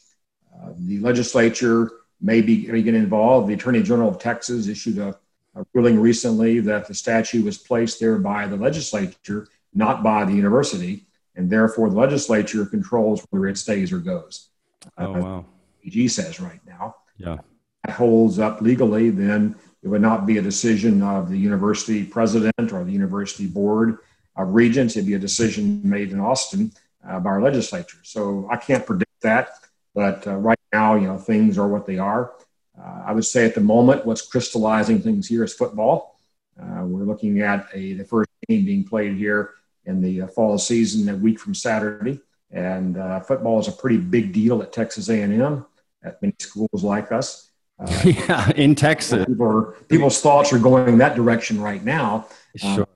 Uh, 0.51 0.71
the 0.79 0.97
legislature 0.99 1.91
may 2.19 2.41
be 2.41 2.63
getting 2.63 2.95
involved. 2.95 3.47
The 3.47 3.53
Attorney 3.53 3.83
General 3.83 4.09
of 4.09 4.17
Texas 4.17 4.67
issued 4.67 4.97
a, 4.97 5.15
a 5.53 5.63
ruling 5.73 5.99
recently 5.99 6.59
that 6.61 6.87
the 6.87 6.95
statue 6.95 7.43
was 7.43 7.59
placed 7.59 7.99
there 7.99 8.17
by 8.17 8.47
the 8.47 8.55
legislature, 8.55 9.47
not 9.75 10.01
by 10.01 10.25
the 10.25 10.33
university, 10.33 11.05
and 11.35 11.51
therefore 11.51 11.91
the 11.91 11.97
legislature 11.97 12.65
controls 12.65 13.23
whether 13.29 13.47
it 13.47 13.59
stays 13.59 13.91
or 13.91 13.99
goes. 13.99 14.49
Oh, 14.97 15.11
wow. 15.11 15.45
PG 15.83 16.07
says 16.07 16.39
right 16.39 16.61
now. 16.65 16.95
Yeah. 17.17 17.37
That 17.85 17.93
holds 17.93 18.39
up 18.39 18.61
legally, 18.61 19.11
then 19.11 19.55
it 19.83 19.87
would 19.87 20.01
not 20.01 20.25
be 20.25 20.39
a 20.39 20.41
decision 20.41 21.03
of 21.03 21.29
the 21.29 21.37
university 21.37 22.03
president 22.03 22.73
or 22.73 22.83
the 22.83 22.91
university 22.91 23.45
board 23.45 23.99
of 24.35 24.53
regents. 24.53 24.95
It'd 24.95 25.07
be 25.07 25.13
a 25.13 25.19
decision 25.19 25.81
made 25.83 26.11
in 26.11 26.19
Austin 26.19 26.71
uh, 27.07 27.19
by 27.19 27.31
our 27.31 27.41
legislature. 27.41 27.97
So 28.03 28.47
I 28.51 28.57
can't 28.57 28.85
predict 28.85 29.21
that, 29.21 29.51
but 29.93 30.25
uh, 30.27 30.35
right 30.35 30.59
now, 30.73 30.95
you 30.95 31.07
know, 31.07 31.17
things 31.17 31.57
are 31.57 31.67
what 31.67 31.85
they 31.85 31.97
are. 31.97 32.33
Uh, 32.79 33.03
I 33.05 33.11
would 33.11 33.25
say 33.25 33.45
at 33.45 33.55
the 33.55 33.61
moment, 33.61 34.05
what's 34.05 34.21
crystallizing 34.21 35.01
things 35.01 35.27
here 35.27 35.43
is 35.43 35.53
football. 35.53 36.19
Uh, 36.59 36.83
we're 36.83 37.05
looking 37.05 37.41
at 37.41 37.67
a 37.73 37.93
the 37.93 38.05
first 38.05 38.29
game 38.47 38.65
being 38.65 38.83
played 38.83 39.17
here 39.17 39.51
in 39.85 40.01
the 40.01 40.21
uh, 40.21 40.27
fall 40.27 40.57
season 40.57 41.09
a 41.09 41.15
week 41.15 41.39
from 41.39 41.53
Saturday, 41.53 42.19
and 42.51 42.97
uh, 42.97 43.19
football 43.19 43.59
is 43.59 43.67
a 43.67 43.71
pretty 43.71 43.97
big 43.97 44.31
deal 44.31 44.61
at 44.61 44.71
Texas 44.71 45.09
A&M 45.09 45.65
at 46.03 46.21
many 46.21 46.35
schools 46.39 46.83
like 46.83 47.11
us. 47.11 47.49
Uh, 47.79 48.01
yeah, 48.05 48.51
in 48.51 48.75
Texas. 48.75 49.25
People 49.25 49.45
are, 49.45 49.71
people's 49.89 50.21
thoughts 50.21 50.53
are 50.53 50.59
going 50.59 50.97
that 50.99 51.15
direction 51.15 51.59
right 51.59 51.83
now. 51.83 52.27
Sure. 52.55 52.87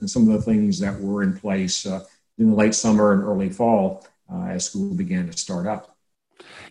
And 0.00 0.10
some 0.10 0.28
of 0.28 0.34
the 0.34 0.42
things 0.42 0.78
that 0.80 0.98
were 1.00 1.22
in 1.22 1.36
place 1.36 1.84
in 1.86 2.50
the 2.50 2.56
late 2.56 2.74
summer 2.74 3.12
and 3.12 3.22
early 3.22 3.50
fall 3.50 4.06
as 4.32 4.66
school 4.66 4.94
began 4.94 5.28
to 5.30 5.36
start 5.36 5.66
up. 5.66 5.98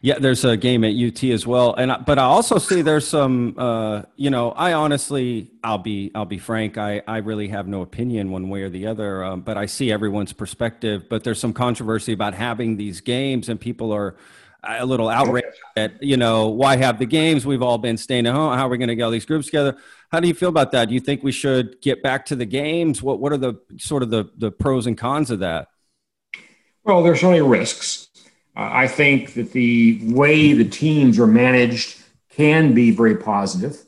Yeah, 0.02 0.20
there's 0.20 0.46
a 0.46 0.56
game 0.56 0.84
at 0.84 0.94
UT 0.94 1.24
as 1.26 1.48
well, 1.48 1.74
and 1.74 1.92
but 2.06 2.20
I 2.20 2.24
also 2.24 2.60
see 2.60 2.82
there's 2.82 3.08
some. 3.08 3.56
Uh, 3.58 4.04
you 4.16 4.30
know, 4.30 4.52
I 4.52 4.74
honestly, 4.74 5.52
I'll 5.64 5.80
be, 5.80 6.12
I'll 6.14 6.26
be 6.26 6.38
frank. 6.38 6.78
I, 6.78 7.02
I 7.08 7.18
really 7.18 7.48
have 7.48 7.68
no 7.68 7.82
opinion 7.82 8.30
one 8.30 8.50
way 8.50 8.62
or 8.62 8.70
the 8.70 8.86
other. 8.88 9.24
Um, 9.24 9.42
but 9.42 9.58
I 9.58 9.66
see 9.66 9.92
everyone's 9.92 10.34
perspective. 10.34 11.10
But 11.10 11.24
there's 11.24 11.40
some 11.40 11.54
controversy 11.54 12.14
about 12.14 12.36
having 12.36 12.78
these 12.78 13.02
games, 13.02 13.50
and 13.50 13.60
people 13.60 13.92
are 13.92 14.16
a 14.64 14.86
little 14.86 15.10
outrage 15.10 15.46
at, 15.76 16.02
you 16.02 16.18
know, 16.18 16.48
why 16.48 16.78
have 16.78 17.00
the 17.00 17.06
games? 17.06 17.46
We've 17.46 17.62
all 17.62 17.78
been 17.78 17.98
staying 17.98 18.28
at 18.28 18.34
home. 18.34 18.58
How 18.58 18.68
are 18.68 18.70
we 18.70 18.78
going 18.78 18.90
to 18.90 18.96
get 18.96 19.04
all 19.04 19.12
these 19.12 19.26
groups 19.26 19.46
together? 19.46 19.78
How 20.12 20.20
do 20.20 20.28
you 20.28 20.34
feel 20.34 20.50
about 20.50 20.72
that? 20.72 20.88
Do 20.88 20.94
you 20.94 21.00
think 21.00 21.24
we 21.24 21.32
should 21.32 21.82
get 21.82 22.02
back 22.02 22.26
to 22.28 22.36
the 22.36 22.46
games? 22.46 23.02
What 23.02 23.20
What 23.20 23.32
are 23.32 23.38
the 23.38 23.56
sort 23.78 24.04
of 24.04 24.10
the 24.10 24.30
the 24.38 24.52
pros 24.52 24.88
and 24.88 24.98
cons 24.98 25.32
of 25.32 25.40
that? 25.40 25.68
Well, 26.84 27.04
there's 27.04 27.24
only 27.24 27.42
risks. 27.42 28.08
I 28.56 28.88
think 28.88 29.34
that 29.36 29.52
the 29.52 30.00
way 30.04 30.54
the 30.54 30.68
teams 30.68 31.20
are 31.20 31.28
managed 31.28 32.02
can 32.30 32.74
be 32.74 32.92
very 32.92 33.18
positive. 33.18 33.84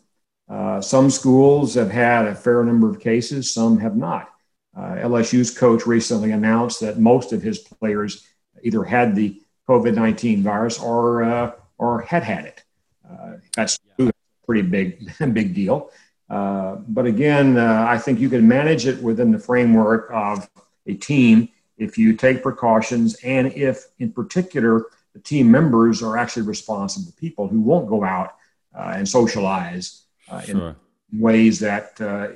Uh, 0.49 0.82
some 0.82 1.09
schools 1.09 1.76
have 1.76 1.89
had 1.89 2.28
a 2.28 2.36
fair 2.36 2.63
number 2.63 2.89
of 2.89 2.99
cases, 2.99 3.53
some 3.53 3.80
have 3.80 3.95
not. 3.95 4.30
Uh, 4.76 4.95
LSU's 4.95 5.55
coach 5.55 5.86
recently 5.86 6.32
announced 6.32 6.82
that 6.82 6.99
most 6.99 7.34
of 7.34 7.41
his 7.41 7.59
players 7.59 8.28
either 8.63 8.84
had 8.84 9.15
the 9.15 9.41
COVID 9.70 9.93
19 9.93 10.43
virus 10.43 10.80
or, 10.80 11.24
uh, 11.24 11.51
or 11.78 12.01
had 12.01 12.24
had 12.24 12.45
it. 12.45 12.63
Uh, 13.09 13.34
that's 13.55 13.80
a 13.99 14.11
pretty 14.45 14.63
big, 14.63 15.11
big 15.34 15.53
deal. 15.53 15.91
Uh, 16.30 16.76
but 16.88 17.05
again, 17.05 17.57
uh, 17.57 17.86
I 17.88 17.97
think 17.97 18.20
you 18.20 18.30
can 18.30 18.47
manage 18.47 18.86
it 18.86 19.01
within 19.01 19.32
the 19.32 19.39
framework 19.39 20.09
of 20.11 20.49
a 20.86 20.93
team 20.93 21.49
if 21.80 21.97
you 21.97 22.13
take 22.13 22.43
precautions 22.43 23.15
and 23.24 23.53
if, 23.53 23.86
in 23.99 24.11
particular, 24.11 24.88
the 25.13 25.20
team 25.20 25.49
members 25.49 26.03
are 26.03 26.17
actually 26.17 26.43
responsible 26.43 27.11
people 27.17 27.47
who 27.47 27.61
won't 27.61 27.88
go 27.88 28.03
out 28.03 28.36
uh, 28.78 28.93
and 28.95 29.07
socialize 29.07 30.03
uh, 30.30 30.41
sure. 30.41 30.76
in 31.11 31.22
ways 31.22 31.59
that 31.59 31.99
uh, 32.01 32.28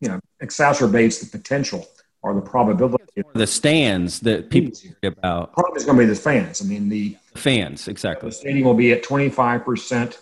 you 0.00 0.08
know 0.08 0.20
exacerbates 0.42 1.20
the 1.20 1.38
potential 1.38 1.86
or 2.22 2.34
the 2.34 2.40
probability. 2.40 2.97
The 3.34 3.46
stands 3.46 4.20
that 4.20 4.50
people 4.50 4.72
about. 5.02 5.52
Problem 5.52 5.76
is 5.76 5.84
going 5.84 5.98
to 5.98 6.04
be 6.04 6.08
the 6.08 6.14
fans. 6.14 6.62
I 6.62 6.64
mean, 6.64 6.88
the 6.88 7.16
fans 7.34 7.88
exactly. 7.88 8.30
The 8.30 8.34
stadium 8.34 8.66
will 8.66 8.74
be 8.74 8.92
at 8.92 9.02
twenty 9.02 9.28
five 9.28 9.64
percent. 9.64 10.20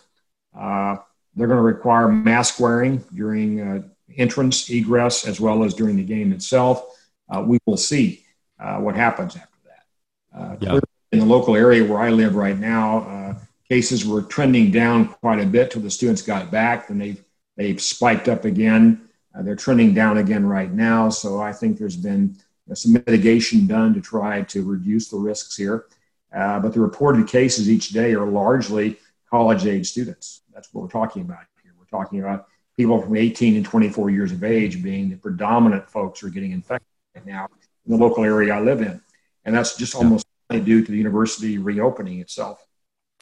Uh, 0.59 0.97
they're 1.35 1.47
going 1.47 1.59
to 1.59 1.63
require 1.63 2.09
mask 2.09 2.61
wearing 2.61 3.05
during 3.15 3.61
uh, 3.61 3.83
entrance, 4.17 4.71
egress, 4.71 5.27
as 5.27 5.41
well 5.41 5.65
as 5.65 5.75
during 5.75 5.97
the 5.97 6.05
game 6.05 6.33
itself. 6.33 6.85
Uh, 7.29 7.43
we 7.47 7.59
will 7.67 7.77
see 7.77 8.25
uh, 8.59 8.79
what 8.79 8.95
happens 8.95 9.37
after 9.37 9.59
that. 9.65 10.39
Uh, 10.39 10.57
yeah. 10.61 10.81
In 11.13 11.19
the 11.19 11.27
local 11.27 11.55
area 11.55 11.85
where 11.85 11.99
I 11.99 12.11
live 12.11 12.35
right 12.37 12.59
now, 12.59 12.99
uh, 12.99 13.35
cases 13.69 14.07
were 14.07 14.23
trending 14.23 14.71
down 14.71 15.09
quite 15.09 15.41
a 15.41 15.47
bit 15.47 15.71
till 15.71 15.83
the 15.83 15.91
students 15.91 16.23
got 16.23 16.51
back. 16.51 16.89
Then 16.89 16.99
they've, 16.99 17.23
they've 17.57 17.81
spiked 17.81 18.29
up 18.29 18.45
again. 18.45 19.09
Uh, 19.35 19.43
they're 19.43 19.57
trending 19.57 19.93
down 19.93 20.19
again 20.19 20.47
right 20.47 20.73
now. 20.73 21.11
So 21.11 21.41
I 21.41 21.53
think 21.53 21.79
there's 21.79 21.97
been 21.97 22.37
some 22.75 22.93
mitigation 22.93 23.67
done 23.67 23.95
to 23.95 24.01
try 24.01 24.43
to 24.43 24.64
reduce 24.64 25.09
the 25.09 25.17
risks 25.17 25.57
here. 25.57 25.87
Uh, 26.35 26.59
but 26.61 26.73
the 26.73 26.81
reported 26.81 27.29
cases 27.29 27.71
each 27.71 27.91
day 27.91 28.14
are 28.14 28.27
largely 28.27 28.97
college 29.31 29.67
age 29.67 29.89
students. 29.89 30.43
That's 30.53 30.73
what 30.73 30.83
we're 30.83 30.89
talking 30.89 31.23
about 31.23 31.45
here. 31.62 31.73
We're 31.79 31.87
talking 31.87 32.21
about 32.21 32.47
people 32.77 33.01
from 33.01 33.17
18 33.17 33.57
and 33.57 33.64
24 33.64 34.11
years 34.11 34.33
of 34.33 34.45
age 34.45 34.83
being 34.83 35.09
the 35.09 35.17
predominant 35.17 35.89
folks 35.89 36.21
who 36.21 36.27
are 36.27 36.31
getting 36.31 36.53
infected 36.53 36.89
right 37.14 37.27
now 37.27 37.49
in 37.87 37.93
the 37.93 37.99
local 37.99 38.25
area 38.25 38.55
I 38.55 38.61
live 38.61 38.83
in. 38.83 39.01
And 39.45 39.55
that's 39.55 39.77
just 39.77 39.95
almost 39.95 40.27
due 40.51 40.85
to 40.85 40.91
the 40.91 40.97
university 40.99 41.59
reopening 41.59 42.21
itself. 42.21 42.64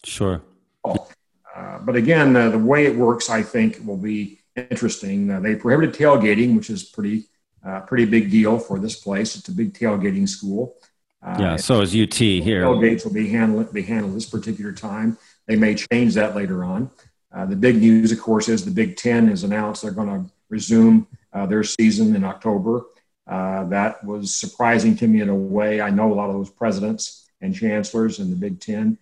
Sure. 0.04 0.42
Uh, 0.84 1.78
but 1.80 1.96
again, 1.96 2.34
uh, 2.36 2.50
the 2.50 2.58
way 2.58 2.86
it 2.86 2.96
works, 2.96 3.30
I 3.30 3.42
think, 3.42 3.80
will 3.84 3.96
be 3.96 4.40
interesting. 4.56 5.30
Uh, 5.30 5.40
they 5.40 5.54
prohibited 5.54 5.94
tailgating, 5.94 6.56
which 6.56 6.70
is 6.70 6.82
pretty 6.82 7.26
uh, 7.64 7.80
pretty 7.80 8.04
big 8.04 8.30
deal 8.30 8.58
for 8.58 8.78
this 8.78 8.96
place. 8.96 9.36
It's 9.36 9.48
a 9.48 9.52
big 9.52 9.74
tailgating 9.74 10.28
school. 10.28 10.76
Uh, 11.22 11.36
yeah, 11.40 11.56
so 11.56 11.80
is 11.80 11.94
UT 11.94 12.14
here. 12.14 12.64
Tailgates 12.64 13.04
will 13.04 13.12
be 13.12 13.28
handled 13.28 13.72
be 13.72 13.82
handled 13.82 14.14
this 14.14 14.26
particular 14.26 14.72
time. 14.72 15.16
They 15.46 15.56
may 15.56 15.74
change 15.74 16.14
that 16.14 16.36
later 16.36 16.64
on. 16.64 16.90
Uh, 17.32 17.46
the 17.46 17.56
big 17.56 17.76
news, 17.76 18.12
of 18.12 18.20
course, 18.20 18.48
is 18.48 18.64
the 18.64 18.70
Big 18.70 18.96
Ten 18.96 19.28
has 19.28 19.42
announced 19.42 19.82
they're 19.82 19.90
going 19.90 20.08
to 20.08 20.30
resume 20.48 21.06
their 21.48 21.64
season 21.64 22.14
in 22.14 22.22
October. 22.22 22.84
Uh, 23.26 23.64
that 23.64 24.04
was 24.04 24.34
surprising 24.34 24.96
to 24.96 25.06
me 25.06 25.20
in 25.20 25.28
a 25.28 25.34
way. 25.34 25.80
I 25.80 25.90
know 25.90 26.12
a 26.12 26.14
lot 26.14 26.28
of 26.28 26.36
those 26.36 26.50
presidents 26.50 27.30
and 27.40 27.54
chancellors 27.54 28.18
in 28.18 28.30
the 28.30 28.36
Big 28.36 28.60
Ten. 28.60 28.98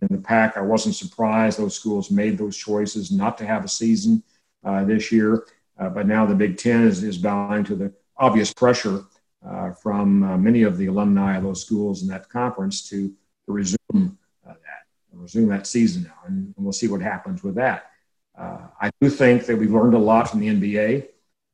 And 0.00 0.10
in 0.10 0.16
the 0.16 0.22
Pac, 0.22 0.56
I 0.56 0.62
wasn't 0.62 0.94
surprised 0.94 1.58
those 1.58 1.74
schools 1.74 2.10
made 2.10 2.38
those 2.38 2.56
choices 2.56 3.10
not 3.10 3.38
to 3.38 3.46
have 3.46 3.64
a 3.64 3.68
season 3.68 4.22
uh, 4.64 4.84
this 4.84 5.12
year. 5.12 5.46
Uh, 5.78 5.90
but 5.90 6.06
now 6.06 6.24
the 6.24 6.34
Big 6.34 6.56
Ten 6.56 6.84
is, 6.84 7.02
is 7.02 7.18
bowing 7.18 7.64
to 7.64 7.74
the 7.74 7.92
obvious 8.18 8.52
pressure 8.52 9.04
uh, 9.46 9.72
from 9.72 10.22
uh, 10.22 10.36
many 10.36 10.62
of 10.62 10.76
the 10.78 10.86
alumni 10.86 11.36
of 11.36 11.42
those 11.42 11.64
schools 11.64 12.02
in 12.02 12.08
that 12.08 12.28
conference 12.28 12.88
to, 12.88 13.08
to 13.08 13.52
resume 13.52 14.18
that, 14.44 14.58
resume 15.12 15.48
that 15.48 15.66
season 15.66 16.04
now. 16.04 16.18
And, 16.26 16.54
and, 16.56 16.64
we'll 16.64 16.72
see 16.72 16.88
what 16.88 17.00
happens 17.00 17.42
with 17.42 17.54
that. 17.56 17.90
I 18.38 18.90
do 19.00 19.08
think 19.08 19.46
that 19.46 19.56
we've 19.56 19.72
learned 19.72 19.94
a 19.94 19.98
lot 19.98 20.28
from 20.28 20.40
the 20.40 20.48
NBA 20.48 21.06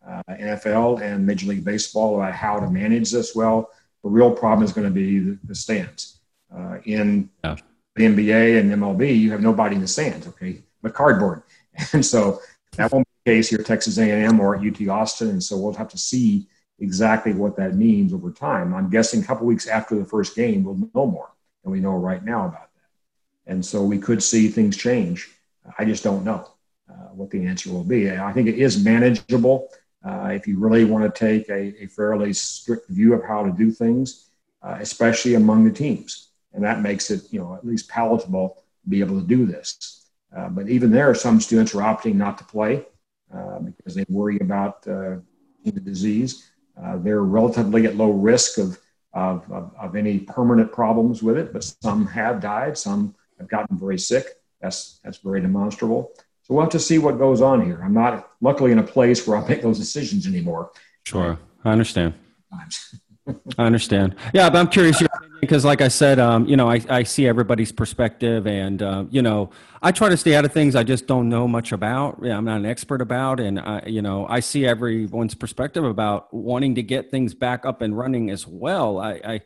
uh, 0.07 0.23
NFL 0.29 1.01
and 1.01 1.27
Major 1.27 1.47
League 1.47 1.65
Baseball 1.65 2.17
about 2.17 2.35
how 2.35 2.59
to 2.59 2.71
manage 2.71 3.11
this. 3.11 3.35
Well, 3.35 3.71
the 4.03 4.11
real 4.11 4.33
problem 4.33 4.65
is 4.65 4.73
going 4.73 4.87
to 4.87 4.93
be 4.93 5.19
the, 5.19 5.39
the 5.45 5.55
stands. 5.55 6.19
Uh, 6.55 6.79
in 6.85 7.31
yeah. 7.45 7.57
the 7.97 8.05
NBA 8.05 8.61
and 8.61 8.71
MLB, 8.73 9.19
you 9.19 9.31
have 9.31 9.41
nobody 9.41 9.77
in 9.77 9.81
the 9.81 9.89
stands, 9.89 10.27
okay, 10.27 10.63
but 10.83 10.95
cardboard. 10.95 11.43
And 11.95 12.05
so 12.05 12.39
that 12.77 12.93
won't 12.93 13.07
be 13.07 13.31
the 13.31 13.37
case 13.37 13.49
here 13.49 13.61
at 13.61 13.65
Texas 13.65 13.97
A&M 13.97 14.39
or 14.41 14.57
at 14.57 14.63
UT 14.63 14.89
Austin. 14.89 15.31
And 15.31 15.43
so 15.43 15.57
we'll 15.57 15.73
have 15.73 15.89
to 15.89 15.97
see 15.97 16.47
exactly 16.83 17.33
what 17.33 17.57
that 17.57 17.77
means 17.77 18.13
over 18.13 18.31
time. 18.31 18.75
I'm 18.75 18.91
guessing 18.91 19.23
a 19.23 19.25
couple 19.25 19.47
weeks 19.47 19.69
after 19.69 19.95
the 19.95 20.05
first 20.05 20.35
game, 20.35 20.65
we'll 20.65 20.91
know 20.95 21.07
more 21.07 21.31
than 21.63 21.73
we 21.73 21.81
know 21.81 21.95
right 21.95 22.23
now 22.23 22.47
about 22.47 22.73
that. 22.75 23.53
And 23.53 23.65
so 23.65 23.83
we 23.83 23.99
could 23.99 24.23
see 24.23 24.49
things 24.49 24.77
change. 24.77 25.31
I 25.79 25.85
just 25.85 26.03
don't 26.03 26.25
know 26.25 26.51
uh, 26.91 27.11
what 27.15 27.31
the 27.31 27.47
answer 27.47 27.71
will 27.73 27.85
be. 27.85 28.11
I 28.11 28.33
think 28.33 28.49
it 28.49 28.59
is 28.59 28.85
manageable. 28.85 29.69
Uh, 30.05 30.31
if 30.33 30.49
you 30.49 30.59
really 30.59 30.85
want 30.85 31.05
to 31.05 31.27
take 31.27 31.49
a, 31.49 31.85
a, 31.85 31.87
fairly 31.87 32.33
strict 32.33 32.89
view 32.89 33.15
of 33.15 33.23
how 33.25 33.45
to 33.45 33.53
do 33.53 33.71
things, 33.71 34.31
uh, 34.63 34.77
especially 34.81 35.35
among 35.35 35.65
the 35.65 35.71
teams. 35.71 36.31
And 36.53 36.65
that 36.65 36.83
makes 36.83 37.11
it, 37.13 37.33
you 37.33 37.39
know, 37.39 37.55
at 37.55 37.65
least 37.65 37.89
palatable 37.89 38.57
to 38.83 38.91
be 38.91 38.99
able 38.99 39.21
to 39.21 39.27
do 39.27 39.47
this. 39.47 40.09
Uh, 40.37 40.49
but 40.49 40.69
even 40.69 40.91
there, 40.91 41.15
some 41.15 41.41
students 41.41 41.73
are 41.75 41.83
opting 41.83 42.17
not 42.17 42.37
to 42.39 42.45
play 42.45 42.85
uh, 43.33 43.61
because 43.61 43.95
they 43.95 44.05
worry 44.09 44.39
about 44.41 44.87
uh, 44.89 45.17
the 45.65 45.81
disease. 45.81 46.51
Uh, 46.83 46.97
they're 46.99 47.23
relatively 47.23 47.87
at 47.87 47.97
low 47.97 48.11
risk 48.11 48.59
of, 48.59 48.79
of, 49.13 49.51
of, 49.51 49.73
of, 49.79 49.95
any 49.95 50.19
permanent 50.19 50.73
problems 50.73 51.23
with 51.23 51.37
it, 51.37 51.53
but 51.53 51.63
some 51.63 52.07
have 52.07 52.41
died, 52.41 52.77
some 52.77 53.15
have 53.39 53.49
gotten 53.49 53.79
very 53.79 53.99
sick. 53.99 54.27
That's, 54.61 54.99
that's 55.05 55.19
very 55.19 55.41
demonstrable. 55.41 56.13
So 56.43 56.55
we'll 56.55 56.65
have 56.65 56.73
to 56.73 56.81
see 56.81 56.99
what 56.99 57.19
goes 57.19 57.41
on 57.41 57.65
here. 57.65 57.81
I'm 57.85 57.95
not 57.95 58.31
luckily 58.41 58.73
in 58.73 58.79
a 58.79 58.83
place 58.83 59.27
where 59.27 59.37
I'll 59.37 59.47
make 59.49 59.63
those 59.63 59.79
decisions 59.79 60.27
anymore. 60.27 60.71
Sure, 61.05 61.39
I 61.65 61.71
understand. 61.71 62.15
I 63.59 63.65
understand. 63.65 64.17
Yeah, 64.35 64.51
but 64.51 64.59
I'm 64.59 64.69
curious 64.69 65.01
your 65.01 65.09
because, 65.43 65.65
like 65.65 65.81
I 65.81 65.89
said, 65.89 66.21
um, 66.21 66.47
you 66.47 66.57
know, 66.57 66.71
I, 66.71 66.81
I 66.89 67.03
see 67.03 67.27
everybody's 67.27 67.73
perspective, 67.73 68.47
and 68.47 68.81
uh, 68.81 69.07
you 69.11 69.23
know, 69.23 69.51
I 69.83 69.91
try 69.91 70.09
to 70.09 70.17
stay 70.17 70.37
out 70.37 70.45
of 70.45 70.53
things 70.53 70.77
I 70.77 70.85
just 70.85 71.09
don't 71.09 71.29
know 71.29 71.49
much 71.49 71.73
about. 71.73 72.25
I'm 72.25 72.45
not 72.45 72.59
an 72.59 72.65
expert 72.65 73.03
about, 73.03 73.41
and 73.41 73.59
I, 73.59 73.83
you 73.87 74.03
know, 74.03 74.25
I 74.29 74.39
see 74.39 74.65
everyone's 74.65 75.35
perspective 75.35 75.83
about 75.83 76.33
wanting 76.33 76.77
to 76.77 76.83
get 76.85 77.11
things 77.11 77.35
back 77.35 77.67
up 77.67 77.83
and 77.83 77.99
running 77.99 78.31
as 78.31 78.47
well. 78.47 78.99
I, 78.99 79.21
I 79.25 79.41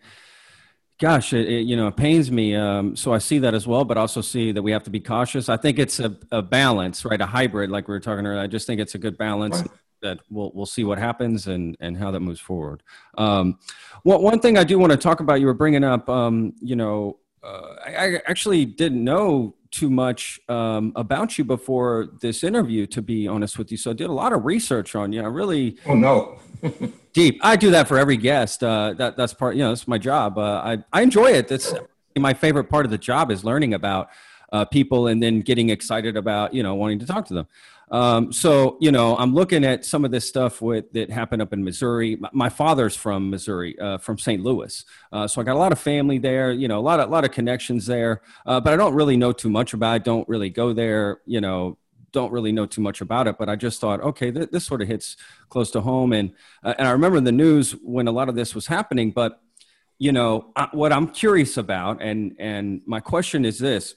gosh, 1.01 1.33
it, 1.33 1.49
it, 1.49 1.61
you 1.63 1.77
know, 1.77 1.87
it 1.87 1.97
pains 1.97 2.31
me. 2.31 2.55
Um, 2.55 2.95
so 2.95 3.15
I 3.15 3.19
see 3.19 3.39
that 3.39 3.55
as 3.55 3.67
well, 3.67 3.87
but 3.87 3.97
also 3.97 4.21
see 4.21 4.53
that 4.53 4.61
we 4.61 4.73
have 4.73 4.83
to 4.83 4.91
be 4.91 5.01
cautious. 5.01 5.49
I 5.49 5.57
think 5.57 5.79
it's 5.79 5.99
a, 5.99 6.15
a 6.31 6.43
balance, 6.43 7.07
right? 7.07 7.21
A 7.23 7.27
hybrid, 7.27 7.71
like 7.71 7.89
we 7.89 7.95
were 7.95 8.01
talking 8.01 8.27
earlier. 8.27 8.43
I 8.43 8.49
just 8.49 8.67
think 8.67 8.83
it's 8.83 8.95
a 8.95 8.99
good 8.99 9.17
balance. 9.17 9.63
Right 9.63 9.71
that 10.03 10.19
we'll 10.31 10.53
we'll 10.55 10.67
see 10.67 10.85
what 10.85 10.99
happens 10.99 11.47
and 11.47 11.77
and 11.81 11.97
how 11.97 12.11
that 12.11 12.21
moves 12.21 12.41
forward. 12.41 12.83
Um, 13.19 13.59
one 14.03 14.23
one 14.23 14.41
thing 14.41 14.59
I 14.59 14.65
do 14.65 14.79
want 14.79 14.93
to 14.93 14.99
talk 14.99 15.21
about, 15.21 15.41
you 15.41 15.47
were 15.47 15.55
bringing 15.55 15.85
up, 15.85 16.09
um, 16.09 16.55
you 16.61 16.77
know, 16.77 17.19
uh, 17.43 17.75
I, 17.85 17.91
I, 17.97 18.21
actually 18.27 18.65
didn't 18.65 19.03
know 19.05 19.55
too 19.71 19.91
much 19.91 20.41
um, 20.49 20.93
about 20.97 21.39
you 21.39 21.45
before 21.45 22.09
this 22.21 22.43
interview, 22.43 22.87
to 22.87 23.03
be 23.03 23.29
honest 23.29 23.59
with 23.59 23.71
you. 23.71 23.77
So 23.77 23.91
I 23.91 23.95
did 23.95 24.09
a 24.09 24.13
lot 24.13 24.33
of 24.33 24.45
research 24.45 24.95
on 24.95 25.13
you. 25.13 25.23
I 25.23 25.27
really 25.27 25.77
oh 25.87 25.95
no 25.95 26.39
deep. 27.13 27.39
I 27.43 27.57
do 27.57 27.71
that 27.71 27.87
for 27.87 27.99
every 27.99 28.17
guest. 28.17 28.65
Uh, 28.65 28.95
that 28.95 29.17
that's 29.17 29.35
part. 29.35 29.55
You 29.55 29.63
know, 29.63 29.69
that's 29.71 29.87
my 29.87 29.99
job. 29.99 30.39
Uh, 30.39 30.63
I 30.65 30.79
I 30.93 31.03
enjoy 31.03 31.33
it. 31.33 31.49
That's 31.49 31.75
my 32.17 32.35
favorite 32.35 32.65
part 32.65 32.85
of 32.85 32.91
the 32.91 32.99
job 32.99 33.31
is 33.31 33.45
learning 33.45 33.75
about 33.75 34.09
uh, 34.53 34.65
people 34.65 35.07
and 35.09 35.23
then 35.23 35.41
getting 35.41 35.71
excited 35.71 36.17
about 36.17 36.55
you 36.55 36.63
know 36.63 36.75
wanting 36.75 36.99
to 37.01 37.07
talk 37.07 37.27
to 37.27 37.35
them. 37.35 37.47
Um, 37.91 38.33
so 38.33 38.77
you 38.81 38.91
know, 38.91 39.17
I'm 39.17 39.33
looking 39.33 39.65
at 39.65 39.85
some 39.85 40.05
of 40.05 40.11
this 40.11 40.27
stuff 40.27 40.61
with 40.61 40.93
that 40.93 41.11
happened 41.11 41.41
up 41.41 41.53
in 41.53 41.63
Missouri. 41.63 42.17
My, 42.17 42.29
my 42.33 42.49
father's 42.49 42.97
from 42.97 43.31
Missouri, 43.31 43.79
uh, 43.79 43.99
from 43.99 44.19
St. 44.19 44.43
Louis, 44.43 44.85
uh, 45.13 45.29
so 45.29 45.41
I 45.41 45.45
got 45.45 45.55
a 45.55 45.59
lot 45.59 45.73
of 45.73 45.79
family 45.79 46.19
there. 46.19 46.51
You 46.51 46.67
know, 46.67 46.79
a 46.79 46.83
lot 46.83 46.99
of 46.99 47.09
a 47.09 47.13
lot 47.13 47.25
of 47.25 47.31
connections 47.31 47.87
there, 47.87 48.23
uh, 48.45 48.61
but 48.61 48.73
I 48.73 48.77
don't 48.77 48.95
really 48.95 49.17
know 49.17 49.33
too 49.33 49.51
much 49.51 49.73
about. 49.73 49.97
it. 49.97 50.05
Don't 50.05 50.29
really 50.29 50.51
go 50.51 50.73
there. 50.73 51.21
You 51.27 51.41
know, 51.41 51.79
don't 52.11 52.33
really 52.33 52.51
know 52.51 52.67
too 52.67 52.81
much 52.81 53.01
about 53.01 53.29
it, 53.29 53.37
but 53.39 53.49
I 53.49 53.57
just 53.57 53.81
thought, 53.81 54.01
okay, 54.01 54.33
th- 54.33 54.51
this 54.51 54.65
sort 54.65 54.83
of 54.83 54.89
hits 54.89 55.17
close 55.49 55.71
to 55.73 55.81
home. 55.81 56.13
And 56.13 56.33
uh, 56.65 56.75
and 56.79 56.89
I 56.89 56.91
remember 56.91 57.21
the 57.21 57.31
news 57.31 57.73
when 57.83 58.09
a 58.09 58.13
lot 58.13 58.29
of 58.29 58.35
this 58.35 58.55
was 58.55 58.67
happening. 58.67 59.13
But 59.13 59.41
you 59.99 60.11
know, 60.11 60.51
I, 60.57 60.69
what 60.73 60.93
I'm 60.93 61.09
curious 61.09 61.57
about, 61.57 62.03
and 62.03 62.35
and 62.41 62.81
my 62.85 62.99
question 62.99 63.45
is 63.45 63.61
this: 63.61 63.95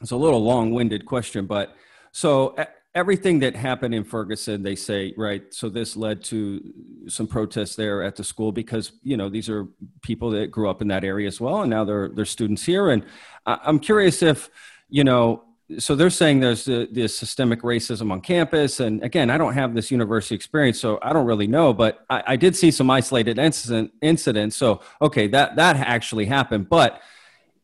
it's 0.00 0.10
a 0.10 0.16
little 0.16 0.42
long-winded 0.42 1.06
question, 1.06 1.46
but 1.46 1.76
so 2.10 2.56
everything 2.94 3.38
that 3.40 3.56
happened 3.56 3.94
in 3.94 4.04
Ferguson, 4.04 4.62
they 4.62 4.76
say, 4.76 5.14
right? 5.16 5.42
So 5.52 5.68
this 5.68 5.96
led 5.96 6.22
to 6.24 6.60
some 7.08 7.26
protests 7.26 7.74
there 7.74 8.02
at 8.02 8.16
the 8.16 8.24
school 8.24 8.52
because 8.52 8.92
you 9.02 9.16
know 9.16 9.28
these 9.28 9.48
are 9.48 9.66
people 10.02 10.30
that 10.30 10.50
grew 10.50 10.68
up 10.68 10.82
in 10.82 10.88
that 10.88 11.04
area 11.04 11.26
as 11.26 11.40
well, 11.40 11.62
and 11.62 11.70
now 11.70 11.84
they're 11.84 12.08
they're 12.08 12.24
students 12.24 12.64
here. 12.64 12.90
And 12.90 13.04
I'm 13.46 13.78
curious 13.78 14.22
if 14.22 14.50
you 14.88 15.04
know. 15.04 15.44
So 15.78 15.94
they're 15.94 16.10
saying 16.10 16.40
there's 16.40 16.66
this 16.66 17.16
systemic 17.16 17.62
racism 17.62 18.12
on 18.12 18.20
campus, 18.20 18.80
and 18.80 19.02
again, 19.02 19.30
I 19.30 19.38
don't 19.38 19.54
have 19.54 19.74
this 19.74 19.90
university 19.90 20.34
experience, 20.34 20.78
so 20.78 20.98
I 21.00 21.14
don't 21.14 21.24
really 21.24 21.46
know. 21.46 21.72
But 21.72 22.04
I, 22.10 22.22
I 22.26 22.36
did 22.36 22.54
see 22.54 22.70
some 22.70 22.90
isolated 22.90 23.38
incident 23.38 23.90
incidents. 24.02 24.54
So 24.56 24.82
okay, 25.00 25.28
that 25.28 25.56
that 25.56 25.76
actually 25.76 26.26
happened, 26.26 26.68
but 26.68 27.00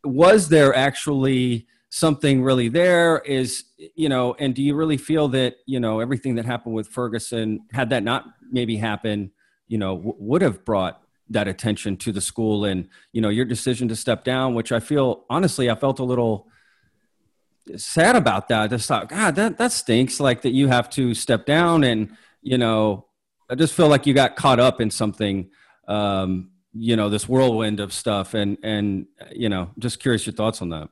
was 0.05 0.49
there 0.49 0.75
actually 0.75 1.67
something 1.91 2.43
really 2.43 2.69
there 2.69 3.19
is 3.21 3.65
you 3.95 4.09
know 4.09 4.35
and 4.39 4.55
do 4.55 4.63
you 4.63 4.75
really 4.75 4.99
feel 4.99 5.29
that 5.29 5.57
you 5.67 5.81
know 5.81 6.01
everything 6.01 6.35
that 6.35 6.45
happened 6.45 6.75
with 6.75 6.87
ferguson 6.87 7.61
had 7.73 7.91
that 7.91 8.03
not 8.03 8.27
maybe 8.51 8.77
happen 8.77 9.31
you 9.69 9.79
know 9.79 9.97
w- 9.97 10.17
would 10.19 10.43
have 10.43 10.65
brought 10.65 11.03
that 11.31 11.49
attention 11.49 11.97
to 11.97 12.13
the 12.13 12.21
school 12.21 12.65
and 12.65 12.89
you 13.13 13.23
know 13.23 13.31
your 13.31 13.45
decision 13.45 13.89
to 13.89 13.97
step 13.97 14.23
down 14.23 14.55
which 14.55 14.71
i 14.71 14.81
feel 14.81 15.25
honestly 15.31 15.71
i 15.71 15.75
felt 15.75 15.99
a 15.99 16.05
little 16.05 16.47
sad 17.77 18.17
about 18.17 18.49
that. 18.49 18.63
I 18.63 18.67
just 18.67 18.87
thought 18.87 19.09
god 19.09 19.35
that 19.37 19.57
that 19.59 19.73
stinks 19.73 20.21
like 20.21 20.43
that 20.43 20.53
you 20.53 20.69
have 20.69 20.91
to 20.91 21.15
step 21.15 21.47
down 21.47 21.85
and 21.85 22.17
you 22.43 22.59
know 22.59 23.07
i 23.49 23.55
just 23.55 23.73
feel 23.75 23.89
like 23.89 24.07
you 24.07 24.13
got 24.13 24.37
caught 24.37 24.61
up 24.61 24.81
in 24.81 24.91
something 24.91 25.51
um 25.87 26.51
you 26.75 26.97
know 26.97 27.09
this 27.09 27.29
whirlwind 27.29 27.81
of 27.81 27.93
stuff 27.95 28.35
and 28.35 28.59
and 28.63 29.07
you 29.33 29.49
know 29.49 29.71
just 29.79 30.01
curious 30.01 30.27
your 30.27 30.35
thoughts 30.35 30.61
on 30.61 30.69
that 30.69 30.89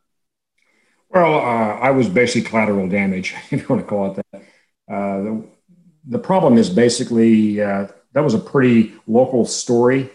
well, 1.11 1.35
uh, 1.35 1.79
I 1.79 1.91
was 1.91 2.09
basically 2.09 2.49
collateral 2.49 2.89
damage, 2.89 3.35
if 3.51 3.63
you 3.63 3.69
want 3.69 3.83
to 3.83 3.89
call 3.89 4.13
it 4.13 4.27
that. 4.33 4.43
Uh, 4.89 5.23
the, 5.23 5.47
the, 6.09 6.19
problem 6.19 6.59
is 6.59 6.71
basically 6.71 7.61
uh, 7.61 7.89
that 8.13 8.23
was 8.23 8.35
a 8.35 8.39
pretty 8.39 8.95
local 9.09 9.45
story 9.45 10.11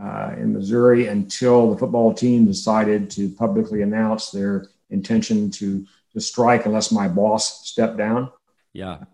uh, 0.00 0.32
in 0.36 0.52
Missouri 0.52 1.06
until 1.06 1.70
the 1.70 1.78
football 1.78 2.12
team 2.12 2.44
decided 2.44 3.10
to 3.10 3.28
publicly 3.30 3.82
announce 3.82 4.30
their 4.30 4.66
intention 4.90 5.50
to, 5.52 5.86
to 6.12 6.20
strike 6.20 6.66
unless 6.66 6.90
my 6.90 7.06
boss 7.06 7.68
stepped 7.68 7.96
down. 7.96 8.30
Yeah. 8.72 9.04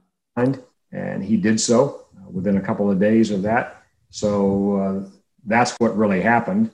And 0.91 1.22
he 1.22 1.37
did 1.37 1.61
so 1.61 2.07
uh, 2.16 2.31
within 2.31 2.57
a 2.57 2.62
couple 2.62 2.91
of 2.91 2.99
days 2.99 3.31
of 3.31 3.43
that. 3.43 3.83
So 4.11 4.77
uh, 4.77 5.11
that's 5.45 5.72
what 5.79 5.97
really 5.97 6.22
happened 6.22 6.70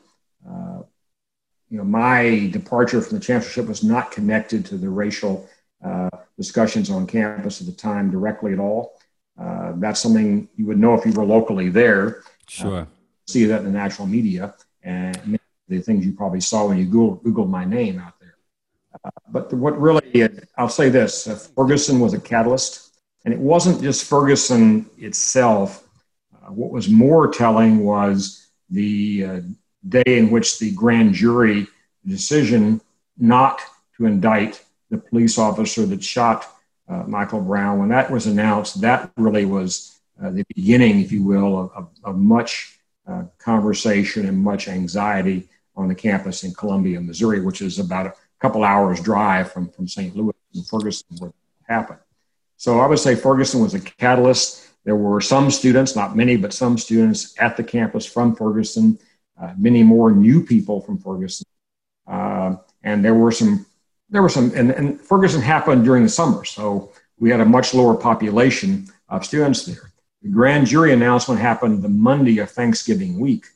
you 1.70 1.78
know, 1.78 1.84
my 1.84 2.48
departure 2.52 3.00
from 3.00 3.18
the 3.18 3.24
chancellorship 3.24 3.66
was 3.66 3.84
not 3.84 4.10
connected 4.10 4.66
to 4.66 4.76
the 4.76 4.88
racial 4.88 5.48
uh, 5.84 6.10
discussions 6.36 6.90
on 6.90 7.06
campus 7.06 7.60
at 7.60 7.66
the 7.66 7.72
time 7.72 8.10
directly 8.10 8.52
at 8.52 8.58
all. 8.58 8.98
Uh, 9.40 9.72
that's 9.76 10.00
something 10.00 10.48
you 10.56 10.66
would 10.66 10.78
know 10.78 10.94
if 10.94 11.06
you 11.06 11.12
were 11.12 11.24
locally 11.24 11.70
there. 11.70 12.22
Sure. 12.48 12.80
Uh, 12.80 12.86
see 13.28 13.44
that 13.46 13.60
in 13.60 13.66
the 13.66 13.70
national 13.70 14.08
media 14.08 14.54
and 14.82 15.38
the 15.68 15.80
things 15.80 16.04
you 16.04 16.12
probably 16.12 16.40
saw 16.40 16.66
when 16.66 16.76
you 16.76 16.84
Google, 16.84 17.18
Googled 17.18 17.48
my 17.48 17.64
name 17.64 18.00
out 18.00 18.14
there. 18.20 18.34
Uh, 19.04 19.10
but 19.28 19.52
what 19.54 19.80
really, 19.80 20.28
I'll 20.58 20.68
say 20.68 20.88
this 20.88 21.28
uh, 21.28 21.36
Ferguson 21.36 22.00
was 22.00 22.12
a 22.12 22.20
catalyst, 22.20 22.98
and 23.24 23.32
it 23.32 23.38
wasn't 23.38 23.80
just 23.80 24.04
Ferguson 24.04 24.90
itself. 24.98 25.86
Uh, 26.34 26.50
what 26.50 26.72
was 26.72 26.88
more 26.88 27.28
telling 27.28 27.84
was 27.84 28.48
the 28.68 29.44
day 29.88 30.02
in 30.06 30.30
which 30.30 30.58
the 30.58 30.72
grand 30.72 31.14
jury 31.14 31.66
decision 32.06 32.80
not 33.18 33.60
to 33.96 34.06
indict 34.06 34.64
the 34.90 34.98
police 34.98 35.38
officer 35.38 35.86
that 35.86 36.02
shot 36.02 36.46
uh, 36.88 37.04
Michael 37.06 37.40
Brown, 37.40 37.78
when 37.78 37.88
that 37.90 38.10
was 38.10 38.26
announced, 38.26 38.80
that 38.80 39.10
really 39.16 39.44
was 39.44 40.00
uh, 40.22 40.30
the 40.30 40.44
beginning, 40.54 41.00
if 41.00 41.12
you 41.12 41.22
will, 41.22 41.70
of, 41.74 41.88
of 42.02 42.16
much 42.16 42.80
uh, 43.06 43.24
conversation 43.38 44.26
and 44.26 44.42
much 44.42 44.68
anxiety 44.68 45.48
on 45.76 45.88
the 45.88 45.94
campus 45.94 46.42
in 46.44 46.52
Columbia, 46.52 47.00
Missouri, 47.00 47.40
which 47.40 47.62
is 47.62 47.78
about 47.78 48.06
a 48.06 48.14
couple 48.40 48.64
hours 48.64 49.00
drive 49.00 49.52
from, 49.52 49.68
from 49.70 49.86
St. 49.86 50.14
Louis 50.16 50.34
and 50.54 50.66
Ferguson 50.66 51.06
where 51.18 51.30
it 51.30 51.34
happened. 51.68 52.00
So 52.56 52.80
I 52.80 52.86
would 52.86 52.98
say 52.98 53.14
Ferguson 53.14 53.60
was 53.60 53.74
a 53.74 53.80
catalyst. 53.80 54.68
There 54.84 54.96
were 54.96 55.20
some 55.20 55.50
students, 55.50 55.94
not 55.94 56.16
many, 56.16 56.36
but 56.36 56.52
some 56.52 56.76
students 56.76 57.34
at 57.38 57.56
the 57.56 57.64
campus 57.64 58.04
from 58.04 58.34
Ferguson 58.34 58.98
many 59.56 59.82
more 59.82 60.10
new 60.10 60.44
people 60.44 60.80
from 60.80 60.98
Ferguson. 60.98 61.46
Uh, 62.06 62.56
and 62.82 63.04
there 63.04 63.14
were 63.14 63.32
some, 63.32 63.66
there 64.08 64.22
were 64.22 64.28
some, 64.28 64.52
and, 64.54 64.70
and, 64.70 65.00
Ferguson 65.00 65.40
happened 65.40 65.84
during 65.84 66.02
the 66.02 66.08
summer. 66.08 66.44
So 66.44 66.92
we 67.18 67.30
had 67.30 67.40
a 67.40 67.44
much 67.44 67.74
lower 67.74 67.94
population 67.94 68.88
of 69.08 69.24
students 69.24 69.64
there. 69.64 69.92
The 70.22 70.28
grand 70.28 70.66
jury 70.66 70.92
announcement 70.92 71.40
happened 71.40 71.82
the 71.82 71.88
Monday 71.88 72.38
of 72.38 72.50
Thanksgiving 72.50 73.18
week 73.18 73.46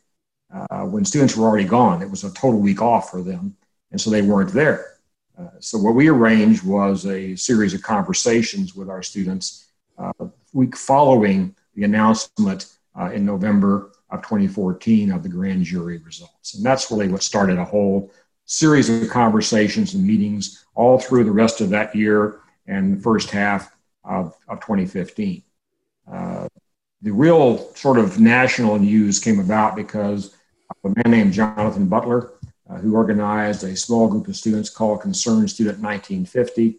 uh, 0.53 0.85
when 0.85 1.05
students 1.05 1.37
were 1.37 1.47
already 1.47 1.66
gone. 1.66 2.01
It 2.03 2.11
was 2.11 2.24
a 2.24 2.32
total 2.32 2.61
week 2.61 2.80
off 2.80 3.11
for 3.11 3.22
them. 3.22 3.57
And 3.91 4.01
so 4.01 4.11
they 4.11 4.22
weren't 4.22 4.53
there. 4.53 4.95
Uh, 5.39 5.49
so 5.59 5.78
what 5.78 5.95
we 5.95 6.09
arranged 6.09 6.64
was 6.64 7.07
a 7.07 7.35
series 7.37 7.74
of 7.74 7.82
conversations 7.82 8.74
with 8.74 8.89
our 8.89 9.03
students 9.03 9.66
uh, 9.99 10.12
week 10.53 10.76
following 10.76 11.55
the 11.74 11.85
announcement 11.85 12.72
uh, 12.99 13.11
in 13.11 13.24
November 13.24 13.91
of 14.15 14.23
2014 14.23 15.11
of 15.11 15.23
the 15.23 15.29
grand 15.29 15.65
jury 15.65 15.99
results. 15.99 16.55
And 16.55 16.65
that's 16.65 16.91
really 16.91 17.09
what 17.09 17.23
started 17.23 17.59
a 17.59 17.65
whole 17.65 18.12
series 18.47 18.89
of 18.89 19.09
conversations 19.11 19.95
and 19.95 20.07
meetings 20.07 20.65
all 20.75 20.99
through 20.99 21.25
the 21.25 21.33
rest 21.33 21.61
of 21.61 21.71
that 21.71 21.95
year 21.95 22.41
and 22.67 22.97
the 22.97 23.03
first 23.03 23.31
half 23.31 23.75
of, 24.05 24.37
of 24.49 24.61
2015. 24.61 25.43
Uh, 26.11 26.49
the 27.03 27.11
real 27.11 27.59
sort 27.75 27.99
of 27.99 28.21
national 28.21 28.79
news 28.79 29.19
came 29.19 29.41
about 29.41 29.77
because 29.77 30.35
a 30.85 30.89
man 30.89 31.11
named 31.11 31.33
Jonathan 31.33 31.87
Butler, 31.87 32.33
uh, 32.69 32.77
who 32.77 32.95
organized 32.95 33.65
a 33.65 33.77
small 33.77 34.09
group 34.09 34.29
of 34.29 34.37
students 34.37 34.71
called 34.71 35.01
Concerned 35.03 35.51
Student 35.51 35.79
1950. 35.81 36.79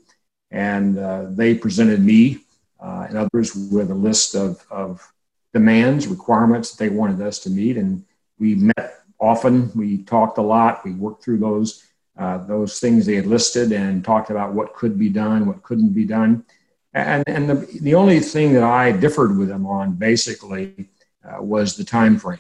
And 0.51 0.97
uh, 0.97 1.25
they 1.29 1.55
presented 1.55 2.01
me 2.01 2.39
uh, 2.79 3.07
and 3.09 3.17
others 3.17 3.55
with 3.55 3.91
a 3.91 3.95
list 3.95 4.35
of, 4.35 4.65
of 4.69 5.11
demands, 5.55 6.05
requirements 6.07 6.71
that 6.71 6.83
they 6.83 6.89
wanted 6.89 7.25
us 7.25 7.39
to 7.39 7.49
meet. 7.49 7.77
And 7.77 8.03
we 8.37 8.55
met 8.55 8.99
often. 9.19 9.71
We 9.73 10.03
talked 10.03 10.37
a 10.37 10.41
lot. 10.41 10.83
We 10.83 10.91
worked 10.91 11.23
through 11.23 11.39
those 11.39 11.83
uh, 12.17 12.37
those 12.45 12.79
things 12.79 13.05
they 13.05 13.15
had 13.15 13.25
listed 13.25 13.73
and 13.73 14.03
talked 14.05 14.29
about 14.29 14.53
what 14.53 14.73
could 14.73 14.97
be 14.97 15.09
done, 15.09 15.45
what 15.45 15.61
couldn't 15.63 15.93
be 15.93 16.05
done. 16.05 16.45
And, 16.93 17.25
and 17.27 17.49
the, 17.49 17.55
the 17.81 17.93
only 17.93 18.21
thing 18.21 18.53
that 18.53 18.63
I 18.63 18.93
differed 18.93 19.37
with 19.37 19.49
them 19.49 19.65
on 19.65 19.95
basically 19.95 20.87
uh, 21.25 21.41
was 21.43 21.75
the 21.75 21.83
time 21.83 22.17
frame. 22.17 22.39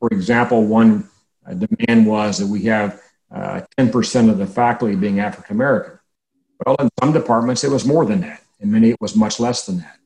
For 0.00 0.08
example, 0.10 0.66
one 0.66 1.08
uh, 1.48 1.54
demand 1.54 2.04
was 2.04 2.38
that 2.38 2.48
we 2.48 2.64
have 2.64 3.00
10% 3.32 4.28
uh, 4.28 4.32
of 4.32 4.38
the 4.38 4.46
faculty 4.46 4.96
being 4.96 5.20
African 5.20 5.54
American. 5.54 6.00
Well, 6.64 6.74
in 6.80 6.88
some 7.00 7.12
departments, 7.12 7.62
it 7.62 7.70
was 7.70 7.84
more 7.84 8.04
than 8.04 8.22
that. 8.22 8.42
In 8.58 8.72
many, 8.72 8.90
it 8.90 9.00
was 9.00 9.14
much 9.14 9.38
less 9.38 9.66
than 9.66 9.78
that. 9.78 9.98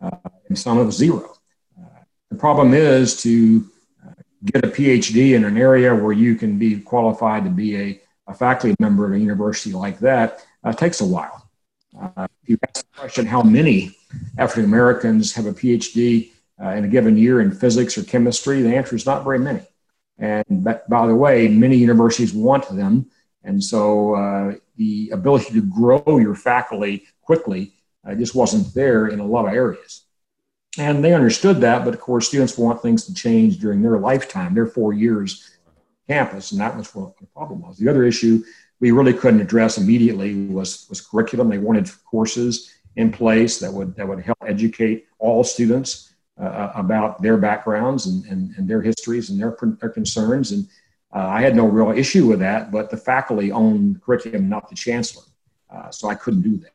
Uh, 0.00 0.30
in 0.48 0.54
some, 0.54 0.78
it 0.78 0.84
was 0.84 0.96
zero. 0.96 1.34
The 2.34 2.40
problem 2.40 2.74
is 2.74 3.22
to 3.22 3.64
get 4.44 4.64
a 4.64 4.68
PhD 4.68 5.34
in 5.34 5.44
an 5.44 5.56
area 5.56 5.94
where 5.94 6.12
you 6.12 6.34
can 6.34 6.58
be 6.58 6.80
qualified 6.80 7.44
to 7.44 7.50
be 7.50 7.76
a 7.76 8.00
a 8.26 8.34
faculty 8.34 8.74
member 8.78 9.06
at 9.06 9.16
a 9.16 9.18
university 9.18 9.72
like 9.72 9.98
that 9.98 10.44
uh, 10.64 10.72
takes 10.72 11.00
a 11.00 11.04
while. 11.04 11.48
Uh, 12.00 12.26
if 12.42 12.48
you 12.48 12.58
ask 12.66 12.84
the 12.90 12.98
question, 12.98 13.26
how 13.26 13.42
many 13.42 13.96
African 14.38 14.64
Americans 14.64 15.34
have 15.34 15.46
a 15.46 15.52
PhD 15.52 16.30
uh, 16.62 16.70
in 16.70 16.84
a 16.84 16.88
given 16.88 17.16
year 17.16 17.40
in 17.40 17.50
physics 17.52 17.98
or 17.98 18.04
chemistry, 18.04 18.62
the 18.62 18.74
answer 18.74 18.96
is 18.96 19.06
not 19.06 19.24
very 19.24 19.38
many. 19.38 19.62
And 20.18 20.64
by 20.64 21.06
the 21.06 21.14
way, 21.14 21.48
many 21.48 21.76
universities 21.76 22.32
want 22.32 22.68
them. 22.68 23.10
And 23.42 23.62
so 23.62 24.14
uh, 24.14 24.54
the 24.76 25.10
ability 25.10 25.52
to 25.54 25.62
grow 25.62 26.18
your 26.18 26.34
faculty 26.34 27.04
quickly 27.22 27.72
uh, 28.08 28.14
just 28.14 28.34
wasn't 28.34 28.72
there 28.74 29.08
in 29.08 29.20
a 29.20 29.26
lot 29.26 29.46
of 29.46 29.52
areas. 29.52 30.03
And 30.78 31.04
they 31.04 31.14
understood 31.14 31.60
that, 31.60 31.84
but 31.84 31.94
of 31.94 32.00
course, 32.00 32.28
students 32.28 32.58
want 32.58 32.82
things 32.82 33.04
to 33.06 33.14
change 33.14 33.58
during 33.58 33.80
their 33.80 33.98
lifetime, 33.98 34.54
their 34.54 34.66
four 34.66 34.92
years 34.92 35.50
campus, 36.08 36.52
and 36.52 36.60
that 36.60 36.76
was 36.76 36.94
what 36.94 37.16
the 37.18 37.26
problem 37.26 37.62
was. 37.62 37.78
The 37.78 37.88
other 37.88 38.04
issue 38.04 38.42
we 38.80 38.90
really 38.90 39.14
couldn't 39.14 39.40
address 39.40 39.78
immediately 39.78 40.46
was 40.46 40.86
was 40.88 41.00
curriculum. 41.00 41.48
They 41.48 41.58
wanted 41.58 41.90
courses 42.04 42.74
in 42.96 43.12
place 43.12 43.58
that 43.60 43.72
would 43.72 43.94
that 43.96 44.06
would 44.06 44.20
help 44.20 44.38
educate 44.46 45.06
all 45.18 45.44
students 45.44 46.14
uh, 46.38 46.72
about 46.74 47.22
their 47.22 47.36
backgrounds 47.36 48.06
and, 48.06 48.24
and, 48.26 48.54
and, 48.56 48.68
their 48.68 48.82
histories 48.82 49.30
and 49.30 49.40
their, 49.40 49.56
their 49.80 49.88
concerns. 49.88 50.50
And 50.50 50.66
uh, 51.14 51.28
I 51.28 51.40
had 51.42 51.54
no 51.54 51.66
real 51.66 51.96
issue 51.96 52.26
with 52.26 52.40
that, 52.40 52.72
but 52.72 52.90
the 52.90 52.96
faculty 52.96 53.52
owned 53.52 54.02
curriculum, 54.02 54.48
not 54.48 54.68
the 54.68 54.74
chancellor. 54.74 55.22
Uh, 55.70 55.90
so 55.90 56.08
I 56.08 56.16
couldn't 56.16 56.42
do 56.42 56.56
that. 56.56 56.72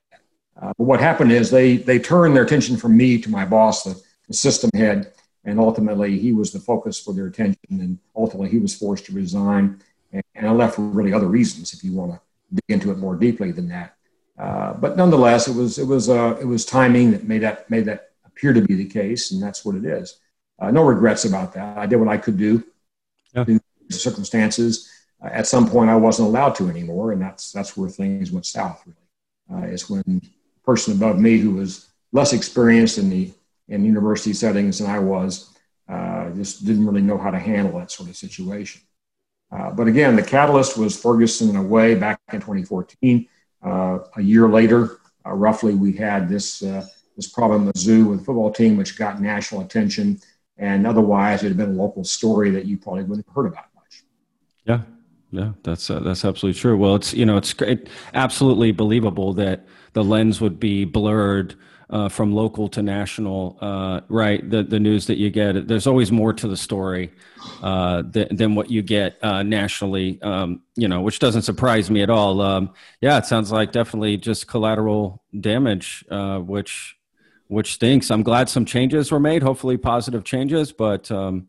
Uh, 0.62 0.74
but 0.78 0.84
what 0.84 1.00
happened 1.00 1.32
is 1.32 1.50
they, 1.50 1.78
they 1.78 2.00
turned 2.00 2.36
their 2.36 2.44
attention 2.44 2.76
from 2.76 2.98
me 2.98 3.18
to 3.20 3.30
my 3.30 3.46
boss, 3.46 3.84
the, 3.84 4.00
the 4.28 4.34
system 4.34 4.70
head, 4.74 5.14
and 5.46 5.60
ultimately 5.60 6.20
he 6.20 6.34
was 6.34 6.52
the 6.52 6.60
focus 6.60 7.00
for 7.00 7.14
their 7.14 7.28
attention 7.28 7.60
and 7.70 7.98
ultimately 8.16 8.50
he 8.50 8.60
was 8.60 8.76
forced 8.76 9.06
to 9.06 9.14
resign. 9.14 9.82
And, 10.12 10.24
and 10.36 10.48
i 10.48 10.52
left 10.52 10.76
for 10.76 10.82
really 10.82 11.14
other 11.14 11.28
reasons 11.28 11.74
if 11.74 11.84
you 11.84 11.94
want 11.94 12.14
to 12.14 12.20
dig 12.54 12.76
into 12.76 12.92
it 12.92 12.98
more 12.98 13.16
deeply 13.16 13.52
than 13.52 13.70
that. 13.70 13.96
Uh, 14.38 14.74
but 14.74 14.98
nonetheless 14.98 15.48
it 15.48 15.56
was 15.56 15.78
it 15.78 15.86
was 15.86 16.10
uh, 16.10 16.38
it 16.40 16.46
was 16.46 16.66
timing 16.66 17.12
that 17.12 17.26
made 17.26 17.42
that 17.42 17.70
made 17.70 17.86
that 17.86 18.12
appear 18.26 18.54
to 18.54 18.62
be 18.62 18.76
the 18.76 18.86
case 18.86 19.32
and 19.32 19.42
that's 19.42 19.66
what 19.66 19.76
it 19.76 19.86
is. 19.86 20.20
Uh, 20.60 20.72
no 20.72 20.84
regrets 20.84 21.26
about 21.26 21.54
that. 21.54 21.78
I 21.78 21.86
did 21.86 21.98
what 21.98 22.08
i 22.08 22.18
could 22.18 22.38
do 22.38 22.64
yeah. 23.34 23.46
in 23.48 23.62
circumstances. 23.90 24.90
Uh, 25.22 25.28
at 25.28 25.48
some 25.48 25.70
point 25.70 25.90
i 25.90 25.96
wasn't 25.96 26.28
allowed 26.28 26.56
to 26.56 26.70
anymore 26.70 27.12
and 27.12 27.22
that's 27.22 27.52
that's 27.52 27.76
where 27.76 27.90
things 27.90 28.32
went 28.32 28.46
south 28.46 28.82
really 28.86 29.64
uh, 29.64 29.68
is 29.68 29.90
when 29.90 30.22
person 30.64 30.94
above 30.94 31.20
me 31.20 31.38
who 31.38 31.52
was 31.52 31.90
less 32.12 32.34
experienced 32.34 32.98
in 32.98 33.10
the 33.10 33.32
in 33.68 33.86
university 33.86 34.34
settings 34.34 34.80
than 34.80 34.90
I 34.90 35.00
was. 35.00 35.56
Uh, 35.88 36.30
just 36.32 36.66
didn't 36.66 36.86
really 36.86 37.02
know 37.02 37.18
how 37.18 37.32
to 37.32 37.40
handle 37.40 37.80
that 37.80 37.92
sort 37.92 38.10
of 38.10 38.16
situation. 38.16 38.82
Uh, 39.52 39.72
but 39.72 39.88
again, 39.88 40.16
the 40.16 40.24
catalyst 40.24 40.78
was 40.78 41.00
Ferguson 41.00 41.50
in 41.50 41.56
a 41.56 41.64
way 41.64 41.96
back 41.96 42.20
in 42.32 42.40
2014. 42.40 43.28
Uh, 43.64 44.00
a 44.16 44.22
year 44.22 44.48
later, 44.48 45.00
uh, 45.26 45.32
roughly, 45.32 45.74
we 45.74 45.94
had 45.94 46.30
this 46.30 46.62
uh, 46.62 46.86
this 47.16 47.28
problem 47.28 47.68
at 47.68 47.76
Mizzou 47.76 48.10
with 48.10 48.20
the 48.20 48.26
football 48.26 48.52
team, 48.52 48.78
which 48.78 48.98
got 48.98 49.20
national 49.20 49.62
attention, 49.62 50.20
and 50.58 50.88
otherwise 50.88 51.44
it 51.44 51.50
had 51.50 51.58
been 51.58 51.72
a 51.72 51.82
local 51.82 52.04
story 52.04 52.52
that 52.52 52.66
you 52.66 52.78
probably 52.78 53.04
wouldn't 53.04 53.26
have 53.28 53.36
heard 53.36 53.48
about 53.48 53.66
much. 53.76 54.04
Yeah, 54.64 54.82
yeah, 55.32 55.52
that's 55.64 55.90
uh, 55.90 56.00
that's 56.00 56.26
absolutely 56.26 56.60
true. 56.60 56.78
Well, 56.78 56.96
it's 56.96 57.14
you 57.14 57.26
know 57.26 57.38
it's 57.38 57.54
great, 57.54 57.88
absolutely 58.14 58.72
believable 58.72 59.34
that 59.34 59.66
the 59.94 60.04
lens 60.04 60.42
would 60.42 60.60
be 60.60 60.86
blurred 60.86 61.56
uh, 61.90 62.10
from 62.10 62.34
local 62.34 62.68
to 62.70 62.82
national, 62.82 63.58
uh, 63.62 64.02
right? 64.10 64.48
The 64.48 64.64
the 64.64 64.80
news 64.80 65.08
that 65.08 65.18
you 65.18 65.30
get, 65.30 65.68
there's 65.68 65.88
always 65.88 66.12
more 66.12 66.34
to 66.34 66.48
the 66.48 66.58
story 66.58 67.12
uh, 67.62 68.04
than, 68.06 68.36
than 68.36 68.56
what 68.56 68.72
you 68.72 68.82
get 68.82 69.24
uh, 69.24 69.44
nationally. 69.44 70.22
Um, 70.22 70.62
you 70.76 70.88
know, 70.88 71.02
which 71.02 71.20
doesn't 71.20 71.44
surprise 71.44 71.92
me 71.92 72.02
at 72.02 72.10
all. 72.10 72.42
Um, 72.42 72.74
yeah, 73.02 73.18
it 73.18 73.26
sounds 73.26 73.52
like 73.52 73.72
definitely 73.72 74.18
just 74.18 74.48
collateral 74.48 75.24
damage, 75.40 76.06
uh, 76.10 76.40
which 76.40 76.96
which 77.48 77.74
stinks. 77.74 78.12
I'm 78.12 78.24
glad 78.24 78.50
some 78.50 78.66
changes 78.66 79.12
were 79.12 79.20
made, 79.20 79.42
hopefully 79.42 79.78
positive 79.78 80.24
changes, 80.24 80.72
but 80.72 81.12
um, 81.12 81.48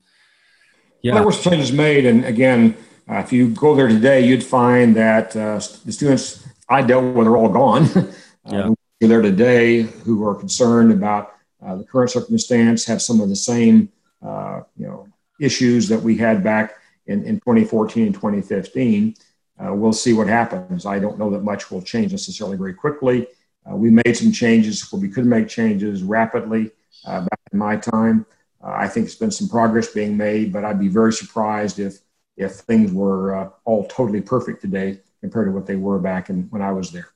yeah, 1.03 1.15
there 1.15 1.23
were 1.23 1.33
changes 1.33 1.73
made, 1.73 2.05
and 2.05 2.27
again. 2.27 2.77
Uh, 3.11 3.19
if 3.19 3.33
you 3.33 3.49
go 3.49 3.75
there 3.75 3.89
today, 3.89 4.25
you'd 4.25 4.45
find 4.45 4.95
that 4.95 5.33
the 5.33 5.61
students 5.91 6.47
I 6.69 6.83
dealt 6.83 7.15
with 7.15 7.27
are 7.27 7.37
all 7.37 7.49
gone. 7.49 7.89
yeah. 8.47 8.71
there 9.01 9.23
today 9.23 9.83
who 9.83 10.27
are 10.27 10.35
concerned 10.35 10.93
about 10.93 11.35
uh, 11.61 11.75
the 11.77 11.85
current 11.85 12.11
circumstance 12.11 12.85
have 12.85 13.03
some 13.03 13.21
of 13.21 13.29
the 13.29 13.37
same 13.37 13.89
uh, 14.23 14.61
you 14.77 14.87
know 14.87 15.09
issues 15.41 15.89
that 15.89 16.01
we 16.01 16.17
had 16.17 16.45
back 16.45 16.75
in, 17.07 17.25
in 17.25 17.37
2014 17.41 18.07
and 18.07 18.15
2015 18.15 19.15
uh, 19.59 19.75
we'll 19.75 19.93
see 19.93 20.13
what 20.13 20.27
happens. 20.27 20.87
I 20.87 20.99
don't 20.99 21.19
know 21.19 21.31
that 21.31 21.43
much 21.43 21.71
will 21.71 21.83
change 21.83 22.13
necessarily 22.13 22.57
very 22.57 22.75
quickly. 22.75 23.27
Uh, 23.71 23.77
we 23.77 23.91
made 23.91 24.17
some 24.17 24.33
changes 24.33 24.91
where 24.91 25.01
we 25.01 25.09
could 25.09 25.27
make 25.27 25.49
changes 25.49 26.03
rapidly 26.03 26.71
uh, 27.07 27.21
back 27.21 27.41
in 27.53 27.59
my 27.59 27.77
time. 27.77 28.25
Uh, 28.63 28.75
i 28.77 28.87
think 28.87 29.07
there's 29.07 29.17
been 29.17 29.31
some 29.31 29.49
progress 29.49 29.89
being 29.89 30.19
made 30.19 30.53
but 30.53 30.67
i'd 30.67 30.79
be 30.79 30.89
very 30.89 31.15
surprised 31.15 31.79
if 31.79 32.01
if 32.37 32.53
things 32.53 32.93
were 32.93 33.53
all 33.65 33.87
totally 33.89 34.21
perfect 34.21 34.61
today 34.61 35.01
compared 35.21 35.47
to 35.47 35.53
what 35.53 35.67
they 35.67 35.77
were 35.77 35.99
back 35.99 36.31
in 36.31 36.45
when 36.51 36.63
i 36.63 36.73
was 36.73 36.91
there 36.91 37.11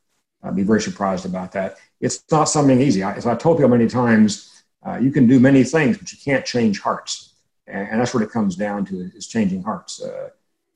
I'd 0.44 0.54
be 0.54 0.62
very 0.62 0.80
surprised 0.80 1.24
about 1.24 1.52
that. 1.52 1.78
It's 2.00 2.22
not 2.30 2.44
something 2.44 2.80
easy. 2.80 3.02
As 3.02 3.26
I 3.26 3.34
told 3.34 3.56
people 3.56 3.70
many 3.70 3.88
times, 3.88 4.62
uh, 4.86 4.98
you 4.98 5.10
can 5.10 5.26
do 5.26 5.40
many 5.40 5.64
things, 5.64 5.96
but 5.96 6.12
you 6.12 6.18
can't 6.22 6.44
change 6.44 6.80
hearts, 6.80 7.32
and, 7.66 7.88
and, 7.88 8.00
that's 8.00 8.12
what 8.12 8.22
it 8.22 8.30
comes 8.30 8.54
down 8.54 8.84
to 8.84 9.10
is 9.16 9.26
changing 9.26 9.62
hearts. 9.62 10.02
Uh, 10.02 10.28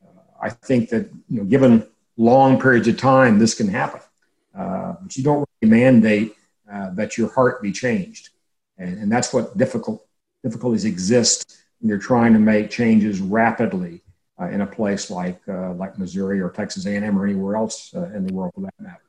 uh, 0.03 0.21
I 0.41 0.49
think 0.49 0.89
that 0.89 1.11
you 1.29 1.39
know, 1.39 1.45
given 1.45 1.87
long 2.17 2.59
periods 2.59 2.89
of 2.89 2.97
time, 2.97 3.39
this 3.39 3.55
can 3.55 3.69
happen, 3.69 4.01
uh, 4.57 4.95
but 5.03 5.15
you 5.15 5.23
don't 5.23 5.47
really 5.61 5.71
mandate 5.71 6.35
uh, 6.73 6.91
that 6.95 7.19
your 7.19 7.31
heart 7.31 7.61
be 7.61 7.71
changed, 7.71 8.31
and, 8.79 8.99
and 8.99 9.13
that's 9.13 9.35
what 9.35 9.59
difficult 9.59 10.07
difficulties 10.43 10.87
exist 10.87 11.59
when 11.81 11.91
you're 11.91 11.99
trying 11.99 12.33
to 12.33 12.39
make 12.39 12.71
changes 12.71 13.21
rapidly 13.21 13.97
uh, 13.97 14.08
in 14.41 14.61
a 14.61 14.67
place 14.67 15.11
like 15.11 15.41
like 15.47 15.99
Missouri 15.99 16.41
or 16.41 16.51
Texas 16.51 16.87
A&M 16.87 17.19
or 17.19 17.25
anywhere 17.27 17.57
else 17.57 17.93
in 17.93 18.27
the 18.27 18.33
world 18.33 18.53
for 18.55 18.63
that 18.63 18.75
matter. 18.79 19.03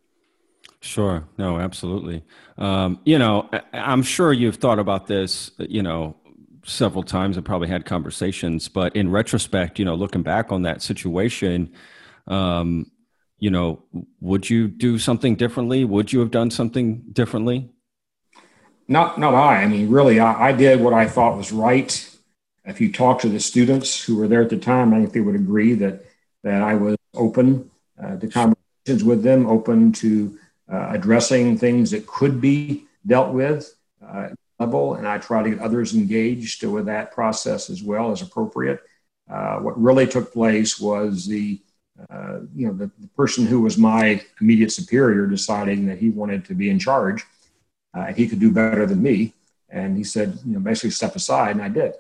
Sure. 0.82 1.28
No, 1.38 1.60
absolutely. 1.60 2.24
Um, 2.58 3.00
you 3.04 3.20
know, 3.20 3.50
I'm 3.74 4.02
sure 4.02 4.32
you've 4.32 4.56
thought 4.56 4.80
about 4.80 5.08
this, 5.08 5.52
you 5.58 5.84
know, 5.84 6.16
several 6.64 7.04
times 7.04 7.36
and 7.36 7.46
probably 7.46 7.68
had 7.68 7.86
conversations, 7.86 8.70
but 8.70 8.96
in 8.96 9.10
retrospect, 9.12 9.80
you 9.80 9.86
know, 9.86 9.96
looking 9.96 10.24
back 10.24 10.52
on 10.52 10.62
that 10.62 10.82
situation, 10.82 11.74
um, 12.28 12.90
you 13.40 13.50
know, 13.50 13.84
would 14.20 14.50
you 14.50 14.68
do 14.68 14.98
something 14.98 15.36
differently? 15.36 15.84
Would 15.84 16.14
you 16.14 16.20
have 16.20 16.32
done 16.32 16.52
something 16.52 17.04
differently? 17.12 17.70
Not, 18.88 19.20
not 19.20 19.34
I. 19.34 19.64
I 19.64 19.68
mean, 19.68 19.90
really, 19.90 20.20
I, 20.20 20.50
I 20.50 20.52
did 20.52 20.80
what 20.80 20.94
I 20.94 21.08
thought 21.08 21.38
was 21.38 21.52
right. 21.52 22.06
If 22.70 22.80
you 22.80 22.92
talk 22.92 23.20
to 23.22 23.30
the 23.30 23.40
students 23.40 24.04
who 24.04 24.18
were 24.18 24.28
there 24.28 24.44
at 24.44 24.50
the 24.50 24.58
time, 24.58 24.94
I 24.94 25.00
think 25.00 25.14
they 25.14 25.22
would 25.22 25.36
agree 25.36 25.74
that 25.76 26.06
that 26.44 26.62
I 26.62 26.76
was 26.76 26.96
open 27.16 27.70
uh, 28.02 28.16
to 28.18 28.28
conversations 28.28 29.04
with 29.04 29.24
them, 29.24 29.48
open 29.48 29.92
to 29.94 30.38
uh, 30.72 30.90
addressing 30.92 31.58
things 31.58 31.92
that 31.92 32.08
could 32.08 32.40
be 32.40 32.86
dealt 33.06 33.34
with 33.34 33.76
uh, 34.06 34.30
level, 34.60 34.94
and 34.94 35.08
I 35.08 35.18
try 35.18 35.44
to 35.44 35.50
get 35.50 35.60
others 35.60 35.94
engaged 35.94 36.64
with 36.64 36.86
that 36.86 37.12
process 37.12 37.70
as 37.70 37.82
well 37.84 38.12
as 38.12 38.22
appropriate. 38.22 38.82
Uh, 39.30 39.60
what 39.60 39.82
really 39.82 40.08
took 40.08 40.32
place 40.32 40.80
was 40.80 41.26
the 41.26 41.60
uh, 42.10 42.40
you 42.56 42.68
know 42.68 42.74
the, 42.74 42.90
the, 43.00 43.08
person 43.10 43.46
who 43.46 43.60
was 43.60 43.78
my 43.78 44.22
immediate 44.40 44.72
superior 44.72 45.28
deciding 45.28 45.86
that 45.86 45.98
he 45.98 46.10
wanted 46.10 46.46
to 46.46 46.54
be 46.54 46.70
in 46.70 46.80
charge 46.80 47.26
uh, 47.94 48.06
he 48.14 48.26
could 48.26 48.40
do 48.40 48.52
better 48.52 48.86
than 48.86 49.02
me 49.02 49.34
and 49.70 49.98
he 49.98 50.04
said 50.04 50.40
you 50.46 50.54
know 50.54 50.62
basically 50.62 50.90
step 50.92 51.14
aside 51.18 51.52
and 51.58 51.62
i 51.62 51.68
did 51.68 51.94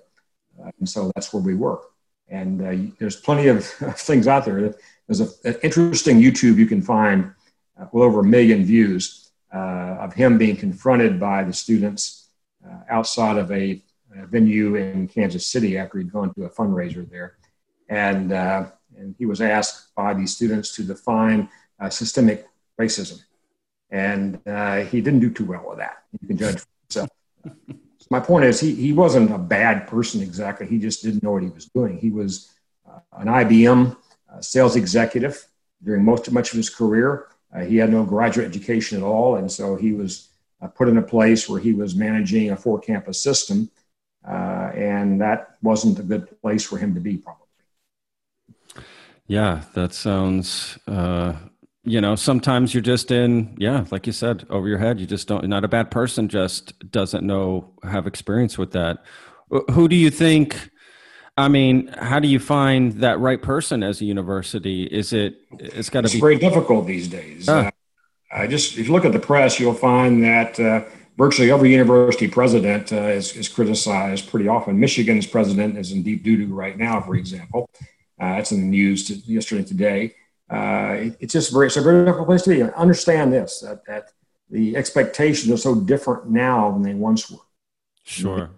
and 0.80 0.88
so 0.88 1.12
that's 1.16 1.34
where 1.34 1.44
we 1.44 1.56
work. 1.56 1.82
and 2.30 2.62
uh, 2.62 2.94
there's 3.00 3.16
plenty 3.16 3.48
of 3.56 3.66
things 4.10 4.28
out 4.28 4.46
there 4.46 4.74
there's 5.08 5.22
a, 5.22 5.30
an 5.46 5.56
interesting 5.64 6.20
youtube 6.20 6.58
you 6.58 6.66
can 6.66 6.82
find 6.82 7.32
uh, 7.80 7.86
well 7.92 8.04
over 8.04 8.20
a 8.22 8.30
million 8.38 8.64
views 8.64 9.32
uh, 9.54 10.06
of 10.06 10.14
him 10.14 10.38
being 10.38 10.56
confronted 10.56 11.20
by 11.20 11.44
the 11.44 11.54
students 11.54 12.30
uh, 12.66 12.82
outside 12.90 13.38
of 13.38 13.52
a 13.52 13.82
a 14.18 14.26
venue 14.26 14.76
in 14.76 15.08
Kansas 15.08 15.46
City 15.46 15.78
after 15.78 15.98
he'd 15.98 16.12
gone 16.12 16.34
to 16.34 16.46
a 16.46 16.50
fundraiser 16.50 17.10
there. 17.10 17.38
And, 17.90 18.32
uh, 18.32 18.68
and 18.98 19.16
he 19.18 19.26
was 19.26 19.42
asked 19.42 19.94
by 19.96 20.14
these 20.14 20.36
students 20.36 20.76
to 20.76 20.84
define 20.84 21.50
uh, 21.80 21.90
systemic 21.90 22.46
racism. 22.80 23.20
And 23.92 24.40
uh, 24.48 24.82
he 24.82 25.02
didn't 25.02 25.20
do 25.22 25.32
too 25.32 25.46
well 25.46 25.66
with 25.70 25.80
that. 25.80 26.04
You 26.22 26.28
can 26.28 26.38
judge 26.38 26.60
for 26.60 26.68
yourself. 26.88 27.10
my 28.10 28.20
point 28.20 28.46
is, 28.46 28.60
he, 28.60 28.74
he 28.74 28.94
wasn't 28.94 29.32
a 29.32 29.38
bad 29.38 29.88
person 29.88 30.22
exactly. 30.22 30.66
He 30.66 30.80
just 30.80 31.04
didn't 31.04 31.24
know 31.24 31.32
what 31.32 31.44
he 31.44 31.50
was 31.50 31.66
doing. 31.66 31.98
He 31.98 32.10
was 32.10 32.52
uh, 32.88 33.00
an 33.14 33.28
IBM 33.28 33.96
uh, 34.32 34.42
sales 34.42 34.76
executive 34.76 35.46
during 35.84 36.04
most 36.04 36.32
much 36.32 36.52
of 36.52 36.58
his 36.58 36.70
career. 36.70 37.28
Uh, 37.54 37.62
he 37.62 37.78
had 37.78 37.92
no 37.92 38.04
graduate 38.04 38.48
education 38.48 38.98
at 38.98 39.04
all, 39.04 39.36
and 39.36 39.52
so 39.52 39.76
he 39.76 39.94
was 39.94 40.30
uh, 40.62 40.68
put 40.68 40.88
in 40.88 40.98
a 40.98 41.02
place 41.02 41.48
where 41.48 41.60
he 41.60 41.74
was 41.74 41.96
managing 41.96 42.52
a 42.52 42.56
four 42.56 42.80
campus 42.80 43.22
system, 43.22 43.70
uh, 44.28 44.72
and 44.76 45.22
that 45.22 45.56
wasn't 45.62 45.98
a 46.00 46.04
good 46.04 46.40
place 46.42 46.64
for 46.64 46.78
him 46.78 46.94
to 46.94 47.00
be, 47.00 47.18
probably. 47.18 47.46
Yeah, 49.28 49.62
that 49.74 49.94
sounds. 49.94 50.78
You 51.84 52.02
know, 52.02 52.16
sometimes 52.16 52.74
you're 52.74 52.84
just 52.84 53.10
in, 53.10 53.56
yeah, 53.58 53.86
like 53.90 54.06
you 54.06 54.14
said, 54.14 54.46
over 54.50 54.68
your 54.68 54.78
head. 54.78 55.00
You 55.00 55.08
just 55.08 55.28
don't. 55.28 55.48
Not 55.48 55.64
a 55.64 55.68
bad 55.68 55.90
person, 55.90 56.28
just 56.28 56.92
doesn't 56.92 57.26
know 57.26 57.72
have 57.84 58.06
experience 58.06 58.58
with 58.58 58.72
that. 58.72 59.04
Who 59.72 59.88
do 59.88 59.96
you 59.96 60.10
think? 60.10 60.70
I 61.38 61.48
mean, 61.48 61.88
how 61.88 62.20
do 62.20 62.28
you 62.28 62.40
find 62.40 62.94
that 63.00 63.20
right 63.20 63.42
person 63.42 63.82
as 63.82 64.02
a 64.02 64.06
university? 64.06 64.84
Is 64.84 65.14
it? 65.14 65.38
It's 65.58 65.90
got 65.90 66.06
to 66.06 66.12
be 66.12 66.20
very 66.20 66.38
difficult 66.38 66.86
these 66.86 67.08
days. 67.08 67.48
Uh, 67.48 67.72
I 68.32 68.46
just 68.48 68.78
if 68.78 68.88
you 68.88 68.94
look 68.94 69.06
at 69.06 69.14
the 69.14 69.20
press, 69.20 69.60
you'll 69.60 69.74
find 69.74 70.22
that 70.24 70.60
uh, 70.60 70.84
virtually 71.18 71.50
every 71.50 71.72
university 71.72 72.28
president 72.28 72.92
uh, 72.92 73.08
is, 73.08 73.36
is, 73.36 73.48
criticized 73.48 74.30
pretty 74.30 74.48
often. 74.48 74.80
Michigan's 74.80 75.26
president 75.26 75.78
is 75.78 75.92
in 75.92 76.04
deep 76.04 76.24
doo 76.24 76.38
doo 76.38 76.54
right 76.54 76.78
now, 76.78 77.02
for 77.02 77.16
example. 77.16 77.70
Uh, 78.20 78.36
that's 78.36 78.52
in 78.52 78.60
the 78.60 78.68
news 78.68 79.08
to, 79.08 79.14
yesterday 79.32 79.64
today. 79.64 80.16
Uh, 80.50 80.96
it, 81.00 81.18
it's 81.20 81.34
just 81.34 81.52
very 81.52 81.68
it's 81.68 81.78
a 81.78 81.82
very 81.82 82.06
difficult 82.06 82.28
place 82.28 82.42
to 82.44 82.50
be. 82.50 82.64
Understand 82.64 83.32
this 83.32 83.60
that, 83.62 83.86
that 83.86 84.12
the 84.50 84.76
expectations 84.76 85.52
are 85.52 85.58
so 85.58 85.76
different 85.76 86.30
now 86.30 86.72
than 86.72 86.82
they 86.82 86.96
once 86.96 87.30
were. 87.30 87.38
Sure. 88.04 88.50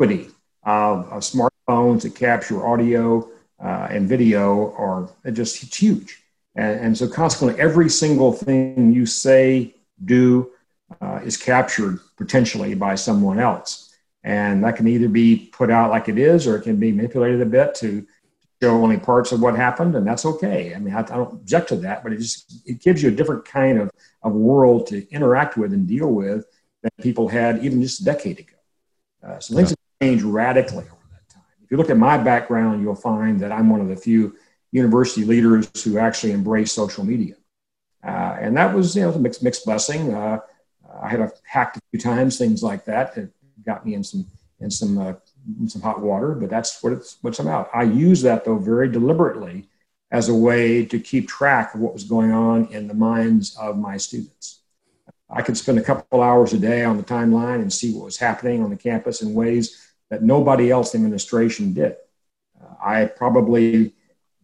Equity 0.00 0.28
of, 0.64 1.06
of 1.12 1.22
smartphones 1.22 2.02
that 2.02 2.14
capture 2.14 2.66
audio 2.66 3.28
uh, 3.62 3.88
and 3.90 4.08
video 4.08 4.72
are 4.76 5.10
just 5.32 5.62
it's 5.62 5.76
huge. 5.76 6.22
And, 6.56 6.80
and, 6.80 6.98
so 6.98 7.08
consequently, 7.08 7.60
every 7.60 7.88
single 7.88 8.32
thing 8.32 8.92
you 8.92 9.06
say, 9.06 9.74
do, 10.04 10.52
uh, 11.00 11.20
is 11.24 11.36
captured 11.36 11.98
potentially 12.16 12.74
by 12.74 12.94
someone 12.94 13.40
else. 13.40 13.92
And 14.22 14.62
that 14.64 14.76
can 14.76 14.86
either 14.86 15.08
be 15.08 15.50
put 15.52 15.70
out 15.70 15.90
like 15.90 16.08
it 16.08 16.18
is, 16.18 16.46
or 16.46 16.56
it 16.56 16.62
can 16.62 16.76
be 16.76 16.92
manipulated 16.92 17.40
a 17.40 17.46
bit 17.46 17.74
to 17.76 18.06
show 18.64 18.82
only 18.82 18.98
parts 18.98 19.32
of 19.32 19.40
what 19.40 19.56
happened, 19.56 19.94
and 19.94 20.06
that's 20.06 20.24
okay. 20.24 20.74
I 20.74 20.78
mean, 20.78 20.94
I, 20.94 21.00
I 21.00 21.16
don't 21.18 21.32
object 21.32 21.68
to 21.68 21.76
that, 21.76 22.02
but 22.02 22.12
it 22.12 22.18
just 22.18 22.62
it 22.66 22.80
gives 22.80 23.02
you 23.02 23.08
a 23.10 23.12
different 23.12 23.44
kind 23.44 23.78
of, 23.78 23.90
of 24.22 24.32
world 24.32 24.86
to 24.88 24.96
interact 25.10 25.56
with 25.56 25.72
and 25.72 25.86
deal 25.86 26.10
with 26.10 26.46
than 26.82 26.90
people 27.00 27.28
had 27.28 27.64
even 27.64 27.82
just 27.82 28.00
a 28.00 28.04
decade 28.04 28.38
ago. 28.38 28.58
Uh, 29.26 29.38
so 29.38 29.54
things 29.54 29.70
yeah. 29.70 29.76
have 30.00 30.08
changed 30.08 30.24
radically 30.24 30.84
over 30.84 31.06
that 31.10 31.28
time. 31.34 31.42
If 31.62 31.70
you 31.70 31.76
look 31.76 31.90
at 31.90 31.96
my 31.96 32.16
background, 32.18 32.82
you'll 32.82 32.94
find 32.94 33.40
that 33.40 33.52
I'm 33.52 33.70
one 33.70 33.80
of 33.80 33.88
the 33.88 33.96
few 33.96 34.36
university 34.72 35.24
leaders 35.24 35.68
who 35.82 35.98
actually 35.98 36.32
embrace 36.32 36.72
social 36.72 37.04
media. 37.04 37.36
Uh, 38.02 38.36
and 38.40 38.56
that 38.56 38.74
was, 38.74 38.94
you 38.96 39.02
know, 39.02 39.12
a 39.12 39.18
mixed, 39.18 39.42
mixed 39.42 39.64
blessing. 39.64 40.12
Uh, 40.12 40.38
I 41.02 41.08
had 41.08 41.20
a 41.20 41.32
hacked 41.44 41.78
a 41.78 41.80
few 41.90 42.00
times, 42.00 42.36
things 42.36 42.62
like 42.62 42.84
that, 42.84 43.14
that 43.14 43.30
got 43.64 43.86
me 43.86 43.94
in 43.94 44.04
some, 44.04 44.26
in 44.60 44.70
some, 44.70 44.98
uh, 44.98 45.14
some 45.66 45.82
hot 45.82 46.00
water, 46.00 46.34
but 46.34 46.50
that's 46.50 46.82
what 46.82 46.92
it's, 46.92 47.18
what's 47.22 47.38
about. 47.38 47.70
I 47.74 47.82
use 47.82 48.22
that 48.22 48.44
though 48.44 48.58
very 48.58 48.88
deliberately 48.88 49.68
as 50.10 50.28
a 50.28 50.34
way 50.34 50.84
to 50.84 50.98
keep 50.98 51.28
track 51.28 51.74
of 51.74 51.80
what 51.80 51.92
was 51.92 52.04
going 52.04 52.30
on 52.30 52.66
in 52.66 52.86
the 52.86 52.94
minds 52.94 53.56
of 53.56 53.78
my 53.78 53.96
students. 53.96 54.60
I 55.28 55.42
could 55.42 55.56
spend 55.56 55.78
a 55.78 55.82
couple 55.82 56.22
hours 56.22 56.52
a 56.52 56.58
day 56.58 56.84
on 56.84 56.96
the 56.96 57.02
timeline 57.02 57.60
and 57.60 57.72
see 57.72 57.92
what 57.92 58.04
was 58.04 58.16
happening 58.16 58.62
on 58.62 58.70
the 58.70 58.76
campus 58.76 59.22
in 59.22 59.34
ways 59.34 59.92
that 60.10 60.22
nobody 60.22 60.70
else 60.70 60.94
in 60.94 61.02
administration 61.02 61.74
did. 61.74 61.96
Uh, 62.62 62.74
I 62.84 63.06
probably 63.06 63.94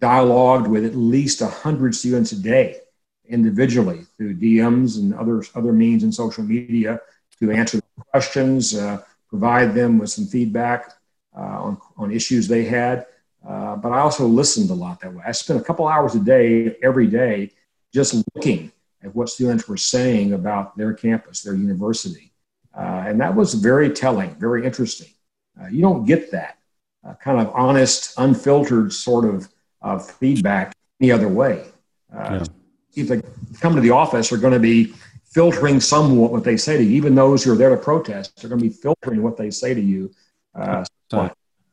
dialogued 0.01 0.67
with 0.67 0.85
at 0.85 0.97
least 0.97 1.43
100 1.43 1.95
students 1.95 2.33
a 2.33 2.43
day 2.43 2.81
individually 3.29 4.07
through 4.17 4.35
DMs 4.35 4.99
and 4.99 5.15
other, 5.15 5.45
other 5.55 5.73
means 5.73 6.03
in 6.03 6.11
social 6.11 6.43
media 6.43 7.01
to 7.39 7.51
answer 7.53 7.81
questions, 8.11 8.75
uh, 8.75 9.03
provide 9.31 9.75
them 9.75 9.99
with 9.99 10.11
some 10.11 10.27
feedback 10.27 10.93
uh, 11.37 11.41
on, 11.41 11.79
on 11.97 12.13
issues 12.13 12.49
they 12.49 12.65
had. 12.65 13.07
Uh, 13.49 13.77
but 13.77 13.93
I 13.93 14.01
also 14.01 14.27
listened 14.27 14.69
a 14.71 14.75
lot 14.75 15.01
that 15.01 15.15
way. 15.15 15.23
I 15.27 15.33
spent 15.33 15.61
a 15.61 15.65
couple 15.65 15.89
hours 15.89 16.15
a 16.15 16.21
day 16.21 16.77
every 16.83 17.07
day 17.07 17.53
just 17.95 18.23
looking 18.35 18.71
at 19.03 19.15
what 19.15 19.31
students 19.31 19.67
were 19.67 19.79
saying 19.79 20.35
about 20.35 20.77
their 20.77 20.93
campus, 20.93 21.43
their 21.43 21.55
university. 21.55 22.33
Uh, 22.77 23.05
and 23.07 23.21
that 23.21 23.35
was 23.35 23.55
very 23.55 23.91
telling, 23.91 24.35
very 24.35 24.67
interesting. 24.67 25.09
Uh, 25.61 25.69
you 25.69 25.81
don't 25.81 26.05
get 26.05 26.31
that 26.31 26.59
uh, 27.07 27.15
kind 27.15 27.41
of 27.41 27.53
honest, 27.55 28.15
unfiltered 28.19 28.93
sort 28.93 29.25
of 29.25 30.11
feedback 30.19 30.73
any 31.01 31.11
other 31.11 31.29
way. 31.29 31.65
Uh, 32.15 32.45
yeah. 32.95 33.05
they 33.05 33.23
come 33.61 33.75
to 33.75 33.81
the 33.81 33.91
office 33.91 34.33
are 34.33 34.37
going 34.37 34.53
to 34.53 34.59
be 34.59 34.93
filtering 35.31 35.81
somewhat 35.81 36.33
what 36.33 36.45
they 36.45 36.57
say 36.57 36.77
to 36.77 36.83
you. 36.83 36.97
Even 36.97 37.15
those 37.15 37.45
who 37.45 37.53
are 37.53 37.57
there 37.57 37.71
to 37.71 37.77
protest 37.77 38.41
they're 38.41 38.49
going 38.49 38.61
to 38.61 38.69
be 38.69 38.75
filtering 38.75 39.23
what 39.23 39.37
they 39.37 39.51
say 39.51 39.75
to 39.75 39.81
you. 39.81 40.11
Uh, 40.55 40.85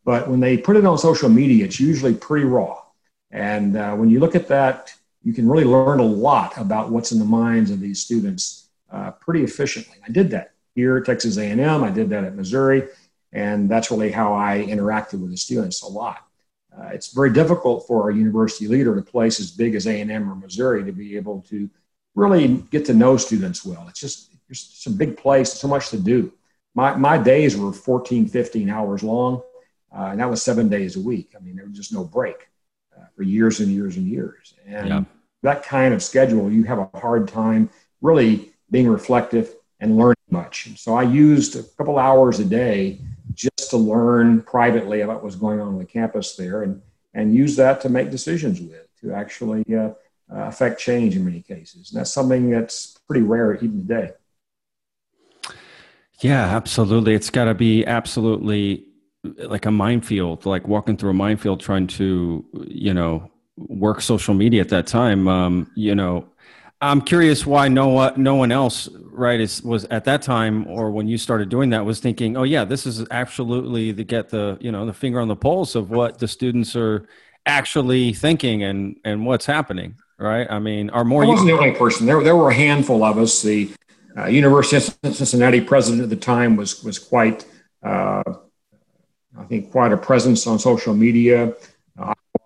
but 0.05 0.29
when 0.29 0.39
they 0.39 0.57
put 0.57 0.77
it 0.77 0.85
on 0.85 0.97
social 0.97 1.27
media, 1.27 1.65
it's 1.65 1.79
usually 1.79 2.13
pretty 2.13 2.45
raw. 2.45 2.81
And 3.31 3.75
uh, 3.75 3.95
when 3.95 4.09
you 4.09 4.19
look 4.19 4.35
at 4.35 4.47
that, 4.47 4.93
you 5.21 5.33
can 5.33 5.49
really 5.49 5.65
learn 5.65 5.99
a 5.99 6.05
lot 6.05 6.57
about 6.57 6.91
what's 6.91 7.11
in 7.11 7.19
the 7.19 7.25
minds 7.25 7.71
of 7.71 7.81
these 7.81 7.99
students 7.99 8.69
uh, 8.89 9.11
pretty 9.11 9.43
efficiently. 9.43 9.97
I 10.07 10.11
did 10.11 10.29
that 10.31 10.53
here 10.75 10.97
at 10.97 11.05
Texas 11.05 11.37
A&M. 11.37 11.83
I 11.83 11.89
did 11.89 12.09
that 12.11 12.23
at 12.23 12.35
Missouri. 12.35 12.87
And 13.33 13.69
that's 13.69 13.91
really 13.91 14.11
how 14.11 14.33
I 14.33 14.65
interacted 14.65 15.19
with 15.19 15.31
the 15.31 15.37
students 15.37 15.81
a 15.81 15.87
lot. 15.87 16.25
Uh, 16.75 16.89
it's 16.93 17.13
very 17.13 17.33
difficult 17.33 17.85
for 17.87 18.09
a 18.09 18.15
university 18.15 18.67
leader 18.67 18.93
in 18.93 18.99
a 18.99 19.03
place 19.03 19.39
as 19.39 19.51
big 19.51 19.75
as 19.75 19.87
A&M 19.87 20.31
or 20.31 20.35
Missouri 20.35 20.85
to 20.85 20.91
be 20.91 21.17
able 21.17 21.41
to 21.49 21.69
really 22.17 22.47
get 22.71 22.83
to 22.83 22.93
know 22.93 23.15
students 23.15 23.63
well. 23.63 23.85
It's 23.87 23.99
just 23.99 24.31
it's 24.49 24.85
a 24.87 24.91
big 24.91 25.17
place, 25.17 25.53
so 25.53 25.67
much 25.67 25.89
to 25.89 25.99
do. 25.99 26.33
My, 26.73 26.95
my 26.95 27.17
days 27.17 27.55
were 27.55 27.71
14, 27.71 28.27
15 28.27 28.69
hours 28.69 29.03
long, 29.03 29.43
uh, 29.95 30.05
and 30.11 30.19
that 30.19 30.29
was 30.29 30.41
seven 30.41 30.67
days 30.67 30.95
a 30.95 30.99
week. 30.99 31.33
I 31.35 31.39
mean, 31.43 31.55
there 31.55 31.65
was 31.65 31.75
just 31.75 31.93
no 31.93 32.03
break 32.03 32.47
uh, 32.97 33.05
for 33.15 33.23
years 33.23 33.59
and 33.59 33.69
years 33.69 33.97
and 33.97 34.07
years. 34.07 34.55
And 34.65 34.87
yeah. 34.87 35.03
that 35.43 35.63
kind 35.63 35.93
of 35.93 36.01
schedule, 36.01 36.51
you 36.51 36.63
have 36.63 36.79
a 36.79 36.89
hard 36.97 37.27
time 37.27 37.69
really 38.01 38.51
being 38.71 38.87
reflective 38.87 39.53
and 39.79 39.97
learning 39.97 40.15
much. 40.29 40.69
so 40.77 40.95
I 40.95 41.03
used 41.03 41.55
a 41.55 41.63
couple 41.77 41.99
hours 41.99 42.39
a 42.39 42.45
day 42.45 42.99
just 43.33 43.69
to 43.69 43.77
learn 43.77 44.41
privately 44.41 45.01
about 45.01 45.23
what's 45.23 45.35
going 45.35 45.61
on 45.61 45.67
on 45.67 45.77
the 45.77 45.85
campus 45.85 46.35
there 46.35 46.63
and, 46.63 46.81
and 47.13 47.33
use 47.33 47.55
that 47.57 47.79
to 47.81 47.89
make 47.89 48.09
decisions 48.09 48.59
with, 48.59 48.87
to 49.01 49.13
actually 49.13 49.63
uh, 49.75 49.91
uh, 50.31 50.43
affect 50.43 50.79
change 50.79 51.15
in 51.15 51.25
many 51.25 51.41
cases. 51.41 51.91
And 51.91 51.99
that's 51.99 52.11
something 52.11 52.49
that's 52.49 52.97
pretty 53.07 53.23
rare 53.23 53.55
even 53.55 53.87
today. 53.87 54.11
Yeah, 56.19 56.43
absolutely. 56.45 57.13
It's 57.13 57.29
got 57.29 57.45
to 57.45 57.53
be 57.53 57.85
absolutely 57.85 58.85
like 59.23 59.65
a 59.65 59.71
minefield, 59.71 60.45
like 60.45 60.67
walking 60.67 60.97
through 60.97 61.11
a 61.11 61.13
minefield 61.13 61.59
trying 61.59 61.87
to, 61.87 62.45
you 62.67 62.93
know, 62.93 63.29
work 63.57 64.01
social 64.01 64.33
media 64.33 64.61
at 64.61 64.69
that 64.69 64.87
time. 64.87 65.27
Um, 65.27 65.71
you 65.75 65.95
know, 65.95 66.27
I'm 66.81 67.01
curious 67.01 67.45
why 67.45 67.67
no 67.67 67.87
one, 67.87 68.21
no 68.21 68.35
one 68.35 68.51
else, 68.51 68.87
right, 69.11 69.39
is 69.39 69.63
was 69.63 69.85
at 69.85 70.05
that 70.05 70.21
time 70.21 70.67
or 70.67 70.91
when 70.91 71.07
you 71.07 71.17
started 71.17 71.49
doing 71.49 71.71
that 71.71 71.85
was 71.85 71.99
thinking, 71.99 72.37
oh 72.37 72.43
yeah, 72.43 72.65
this 72.65 72.85
is 72.85 73.05
absolutely 73.09 73.93
to 73.93 74.03
get 74.03 74.29
the 74.29 74.57
you 74.61 74.71
know 74.71 74.85
the 74.85 74.93
finger 74.93 75.19
on 75.19 75.27
the 75.27 75.35
pulse 75.35 75.75
of 75.75 75.89
what 75.89 76.19
the 76.19 76.27
students 76.27 76.75
are 76.75 77.07
actually 77.45 78.13
thinking 78.13 78.63
and 78.63 78.99
and 79.03 79.25
what's 79.25 79.45
happening, 79.45 79.95
right? 80.17 80.47
I 80.49 80.59
mean, 80.59 80.89
are 80.89 81.03
more. 81.03 81.23
I 81.23 81.27
wasn't 81.27 81.49
the 81.49 81.57
only 81.57 81.73
person. 81.73 82.05
There 82.05 82.23
there 82.23 82.35
were 82.35 82.49
a 82.49 82.55
handful 82.55 83.03
of 83.03 83.17
us. 83.17 83.41
The 83.41 83.71
uh, 84.17 84.25
University 84.27 84.77
of 84.77 85.15
Cincinnati 85.15 85.61
president 85.61 86.03
at 86.03 86.09
the 86.09 86.15
time 86.15 86.55
was 86.55 86.83
was 86.83 86.99
quite, 86.99 87.45
uh, 87.83 88.23
I 89.37 89.43
think, 89.47 89.71
quite 89.71 89.91
a 89.91 89.97
presence 89.97 90.47
on 90.47 90.59
social 90.59 90.93
media 90.93 91.53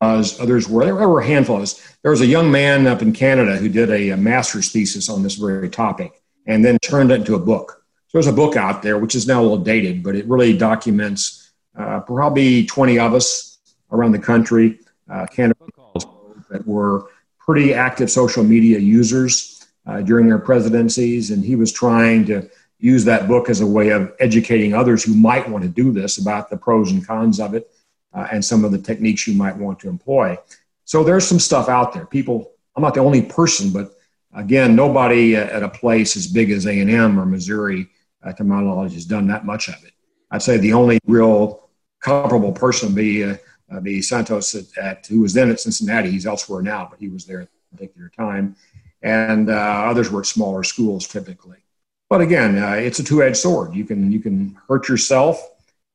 was, 0.01 0.39
others 0.39 0.67
were. 0.67 0.85
There 0.85 0.95
were 0.95 1.21
a 1.21 1.25
handful 1.25 1.57
of 1.57 1.63
us. 1.63 1.95
There 2.01 2.11
was 2.11 2.21
a 2.21 2.25
young 2.25 2.51
man 2.51 2.87
up 2.87 3.01
in 3.01 3.13
Canada 3.13 3.57
who 3.57 3.69
did 3.69 3.89
a, 3.89 4.09
a 4.09 4.17
master's 4.17 4.71
thesis 4.71 5.09
on 5.09 5.23
this 5.23 5.35
very 5.35 5.69
topic 5.69 6.21
and 6.47 6.65
then 6.65 6.77
turned 6.79 7.11
it 7.11 7.15
into 7.15 7.35
a 7.35 7.39
book. 7.39 7.83
So 8.07 8.17
there's 8.17 8.27
a 8.27 8.33
book 8.33 8.55
out 8.55 8.81
there, 8.81 8.97
which 8.97 9.15
is 9.15 9.27
now 9.27 9.41
a 9.41 9.43
little 9.43 9.57
dated, 9.57 10.03
but 10.03 10.15
it 10.15 10.25
really 10.25 10.57
documents 10.57 11.51
uh, 11.77 12.01
probably 12.01 12.65
20 12.65 12.99
of 12.99 13.13
us 13.13 13.59
around 13.91 14.11
the 14.11 14.19
country, 14.19 14.79
uh, 15.09 15.27
Canada, 15.27 15.55
that 16.49 16.67
were 16.67 17.07
pretty 17.51 17.73
active 17.73 18.09
social 18.09 18.45
media 18.45 18.79
users 18.79 19.67
uh, 19.85 19.99
during 19.99 20.25
their 20.25 20.39
presidencies. 20.39 21.31
And 21.31 21.43
he 21.43 21.57
was 21.57 21.69
trying 21.69 22.23
to 22.27 22.49
use 22.79 23.03
that 23.03 23.27
book 23.27 23.49
as 23.49 23.59
a 23.59 23.67
way 23.67 23.89
of 23.89 24.13
educating 24.21 24.73
others 24.73 25.03
who 25.03 25.13
might 25.13 25.49
want 25.49 25.61
to 25.65 25.69
do 25.69 25.91
this 25.91 26.17
about 26.17 26.49
the 26.49 26.55
pros 26.55 26.93
and 26.93 27.05
cons 27.05 27.41
of 27.41 27.53
it 27.53 27.69
uh, 28.13 28.25
and 28.31 28.45
some 28.45 28.63
of 28.63 28.71
the 28.71 28.77
techniques 28.77 29.27
you 29.27 29.33
might 29.33 29.57
want 29.57 29.81
to 29.81 29.89
employ. 29.89 30.37
So 30.85 31.03
there's 31.03 31.27
some 31.27 31.39
stuff 31.39 31.67
out 31.67 31.91
there. 31.93 32.05
People, 32.05 32.53
I'm 32.77 32.83
not 32.83 32.93
the 32.93 33.01
only 33.01 33.21
person, 33.21 33.69
but 33.69 33.97
again, 34.33 34.73
nobody 34.73 35.35
at 35.35 35.61
a 35.61 35.67
place 35.67 36.15
as 36.15 36.27
big 36.27 36.51
as 36.51 36.65
A&M 36.65 37.19
or 37.19 37.25
Missouri, 37.25 37.89
uh, 38.23 38.31
to 38.31 38.45
my 38.45 38.61
knowledge, 38.61 38.93
has 38.93 39.03
done 39.03 39.27
that 39.27 39.43
much 39.43 39.67
of 39.67 39.75
it. 39.83 39.91
I'd 40.31 40.41
say 40.41 40.55
the 40.55 40.71
only 40.71 40.99
real 41.05 41.67
comparable 41.99 42.53
person 42.53 42.87
would 42.87 42.95
be, 42.95 43.35
uh, 43.71 44.01
Santa 44.01 44.33
Ono 44.33 44.39
at, 44.39 44.77
at, 44.77 45.07
who 45.07 45.21
was 45.21 45.33
then 45.33 45.49
at 45.49 45.59
Cincinnati. 45.59 46.11
He's 46.11 46.25
elsewhere 46.25 46.61
now, 46.61 46.87
but 46.89 46.99
he 46.99 47.09
was 47.09 47.25
there 47.25 47.41
at 47.41 47.47
a 47.47 47.75
particular 47.75 48.09
time. 48.09 48.55
And 49.01 49.49
uh, 49.49 49.53
others 49.53 50.11
were 50.11 50.21
at 50.21 50.27
smaller 50.27 50.63
schools 50.63 51.07
typically. 51.07 51.57
But 52.09 52.21
again, 52.21 52.61
uh, 52.61 52.73
it's 52.73 52.99
a 52.99 53.03
two-edged 53.03 53.37
sword. 53.37 53.73
You 53.73 53.85
can 53.85 54.11
you 54.11 54.19
can 54.19 54.57
hurt 54.67 54.89
yourself 54.89 55.41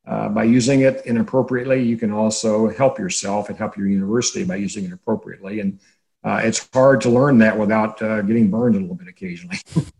uh, 0.06 0.28
by 0.30 0.44
using 0.44 0.80
it 0.80 1.02
inappropriately. 1.04 1.82
You 1.82 1.96
can 1.96 2.10
also 2.10 2.70
help 2.70 2.98
yourself 2.98 3.48
and 3.48 3.58
help 3.58 3.76
your 3.76 3.86
university 3.86 4.44
by 4.44 4.56
using 4.56 4.84
it 4.84 4.92
appropriately. 4.92 5.60
And 5.60 5.78
uh, 6.24 6.40
it's 6.42 6.68
hard 6.72 7.00
to 7.02 7.10
learn 7.10 7.38
that 7.38 7.58
without 7.58 8.00
uh, 8.00 8.22
getting 8.22 8.50
burned 8.50 8.76
a 8.76 8.80
little 8.80 8.96
bit 8.96 9.08
occasionally. 9.08 9.58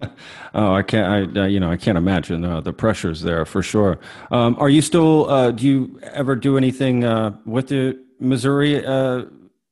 oh, 0.54 0.74
I 0.74 0.82
can't. 0.82 1.36
I 1.36 1.42
uh, 1.42 1.46
you 1.46 1.60
know 1.60 1.70
I 1.70 1.76
can't 1.76 1.98
imagine 1.98 2.44
uh, 2.44 2.60
the 2.60 2.72
pressures 2.72 3.22
there 3.22 3.44
for 3.44 3.62
sure. 3.62 3.98
Um, 4.30 4.56
are 4.58 4.68
you 4.68 4.82
still? 4.82 5.28
Uh, 5.30 5.50
do 5.50 5.66
you 5.66 6.00
ever 6.12 6.36
do 6.36 6.56
anything 6.56 7.04
uh, 7.04 7.36
with 7.44 7.68
the 7.68 7.98
Missouri 8.20 8.84
uh, 8.84 9.24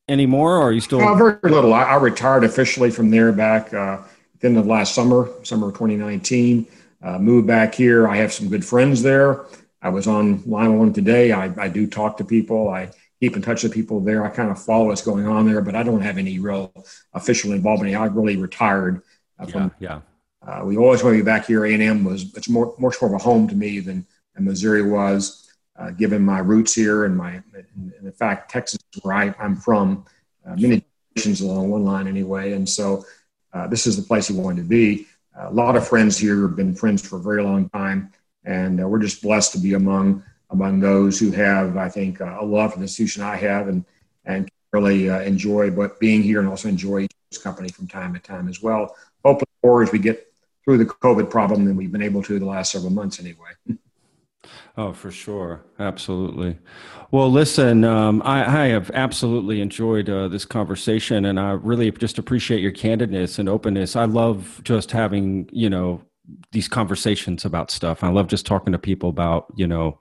anymore? 0.07 0.57
Or 0.57 0.63
are 0.63 0.71
you 0.71 0.81
still? 0.81 0.99
very 1.15 1.37
little. 1.43 1.73
I, 1.73 1.83
I, 1.83 1.95
retired 1.95 2.43
officially 2.43 2.91
from 2.91 3.09
there 3.09 3.31
back 3.31 3.73
uh, 3.73 4.01
the 4.39 4.47
end 4.47 4.57
of 4.57 4.65
last 4.65 4.95
summer, 4.95 5.29
summer 5.43 5.67
of 5.67 5.73
2019. 5.73 6.67
moved 7.19 7.47
back 7.47 7.75
here. 7.75 8.07
I 8.07 8.17
have 8.17 8.31
some 8.31 8.49
good 8.49 8.65
friends 8.65 9.03
there. 9.03 9.45
I 9.81 9.89
was 9.89 10.07
on 10.07 10.41
line 10.45 10.77
one 10.79 10.93
today. 10.93 11.33
I, 11.33 11.53
I 11.57 11.67
do 11.67 11.85
talk 11.85 12.17
to 12.17 12.23
people. 12.23 12.69
I 12.69 12.89
keep 13.19 13.35
in 13.35 13.41
touch 13.41 13.63
with 13.63 13.73
people 13.73 13.99
there. 13.99 14.25
I 14.25 14.29
kind 14.29 14.49
of 14.49 14.61
follow 14.61 14.87
what's 14.87 15.01
going 15.01 15.27
on 15.27 15.45
there, 15.45 15.61
but 15.61 15.75
I 15.75 15.83
don't 15.83 16.01
have 16.01 16.17
any 16.17 16.39
real 16.39 16.73
official 17.13 17.51
involvement. 17.51 17.95
I 17.95 18.05
really 18.05 18.37
retired. 18.37 19.01
Uh, 19.37 19.45
from, 19.45 19.71
yeah. 19.79 19.89
yeah. 19.95 20.01
Uh, 20.45 20.61
we 20.65 20.77
always 20.77 21.03
want 21.03 21.13
to 21.13 21.23
be 21.23 21.25
back 21.25 21.45
here. 21.45 21.65
A 21.65 21.73
and 21.73 21.81
M 21.81 22.03
was 22.03 22.33
it's 22.35 22.49
more 22.49 22.75
much 22.77 23.01
more 23.01 23.09
of 23.09 23.15
a 23.15 23.23
home 23.23 23.47
to 23.47 23.55
me 23.55 23.79
than, 23.79 24.05
than 24.35 24.45
Missouri 24.45 24.81
was, 24.81 25.49
uh, 25.77 25.91
given 25.91 26.23
my 26.23 26.39
roots 26.39 26.73
here 26.73 27.05
and 27.05 27.15
my 27.15 27.41
and 27.75 27.93
in 28.01 28.11
fact 28.11 28.51
Texas, 28.51 28.79
where 29.01 29.15
I, 29.15 29.33
am 29.39 29.55
from, 29.55 30.05
uh, 30.45 30.55
many 30.57 30.83
generations 31.15 31.41
along 31.41 31.69
one 31.69 31.85
line 31.85 32.07
anyway. 32.07 32.53
And 32.53 32.67
so 32.67 33.05
uh, 33.53 33.67
this 33.67 33.87
is 33.87 33.95
the 33.95 34.03
place 34.03 34.29
you 34.29 34.35
wanted 34.35 34.63
to 34.63 34.67
be. 34.67 35.07
a 35.39 35.53
lot 35.53 35.75
of 35.75 35.87
friends 35.87 36.17
here 36.17 36.41
have 36.41 36.55
been 36.55 36.75
friends 36.75 37.07
for 37.07 37.15
a 37.15 37.21
very 37.21 37.41
long 37.41 37.69
time, 37.69 38.11
and 38.43 38.81
uh, 38.81 38.87
we're 38.87 38.99
just 38.99 39.21
blessed 39.21 39.53
to 39.53 39.59
be 39.59 39.73
among 39.73 40.23
among 40.49 40.79
those 40.79 41.17
who 41.19 41.31
have, 41.31 41.77
I 41.77 41.89
think, 41.89 42.21
uh, 42.21 42.37
a 42.39 42.45
love 42.45 42.73
for 42.73 42.77
the 42.77 42.83
institution 42.83 43.23
I 43.23 43.37
have 43.37 43.69
and, 43.69 43.83
and 44.25 44.47
really 44.71 45.07
enjoy 45.07 45.71
but 45.71 45.99
being 45.99 46.21
here 46.21 46.39
and 46.41 46.47
also 46.47 46.67
enjoy 46.67 47.07
this 47.31 47.41
company 47.41 47.69
from 47.69 47.87
time 47.87 48.13
to 48.13 48.19
time 48.19 48.47
as 48.47 48.61
well. 48.61 48.95
Hopefully, 49.25 49.49
more 49.63 49.81
as 49.81 49.91
we 49.91 49.97
get 49.97 50.32
through 50.63 50.77
the 50.77 50.85
COVID 50.85 51.29
problem 51.29 51.65
than 51.65 51.75
we've 51.75 51.91
been 51.91 52.01
able 52.01 52.23
to 52.23 52.39
the 52.39 52.45
last 52.45 52.71
several 52.71 52.91
months 52.91 53.19
anyway. 53.19 53.77
Oh, 54.75 54.91
for 54.91 55.11
sure. 55.11 55.63
Absolutely. 55.77 56.57
Well, 57.11 57.31
listen, 57.31 57.83
um, 57.83 58.23
I, 58.25 58.63
I, 58.63 58.67
have 58.69 58.89
absolutely 58.91 59.61
enjoyed 59.61 60.09
uh, 60.09 60.27
this 60.29 60.45
conversation 60.45 61.25
and 61.25 61.39
I 61.39 61.51
really 61.51 61.91
just 61.91 62.17
appreciate 62.17 62.59
your 62.59 62.71
candidness 62.71 63.37
and 63.37 63.47
openness. 63.47 63.95
I 63.95 64.05
love 64.05 64.61
just 64.63 64.89
having, 64.89 65.47
you 65.51 65.69
know, 65.69 66.01
these 66.51 66.67
conversations 66.67 67.45
about 67.45 67.69
stuff. 67.69 68.03
I 68.03 68.09
love 68.09 68.27
just 68.27 68.47
talking 68.47 68.73
to 68.73 68.79
people 68.79 69.09
about, 69.09 69.53
you 69.55 69.67
know, 69.67 69.99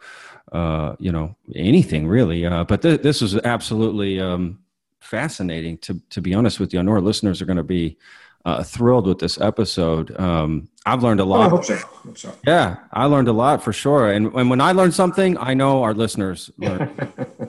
uh, 0.52 0.94
you 0.98 1.10
know 1.10 1.34
anything 1.54 2.06
really. 2.06 2.44
Uh, 2.44 2.64
but 2.64 2.82
th- 2.82 3.02
this 3.02 3.20
was 3.20 3.36
absolutely 3.38 4.20
um, 4.20 4.60
fascinating. 5.00 5.78
To 5.78 6.00
to 6.10 6.20
be 6.20 6.34
honest 6.34 6.60
with 6.60 6.72
you, 6.72 6.78
I 6.78 6.82
know 6.82 6.92
our 6.92 7.00
listeners 7.00 7.40
are 7.40 7.46
going 7.46 7.56
to 7.56 7.62
be 7.62 7.98
uh, 8.44 8.62
thrilled 8.62 9.06
with 9.06 9.18
this 9.18 9.40
episode. 9.40 10.18
Um, 10.18 10.68
I've 10.84 11.02
learned 11.02 11.20
a 11.20 11.24
lot. 11.24 11.40
Oh, 11.40 11.42
I 11.42 11.48
hope 11.48 11.64
so. 11.64 11.76
hope 11.76 12.18
so. 12.18 12.34
Yeah, 12.46 12.76
I 12.92 13.04
learned 13.06 13.28
a 13.28 13.32
lot 13.32 13.62
for 13.62 13.72
sure. 13.72 14.10
And, 14.10 14.32
and 14.34 14.50
when 14.50 14.60
I 14.60 14.72
learn 14.72 14.90
something, 14.90 15.38
I 15.38 15.54
know 15.54 15.82
our 15.82 15.94
listeners 15.94 16.50
learn. 16.58 16.90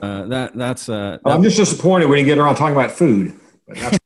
uh, 0.00 0.26
that 0.26 0.54
that's. 0.54 0.88
Uh, 0.88 1.18
that, 1.24 1.30
I'm 1.30 1.42
just 1.42 1.56
disappointed 1.56 2.06
when 2.06 2.18
you 2.18 2.24
get 2.24 2.38
around 2.38 2.56
talking 2.56 2.76
about 2.76 2.92
food. 2.92 3.38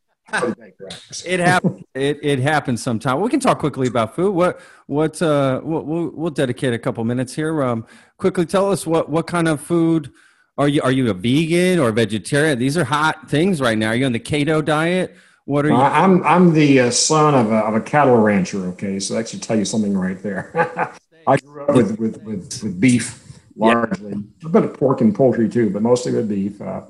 it 1.25 1.41
happens. 1.41 1.83
It, 1.95 2.19
it 2.23 2.39
happens 2.39 2.83
sometime. 2.83 3.21
We 3.21 3.31
can 3.31 3.41
talk 3.41 3.59
quickly 3.59 3.89
about 3.89 4.15
food. 4.15 4.33
What 4.35 4.61
what 4.87 5.21
uh 5.21 5.61
we'll, 5.63 5.83
we'll, 5.83 6.11
we'll 6.11 6.31
dedicate 6.31 6.73
a 6.73 6.79
couple 6.79 7.05
minutes 7.05 7.35
here. 7.35 7.63
Um, 7.63 7.87
quickly 8.19 8.47
tell 8.47 8.71
us 8.71 8.87
what 8.87 9.11
what 9.11 9.27
kind 9.27 9.49
of 9.49 9.61
food 9.61 10.13
are 10.57 10.69
you? 10.69 10.83
Are 10.83 10.93
you 10.93 11.11
a 11.11 11.15
vegan 11.15 11.79
or 11.79 11.89
a 11.89 11.93
vegetarian? 11.93 12.59
These 12.59 12.77
are 12.77 12.85
hot 12.85 13.29
things 13.31 13.61
right 13.61 13.77
now. 13.77 13.89
Are 13.89 13.95
you 13.95 14.07
on 14.07 14.13
the 14.13 14.21
keto 14.21 14.65
diet? 14.65 15.17
What 15.49 15.65
are 15.65 15.71
you? 15.71 15.77
Uh, 15.77 15.89
I'm 15.89 16.23
I'm 16.25 16.53
the 16.53 16.81
uh, 16.81 16.91
son 16.91 17.35
of 17.35 17.51
a, 17.51 17.57
of 17.61 17.75
a 17.75 17.81
cattle 17.81 18.19
rancher. 18.19 18.67
Okay, 18.67 19.01
so 19.01 19.15
that 19.15 19.31
should 19.31 19.43
tell 19.43 19.57
you 19.57 19.65
something 19.65 19.97
right 19.97 20.23
there. 20.23 20.53
I 21.27 21.39
grew 21.39 21.63
up 21.63 21.75
with 21.75 21.99
with 21.99 22.23
with, 22.23 22.63
with 22.63 22.79
beef 22.79 23.25
largely, 23.57 24.11
yeah. 24.11 24.19
a 24.45 24.49
bit 24.51 24.65
of 24.65 24.75
pork 24.75 25.01
and 25.01 25.15
poultry 25.15 25.49
too, 25.49 25.71
but 25.71 25.81
mostly 25.81 26.13
with 26.13 26.29
beef. 26.29 26.61
Uh, 26.61 26.83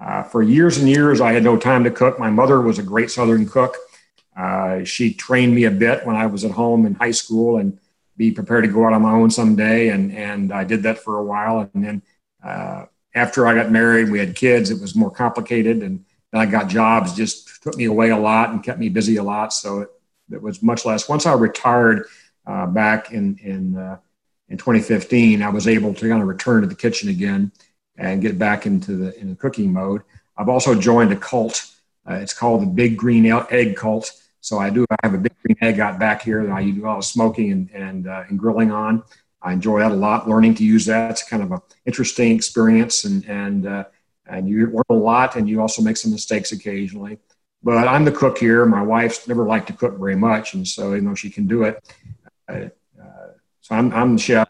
uh, 0.00 0.22
for 0.22 0.42
years 0.42 0.78
and 0.78 0.88
years, 0.88 1.20
I 1.20 1.32
had 1.32 1.44
no 1.44 1.58
time 1.58 1.84
to 1.84 1.90
cook. 1.90 2.18
My 2.18 2.30
mother 2.30 2.62
was 2.62 2.78
a 2.78 2.82
great 2.82 3.10
Southern 3.10 3.46
cook. 3.46 3.76
Uh, 4.34 4.82
she 4.82 5.12
trained 5.12 5.54
me 5.54 5.64
a 5.64 5.70
bit 5.70 6.06
when 6.06 6.16
I 6.16 6.24
was 6.24 6.42
at 6.42 6.52
home 6.52 6.86
in 6.86 6.94
high 6.94 7.10
school 7.10 7.58
and 7.58 7.78
be 8.16 8.32
prepared 8.32 8.64
to 8.64 8.70
go 8.70 8.86
out 8.86 8.94
on 8.94 9.02
my 9.02 9.12
own 9.12 9.30
someday. 9.30 9.90
And, 9.90 10.10
and 10.10 10.52
I 10.52 10.64
did 10.64 10.84
that 10.84 11.00
for 11.00 11.18
a 11.18 11.22
while. 11.22 11.68
And 11.74 11.84
then 11.84 12.02
uh, 12.42 12.86
after 13.14 13.46
I 13.46 13.54
got 13.54 13.70
married, 13.70 14.10
we 14.10 14.18
had 14.18 14.34
kids, 14.34 14.70
it 14.70 14.80
was 14.80 14.96
more 14.96 15.10
complicated. 15.10 15.82
And 15.82 16.06
then 16.32 16.40
I 16.40 16.46
got 16.46 16.68
jobs, 16.68 17.12
just 17.12 17.49
took 17.60 17.76
me 17.76 17.84
away 17.84 18.10
a 18.10 18.16
lot 18.16 18.50
and 18.50 18.62
kept 18.62 18.78
me 18.78 18.88
busy 18.88 19.16
a 19.16 19.22
lot. 19.22 19.52
So 19.52 19.80
it, 19.80 19.88
it 20.32 20.42
was 20.42 20.62
much 20.62 20.84
less. 20.84 21.08
Once 21.08 21.26
I 21.26 21.32
retired 21.34 22.06
uh, 22.46 22.66
back 22.66 23.12
in, 23.12 23.38
in, 23.42 23.76
uh, 23.76 23.98
in 24.48 24.56
2015, 24.56 25.42
I 25.42 25.48
was 25.48 25.68
able 25.68 25.94
to 25.94 26.08
kind 26.08 26.22
of 26.22 26.28
return 26.28 26.62
to 26.62 26.66
the 26.66 26.74
kitchen 26.74 27.08
again 27.08 27.52
and 27.96 28.22
get 28.22 28.38
back 28.38 28.66
into 28.66 28.96
the 28.96 29.18
in 29.20 29.28
the 29.28 29.36
cooking 29.36 29.72
mode. 29.72 30.02
I've 30.36 30.48
also 30.48 30.74
joined 30.74 31.12
a 31.12 31.16
cult. 31.16 31.70
Uh, 32.08 32.14
it's 32.14 32.32
called 32.32 32.62
the 32.62 32.66
Big 32.66 32.96
Green 32.96 33.26
Egg 33.26 33.76
Cult. 33.76 34.10
So 34.40 34.58
I 34.58 34.70
do 34.70 34.86
I 34.90 34.96
have 35.02 35.14
a 35.14 35.18
big 35.18 35.34
green 35.42 35.58
egg 35.60 35.80
out 35.80 35.98
back 35.98 36.22
here 36.22 36.44
that 36.46 36.52
I 36.52 36.64
do 36.70 36.84
a 36.84 36.86
lot 36.86 36.98
of 36.98 37.04
smoking 37.04 37.52
and 37.52 37.70
and, 37.72 38.06
uh, 38.08 38.24
and 38.28 38.38
grilling 38.38 38.72
on. 38.72 39.02
I 39.42 39.52
enjoy 39.52 39.80
that 39.80 39.92
a 39.92 39.94
lot. 39.94 40.28
Learning 40.28 40.54
to 40.56 40.64
use 40.64 40.86
that 40.86 41.10
it's 41.10 41.22
kind 41.22 41.42
of 41.42 41.52
an 41.52 41.60
interesting 41.86 42.34
experience, 42.34 43.04
and 43.04 43.24
and 43.26 43.66
uh, 43.66 43.84
and 44.26 44.48
you 44.48 44.66
learn 44.66 44.82
a 44.88 44.94
lot, 44.94 45.36
and 45.36 45.48
you 45.48 45.60
also 45.60 45.82
make 45.82 45.96
some 45.96 46.10
mistakes 46.10 46.52
occasionally. 46.52 47.18
But 47.62 47.86
I'm 47.88 48.04
the 48.04 48.12
cook 48.12 48.38
here. 48.38 48.64
My 48.64 48.82
wife's 48.82 49.28
never 49.28 49.44
liked 49.44 49.66
to 49.66 49.74
cook 49.74 49.98
very 49.98 50.16
much, 50.16 50.54
and 50.54 50.66
so 50.66 50.92
even 50.92 51.04
though 51.04 51.14
she 51.14 51.30
can 51.30 51.46
do 51.46 51.64
it, 51.64 51.94
uh, 52.48 52.68
so 53.60 53.74
I'm 53.74 53.92
I'm 53.92 54.16
the 54.16 54.22
chef, 54.22 54.48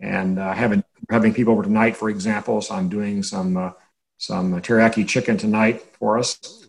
and 0.00 0.38
uh, 0.38 0.52
having 0.52 0.82
having 1.10 1.34
people 1.34 1.52
over 1.52 1.62
tonight, 1.62 1.96
for 1.96 2.08
example. 2.08 2.60
So 2.60 2.74
I'm 2.74 2.88
doing 2.88 3.22
some 3.22 3.56
uh, 3.56 3.72
some 4.18 4.60
teriyaki 4.60 5.06
chicken 5.06 5.36
tonight 5.36 5.82
for 5.98 6.18
us 6.18 6.36
to 6.36 6.68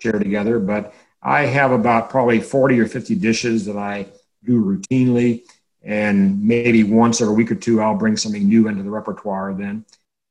share 0.00 0.18
together. 0.18 0.58
But 0.58 0.94
I 1.22 1.46
have 1.46 1.70
about 1.70 2.10
probably 2.10 2.40
40 2.40 2.80
or 2.80 2.86
50 2.86 3.14
dishes 3.14 3.64
that 3.66 3.76
I 3.76 4.06
do 4.44 4.62
routinely, 4.62 5.42
and 5.82 6.42
maybe 6.42 6.82
once 6.82 7.20
every 7.20 7.34
week 7.34 7.52
or 7.52 7.54
two 7.54 7.80
I'll 7.80 7.94
bring 7.94 8.16
something 8.16 8.46
new 8.46 8.68
into 8.68 8.82
the 8.82 8.90
repertoire. 8.90 9.54
Then, 9.54 9.84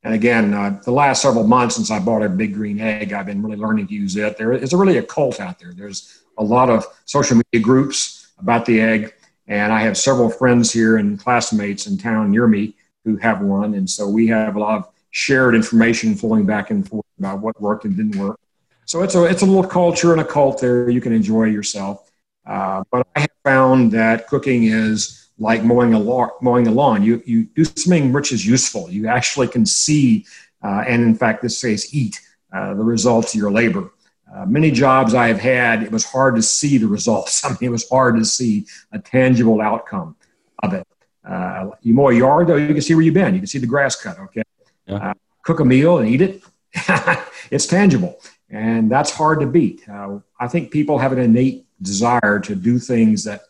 and 0.04 0.14
again, 0.14 0.52
uh, 0.52 0.80
the 0.84 0.90
last 0.90 1.22
several 1.22 1.46
months 1.46 1.76
since 1.76 1.90
I 1.90 2.00
bought 2.00 2.22
a 2.22 2.28
big 2.28 2.54
green 2.54 2.80
egg, 2.80 3.12
I've 3.12 3.26
been 3.26 3.42
really 3.42 3.56
learning 3.56 3.86
to 3.88 3.94
use 3.94 4.16
it. 4.16 4.36
There 4.36 4.52
is 4.52 4.72
a, 4.72 4.76
really 4.76 4.98
a 4.98 5.02
cult 5.02 5.38
out 5.38 5.58
there. 5.60 5.72
There's 5.72 6.22
a 6.38 6.44
lot 6.44 6.70
of 6.70 6.86
social 7.04 7.36
media 7.36 7.62
groups 7.62 8.32
about 8.38 8.66
the 8.66 8.80
egg. 8.80 9.14
And 9.46 9.72
I 9.72 9.80
have 9.82 9.96
several 9.96 10.28
friends 10.28 10.72
here 10.72 10.96
and 10.96 11.18
classmates 11.18 11.86
in 11.86 11.98
town 11.98 12.30
near 12.30 12.48
me 12.48 12.74
who 13.04 13.16
have 13.16 13.42
one. 13.42 13.74
And 13.74 13.88
so 13.88 14.08
we 14.08 14.26
have 14.28 14.56
a 14.56 14.58
lot 14.58 14.78
of 14.78 14.88
shared 15.10 15.54
information 15.54 16.14
flowing 16.14 16.46
back 16.46 16.70
and 16.70 16.88
forth 16.88 17.06
about 17.18 17.40
what 17.40 17.60
worked 17.60 17.84
and 17.84 17.96
didn't 17.96 18.16
work. 18.16 18.40
So 18.86 19.02
it's 19.02 19.14
a, 19.14 19.24
it's 19.24 19.42
a 19.42 19.46
little 19.46 19.66
culture 19.66 20.12
and 20.12 20.20
a 20.20 20.24
cult 20.24 20.60
there 20.60 20.90
you 20.90 21.00
can 21.00 21.12
enjoy 21.12 21.44
yourself. 21.44 22.10
Uh, 22.44 22.82
but 22.90 23.06
I 23.14 23.20
have 23.20 23.30
found 23.44 23.92
that 23.92 24.26
cooking 24.26 24.64
is 24.64 25.21
like 25.42 25.64
mowing 25.64 25.92
a 25.92 25.98
lawn. 25.98 26.30
Mowing 26.40 26.68
a 26.68 26.70
lawn. 26.70 27.02
You, 27.02 27.22
you 27.26 27.44
do 27.44 27.64
something 27.64 28.12
which 28.12 28.32
is 28.32 28.46
useful. 28.46 28.88
You 28.88 29.08
actually 29.08 29.48
can 29.48 29.66
see, 29.66 30.24
uh, 30.62 30.84
and 30.86 31.02
in 31.02 31.14
fact, 31.14 31.42
this 31.42 31.58
says 31.58 31.92
eat 31.94 32.20
uh, 32.52 32.74
the 32.74 32.84
results 32.84 33.34
of 33.34 33.40
your 33.40 33.50
labor. 33.50 33.92
Uh, 34.32 34.46
many 34.46 34.70
jobs 34.70 35.14
I 35.14 35.28
have 35.28 35.40
had, 35.40 35.82
it 35.82 35.92
was 35.92 36.04
hard 36.04 36.36
to 36.36 36.42
see 36.42 36.78
the 36.78 36.86
results. 36.86 37.44
I 37.44 37.50
mean, 37.50 37.58
it 37.60 37.70
was 37.70 37.88
hard 37.88 38.16
to 38.16 38.24
see 38.24 38.66
a 38.92 38.98
tangible 38.98 39.60
outcome 39.60 40.16
of 40.62 40.72
it. 40.74 40.86
Uh, 41.28 41.70
you 41.82 41.92
mow 41.92 42.08
a 42.08 42.14
yard, 42.14 42.46
though, 42.46 42.56
you 42.56 42.68
can 42.68 42.80
see 42.80 42.94
where 42.94 43.04
you've 43.04 43.14
been. 43.14 43.34
You 43.34 43.40
can 43.40 43.46
see 43.46 43.58
the 43.58 43.66
grass 43.66 44.00
cut, 44.00 44.18
okay? 44.18 44.42
Yeah. 44.86 45.10
Uh, 45.10 45.14
cook 45.42 45.60
a 45.60 45.64
meal 45.64 45.98
and 45.98 46.08
eat 46.08 46.22
it. 46.22 46.42
it's 47.50 47.66
tangible. 47.66 48.20
And 48.48 48.90
that's 48.90 49.10
hard 49.10 49.40
to 49.40 49.46
beat. 49.46 49.88
Uh, 49.88 50.20
I 50.38 50.46
think 50.46 50.70
people 50.70 50.98
have 50.98 51.12
an 51.12 51.18
innate 51.18 51.66
desire 51.80 52.38
to 52.40 52.54
do 52.54 52.78
things 52.78 53.24
that 53.24 53.42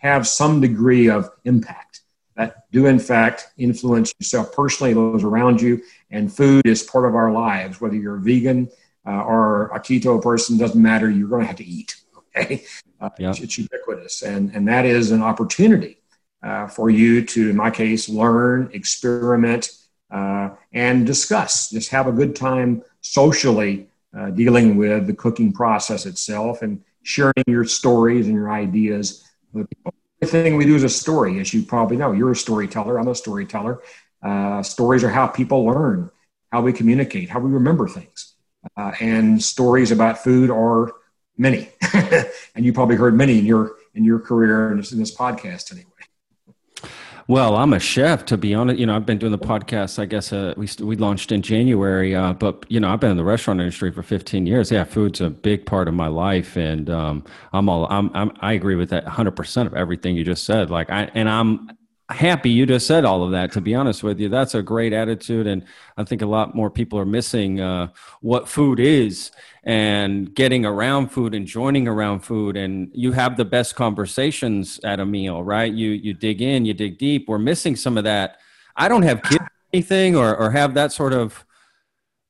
have 0.00 0.26
some 0.26 0.60
degree 0.60 1.08
of 1.08 1.30
impact 1.44 2.00
that 2.36 2.70
do 2.72 2.86
in 2.86 2.98
fact 2.98 3.48
influence 3.58 4.12
yourself 4.18 4.52
personally, 4.52 4.94
those 4.94 5.24
around 5.24 5.60
you, 5.60 5.82
and 6.10 6.34
food 6.34 6.66
is 6.66 6.82
part 6.82 7.04
of 7.04 7.14
our 7.14 7.30
lives. 7.30 7.80
Whether 7.80 7.96
you're 7.96 8.16
a 8.16 8.20
vegan 8.20 8.70
uh, 9.06 9.22
or 9.22 9.66
a 9.68 9.80
keto 9.80 10.20
person, 10.22 10.56
doesn't 10.56 10.80
matter. 10.80 11.10
You're 11.10 11.28
going 11.28 11.42
to 11.42 11.46
have 11.48 11.56
to 11.56 11.64
eat. 11.64 11.96
Okay, 12.36 12.64
uh, 13.00 13.10
yeah. 13.18 13.30
it's, 13.30 13.40
it's, 13.40 13.58
ubiquitous, 13.58 14.22
and 14.22 14.54
and 14.54 14.66
that 14.68 14.86
is 14.86 15.10
an 15.10 15.22
opportunity 15.22 15.98
uh, 16.42 16.66
for 16.66 16.88
you 16.88 17.24
to, 17.26 17.50
in 17.50 17.56
my 17.56 17.70
case, 17.70 18.08
learn, 18.08 18.70
experiment, 18.72 19.70
uh, 20.10 20.50
and 20.72 21.06
discuss. 21.06 21.70
Just 21.70 21.90
have 21.90 22.06
a 22.06 22.12
good 22.12 22.34
time 22.34 22.82
socially 23.00 23.88
uh, 24.16 24.30
dealing 24.30 24.76
with 24.76 25.06
the 25.06 25.14
cooking 25.14 25.52
process 25.52 26.06
itself 26.06 26.62
and 26.62 26.82
sharing 27.02 27.44
your 27.46 27.64
stories 27.64 28.26
and 28.26 28.34
your 28.34 28.50
ideas 28.50 29.29
with 29.52 29.68
people 29.70 29.94
everything 30.22 30.56
we 30.56 30.64
do 30.64 30.74
is 30.74 30.84
a 30.84 30.88
story, 30.88 31.40
as 31.40 31.52
you 31.54 31.62
probably 31.62 31.96
know. 31.96 32.12
You're 32.12 32.32
a 32.32 32.36
storyteller. 32.36 32.98
I'm 32.98 33.08
a 33.08 33.14
storyteller. 33.14 33.80
Uh, 34.22 34.62
stories 34.62 35.02
are 35.02 35.08
how 35.08 35.26
people 35.26 35.64
learn, 35.64 36.10
how 36.52 36.60
we 36.60 36.72
communicate, 36.72 37.30
how 37.30 37.40
we 37.40 37.50
remember 37.50 37.88
things. 37.88 38.34
Uh, 38.76 38.92
and 39.00 39.42
stories 39.42 39.90
about 39.90 40.18
food 40.18 40.50
are 40.50 40.92
many, 41.38 41.70
and 42.54 42.64
you 42.64 42.72
probably 42.72 42.96
heard 42.96 43.14
many 43.14 43.38
in 43.38 43.46
your 43.46 43.76
in 43.94 44.04
your 44.04 44.18
career 44.20 44.74
this, 44.76 44.92
in 44.92 44.98
this 44.98 45.16
podcast 45.16 45.72
anyway. 45.72 45.89
Well, 47.30 47.54
I'm 47.54 47.72
a 47.72 47.78
chef, 47.78 48.24
to 48.24 48.36
be 48.36 48.54
honest. 48.54 48.80
You 48.80 48.86
know, 48.86 48.96
I've 48.96 49.06
been 49.06 49.18
doing 49.18 49.30
the 49.30 49.38
podcast. 49.38 50.00
I 50.00 50.04
guess 50.04 50.32
uh, 50.32 50.52
we 50.56 50.68
we 50.80 50.96
launched 50.96 51.30
in 51.30 51.42
January, 51.42 52.12
uh, 52.12 52.32
but 52.32 52.66
you 52.68 52.80
know, 52.80 52.92
I've 52.92 52.98
been 52.98 53.12
in 53.12 53.16
the 53.16 53.22
restaurant 53.22 53.60
industry 53.60 53.92
for 53.92 54.02
15 54.02 54.46
years. 54.46 54.72
Yeah, 54.72 54.82
food's 54.82 55.20
a 55.20 55.30
big 55.30 55.64
part 55.64 55.86
of 55.86 55.94
my 55.94 56.08
life, 56.08 56.56
and 56.56 56.90
um, 56.90 57.24
I'm 57.52 57.68
all 57.68 57.86
I'm, 57.86 58.10
I'm 58.14 58.32
I 58.40 58.54
agree 58.54 58.74
with 58.74 58.90
that 58.90 59.04
100 59.04 59.30
percent 59.36 59.68
of 59.68 59.74
everything 59.74 60.16
you 60.16 60.24
just 60.24 60.42
said. 60.42 60.70
Like 60.70 60.90
I 60.90 61.08
and 61.14 61.28
I'm 61.28 61.70
happy 62.10 62.50
you 62.50 62.66
just 62.66 62.88
said 62.88 63.04
all 63.04 63.22
of 63.22 63.30
that 63.30 63.52
to 63.52 63.60
be 63.60 63.72
honest 63.72 64.02
with 64.02 64.18
you 64.18 64.28
that's 64.28 64.56
a 64.56 64.62
great 64.62 64.92
attitude 64.92 65.46
and 65.46 65.64
i 65.96 66.02
think 66.02 66.22
a 66.22 66.26
lot 66.26 66.56
more 66.56 66.68
people 66.68 66.98
are 66.98 67.04
missing 67.04 67.60
uh, 67.60 67.86
what 68.20 68.48
food 68.48 68.80
is 68.80 69.30
and 69.64 70.34
getting 70.34 70.64
around 70.64 71.08
food 71.08 71.34
and 71.34 71.46
joining 71.46 71.86
around 71.86 72.20
food 72.20 72.56
and 72.56 72.90
you 72.94 73.12
have 73.12 73.36
the 73.36 73.44
best 73.44 73.76
conversations 73.76 74.80
at 74.84 75.00
a 75.00 75.06
meal 75.06 75.42
right? 75.42 75.72
You 75.72 75.90
you 75.90 76.14
dig 76.14 76.40
in 76.40 76.64
you 76.64 76.74
dig 76.74 76.98
deep. 76.98 77.28
We're 77.28 77.38
missing 77.38 77.76
some 77.76 77.98
of 77.98 78.04
that. 78.04 78.38
I 78.76 78.88
don't 78.88 79.02
have 79.02 79.22
kids 79.22 79.44
anything 79.72 80.16
or, 80.16 80.36
or 80.36 80.50
have 80.50 80.74
that 80.74 80.92
sort 80.92 81.12
of 81.12 81.44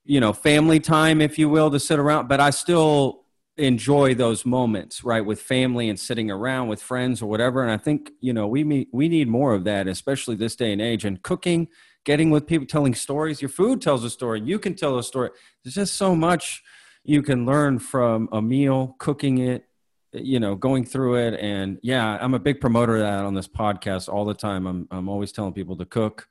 you 0.04 0.20
know 0.20 0.32
family 0.32 0.80
time 0.80 1.20
if 1.20 1.38
you 1.38 1.48
will 1.48 1.70
to 1.70 1.78
sit 1.78 1.98
around 1.98 2.26
but 2.26 2.40
i 2.40 2.50
still 2.50 3.24
enjoy 3.56 4.14
those 4.14 4.46
moments 4.46 5.04
right 5.04 5.24
with 5.24 5.40
family 5.40 5.88
and 5.88 5.98
sitting 5.98 6.30
around 6.30 6.68
with 6.68 6.82
friends 6.82 7.20
or 7.20 7.26
whatever. 7.26 7.62
And 7.62 7.70
i 7.70 7.76
think 7.76 8.10
you 8.20 8.32
know 8.32 8.46
we 8.46 8.64
meet, 8.64 8.88
we 8.92 9.08
need 9.08 9.28
more 9.28 9.54
of 9.54 9.64
that 9.64 9.86
especially 9.86 10.36
this 10.36 10.56
day 10.56 10.72
and 10.72 10.82
age 10.82 11.04
and 11.04 11.22
cooking 11.22 11.68
getting 12.04 12.30
with 12.30 12.46
people 12.46 12.66
telling 12.66 12.94
stories. 12.94 13.42
Your 13.42 13.48
food 13.48 13.80
tells 13.82 14.04
a 14.04 14.10
story. 14.10 14.40
You 14.40 14.58
can 14.58 14.74
tell 14.74 14.98
a 14.98 15.02
story. 15.02 15.30
There's 15.62 15.74
just 15.74 15.94
so 15.94 16.14
much 16.14 16.62
you 17.04 17.22
can 17.22 17.46
learn 17.46 17.78
from 17.78 18.28
a 18.32 18.42
meal 18.42 18.94
cooking 18.98 19.38
it 19.38 19.66
you 20.12 20.40
know 20.40 20.54
going 20.54 20.84
through 20.84 21.16
it. 21.16 21.38
And 21.40 21.78
yeah 21.82 22.18
i'm 22.20 22.34
a 22.34 22.38
big 22.38 22.60
promoter 22.60 22.96
of 22.96 23.02
that 23.02 23.24
on 23.24 23.34
this 23.34 23.48
podcast 23.48 24.08
all 24.08 24.24
the 24.24 24.34
time. 24.34 24.66
I'm, 24.66 24.88
I'm 24.90 25.08
always 25.08 25.32
telling 25.32 25.52
people 25.52 25.76
to 25.76 25.84
cook 25.84 26.28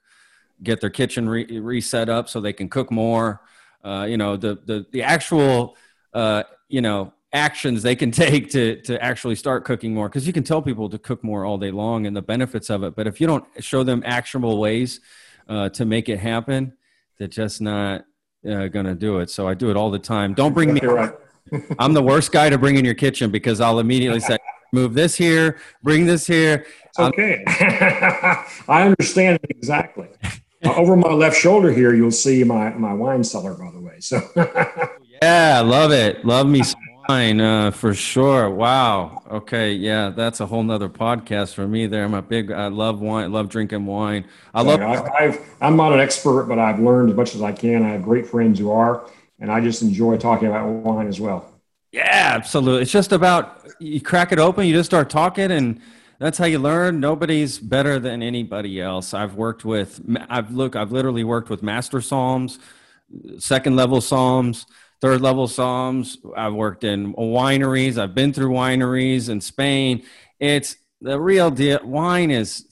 get 0.62 0.82
their 0.82 0.90
kitchen 0.90 1.30
re- 1.30 1.60
reset 1.60 2.10
up 2.10 2.28
so 2.28 2.42
they 2.42 2.54
can 2.54 2.68
cook 2.68 2.92
more. 2.92 3.42
Uh, 3.84 4.06
you 4.10 4.18
know 4.18 4.36
the 4.36 4.60
the, 4.66 4.86
the 4.92 5.04
actual 5.04 5.78
uh, 6.14 6.44
you 6.68 6.82
know 6.82 7.14
actions 7.32 7.82
they 7.82 7.96
can 7.96 8.12
take 8.26 8.50
to 8.52 8.82
to 8.82 9.02
actually 9.02 9.36
start 9.36 9.64
cooking 9.64 9.94
more. 9.94 10.10
Because 10.10 10.28
you 10.28 10.34
can 10.34 10.44
tell 10.44 10.62
people 10.62 10.90
to 10.90 10.98
cook 10.98 11.24
more 11.24 11.46
all 11.46 11.58
day 11.58 11.72
long 11.72 12.06
and 12.06 12.16
the 12.16 12.22
benefits 12.22 12.70
of 12.70 12.84
it. 12.84 12.96
But 12.96 13.08
if 13.08 13.22
you 13.22 13.28
don't 13.28 13.46
show 13.60 13.84
them 13.84 14.04
actionable 14.06 14.60
ways 14.60 15.00
uh, 15.48 15.70
to 15.70 15.86
make 15.86 16.10
it 16.10 16.20
happen 16.20 16.74
they're 17.20 17.28
just 17.28 17.62
not 17.62 18.06
uh, 18.48 18.68
gonna 18.68 18.96
do 18.96 19.20
it. 19.20 19.30
So 19.30 19.48
i 19.48 19.54
do 19.54 19.70
it 19.70 19.78
all 19.78 19.92
the 19.92 20.00
time. 20.00 20.34
Don't 20.34 20.54
bring 20.54 20.74
me 20.74 20.82
right. 20.82 21.14
i'm 21.80 21.94
the 21.94 22.04
worst 22.04 22.32
guy 22.32 22.48
to 22.48 22.60
bring 22.60 22.78
in 22.78 22.86
your 22.86 22.94
kitchen 22.94 23.32
because 23.32 23.60
i'll 23.60 23.80
immediately 23.80 24.20
say 24.20 24.38
move 24.74 24.94
this 24.94 25.16
here 25.16 25.58
bring 25.82 26.06
this 26.06 26.28
here. 26.28 26.66
It's 26.86 27.00
okay. 27.00 27.44
I 27.48 28.84
understand 28.84 29.40
exactly. 29.50 30.10
Uh, 30.64 30.76
over 30.76 30.96
my 30.96 31.12
left 31.12 31.38
shoulder 31.38 31.72
here 31.72 31.96
you'll 31.96 32.12
see 32.12 32.44
my 32.44 32.70
my 32.72 32.94
wine 32.94 33.24
cellar 33.24 33.56
by 33.56 33.72
the 33.72 33.82
way 33.82 34.00
so. 34.00 34.22
Yeah 35.22 35.62
love 35.62 35.92
it. 35.92 36.24
Love 36.24 36.48
me 36.48 36.62
uh, 37.10 37.72
for 37.72 37.94
sure. 37.94 38.50
Wow. 38.50 39.24
Okay. 39.30 39.74
Yeah, 39.74 40.10
that's 40.10 40.40
a 40.40 40.46
whole 40.46 40.64
nother 40.64 40.90
podcast 40.90 41.56
for 41.56 41.68
me. 41.68 41.88
There, 41.88 42.04
I'm 42.04 42.14
a 42.14 42.22
big. 42.22 42.52
I 42.52 42.68
love 42.68 43.02
wine. 43.02 43.32
Love 43.32 43.50
drinking 43.50 43.86
wine. 43.86 44.26
I 44.54 44.62
love. 44.62 44.80
I've, 44.80 45.40
I'm 45.60 45.76
not 45.76 45.94
an 45.94 46.00
expert, 46.00 46.44
but 46.44 46.60
I've 46.60 46.80
learned 46.80 47.10
as 47.10 47.16
much 47.16 47.36
as 47.36 47.42
I 47.42 47.52
can. 47.52 47.84
I 47.84 47.90
have 47.90 48.04
great 48.04 48.28
friends 48.28 48.60
who 48.60 48.72
are, 48.72 49.10
and 49.40 49.52
I 49.52 49.60
just 49.60 49.82
enjoy 49.82 50.18
talking 50.18 50.48
about 50.48 50.68
wine 50.68 51.08
as 51.08 51.20
well. 51.20 51.52
Yeah, 51.92 52.34
absolutely. 52.36 52.84
It's 52.84 52.92
just 52.92 53.12
about 53.12 53.68
you 53.80 54.00
crack 54.00 54.32
it 54.32 54.38
open, 54.38 54.68
you 54.68 54.74
just 54.74 54.90
start 54.90 55.10
talking, 55.10 55.50
and 55.50 55.82
that's 56.20 56.38
how 56.38 56.46
you 56.46 56.60
learn. 56.60 57.00
Nobody's 57.00 57.58
better 57.58 57.98
than 57.98 58.22
anybody 58.22 58.80
else. 58.80 59.16
I've 59.16 59.34
worked 59.34 59.66
with. 59.66 60.00
I've 60.30 60.52
look. 60.52 60.76
I've 60.76 60.92
literally 60.92 61.24
worked 61.24 61.50
with 61.50 61.64
master 61.64 62.00
somms, 62.00 62.60
second 63.40 63.76
level 63.76 63.98
somms 63.98 64.66
third 65.02 65.22
level 65.22 65.48
somms. 65.48 66.18
I've 66.36 66.54
worked 66.54 66.84
in 66.84 67.14
wineries. 67.14 67.98
I've 67.98 68.16
been 68.16 68.34
through 68.34 68.52
wineries 68.52 69.30
in 69.30 69.42
Spain. 69.42 70.04
It's 70.40 70.76
the 71.02 71.20
real 71.20 71.52
deal. 71.52 71.80
Wine 71.84 72.32
is 72.32 72.68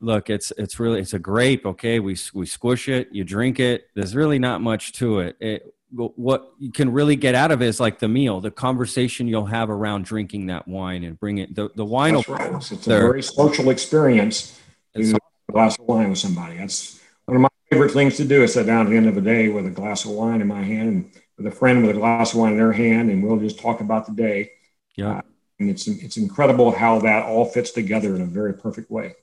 look. 0.00 0.30
It's 0.30 0.52
it's 0.58 0.78
really 0.78 1.00
it's 1.00 1.14
a 1.14 1.18
grape. 1.18 1.66
Okay, 1.66 2.00
we 2.00 2.16
we 2.34 2.46
squish 2.46 2.88
it. 2.88 3.08
You 3.12 3.24
drink 3.24 3.60
it. 3.60 3.88
There's 3.94 4.14
really 4.14 4.38
not 4.38 4.60
much 4.60 4.92
to 4.94 5.20
it. 5.20 5.36
It 5.40 5.74
what 5.90 6.52
you 6.58 6.70
can 6.70 6.92
really 6.92 7.16
get 7.16 7.34
out 7.34 7.50
of 7.50 7.62
it 7.62 7.66
is 7.66 7.80
like 7.80 7.98
the 7.98 8.08
meal, 8.08 8.40
the 8.40 8.50
conversation 8.50 9.26
you'll 9.26 9.46
have 9.46 9.70
around 9.70 10.04
drinking 10.04 10.46
that 10.46 10.68
wine 10.68 11.02
and 11.02 11.18
bring 11.18 11.38
it. 11.38 11.54
The, 11.54 11.70
the 11.76 11.84
wine. 11.84 12.14
That's 12.14 12.28
right. 12.28 12.54
It's, 12.54 12.72
it's 12.72 12.86
a 12.86 12.90
very 12.90 13.22
social 13.22 13.70
experience. 13.70 14.60
To 14.94 15.16
a 15.48 15.52
glass 15.52 15.78
of 15.78 15.86
wine 15.86 16.10
with 16.10 16.18
somebody. 16.18 16.58
That's 16.58 17.00
one 17.24 17.36
of 17.36 17.40
my 17.42 17.48
favorite 17.70 17.92
things 17.92 18.16
to 18.16 18.24
do. 18.24 18.42
Is 18.42 18.52
sit 18.52 18.66
down 18.66 18.86
at 18.86 18.90
the 18.90 18.96
end 18.96 19.06
of 19.06 19.14
the 19.14 19.20
day 19.20 19.48
with 19.48 19.66
a 19.66 19.70
glass 19.70 20.04
of 20.04 20.10
wine 20.10 20.40
in 20.40 20.46
my 20.46 20.62
hand 20.62 20.88
and 20.88 21.10
with 21.38 21.46
a 21.46 21.50
friend 21.50 21.86
with 21.86 21.96
a 21.96 21.98
glass 21.98 22.34
of 22.34 22.40
wine 22.40 22.52
in 22.52 22.58
their 22.58 22.72
hand, 22.72 23.10
and 23.10 23.22
we'll 23.22 23.38
just 23.38 23.58
talk 23.58 23.80
about 23.80 24.06
the 24.06 24.12
day. 24.12 24.50
Yeah. 24.96 25.18
Uh, 25.18 25.22
and 25.60 25.70
it's, 25.70 25.88
it's 25.88 26.16
incredible 26.16 26.70
how 26.70 26.98
that 27.00 27.24
all 27.24 27.44
fits 27.44 27.70
together 27.70 28.14
in 28.14 28.22
a 28.22 28.26
very 28.26 28.52
perfect 28.52 28.90
way. 28.90 29.14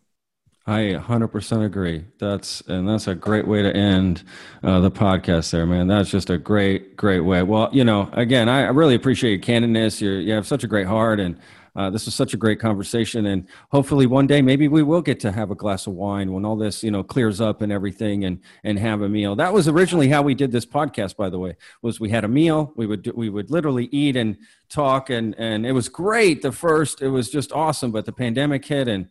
I 0.67 0.79
100% 0.79 1.63
agree. 1.63 2.05
That's 2.17 2.61
and 2.61 2.89
that's 2.89 3.07
a 3.07 3.13
great 3.13 3.47
way 3.47 3.61
to 3.61 3.75
end 3.75 4.23
uh, 4.63 4.79
the 4.79 4.89
podcast, 4.89 5.51
there, 5.51 5.65
man. 5.67 5.87
That's 5.87 6.09
just 6.09 6.31
a 6.31 6.39
great, 6.39 6.97
great 6.97 7.19
way. 7.19 7.43
Well, 7.43 7.69
you 7.71 7.83
know, 7.83 8.09
again, 8.13 8.49
I, 8.49 8.61
I 8.61 8.69
really 8.69 8.95
appreciate 8.95 9.31
your 9.31 9.39
candidness. 9.39 10.01
you 10.01 10.09
you 10.09 10.33
have 10.33 10.47
such 10.47 10.63
a 10.63 10.67
great 10.67 10.87
heart, 10.87 11.19
and 11.19 11.37
uh, 11.75 11.89
this 11.89 12.05
was 12.05 12.15
such 12.15 12.33
a 12.33 12.37
great 12.37 12.59
conversation, 12.59 13.25
and 13.25 13.47
hopefully 13.69 14.05
one 14.05 14.27
day 14.27 14.41
maybe 14.41 14.69
we 14.69 14.81
will 14.81 15.01
get 15.01 15.19
to 15.19 15.31
have 15.31 15.51
a 15.51 15.55
glass 15.55 15.87
of 15.87 15.93
wine 15.93 16.31
when 16.31 16.45
all 16.45 16.55
this 16.55 16.83
you 16.83 16.89
know 16.89 17.03
clears 17.03 17.41
up 17.41 17.61
and 17.61 17.71
everything, 17.71 18.23
and 18.23 18.39
and 18.63 18.79
have 18.79 19.01
a 19.01 19.09
meal. 19.09 19.35
That 19.35 19.51
was 19.51 19.67
originally 19.67 20.07
how 20.07 20.21
we 20.21 20.35
did 20.35 20.53
this 20.53 20.65
podcast, 20.65 21.17
by 21.17 21.29
the 21.29 21.37
way. 21.37 21.57
Was 21.81 21.99
we 21.99 22.09
had 22.09 22.23
a 22.23 22.29
meal, 22.29 22.71
we 22.77 22.87
would 22.87 23.01
do, 23.03 23.11
we 23.13 23.29
would 23.29 23.51
literally 23.51 23.89
eat 23.91 24.15
and 24.15 24.37
talk, 24.69 25.09
and 25.09 25.35
and 25.37 25.65
it 25.65 25.73
was 25.73 25.89
great. 25.89 26.41
The 26.41 26.53
first, 26.53 27.01
it 27.01 27.09
was 27.09 27.29
just 27.29 27.51
awesome, 27.51 27.91
but 27.91 28.05
the 28.05 28.13
pandemic 28.13 28.63
hit, 28.63 28.87
and 28.87 29.09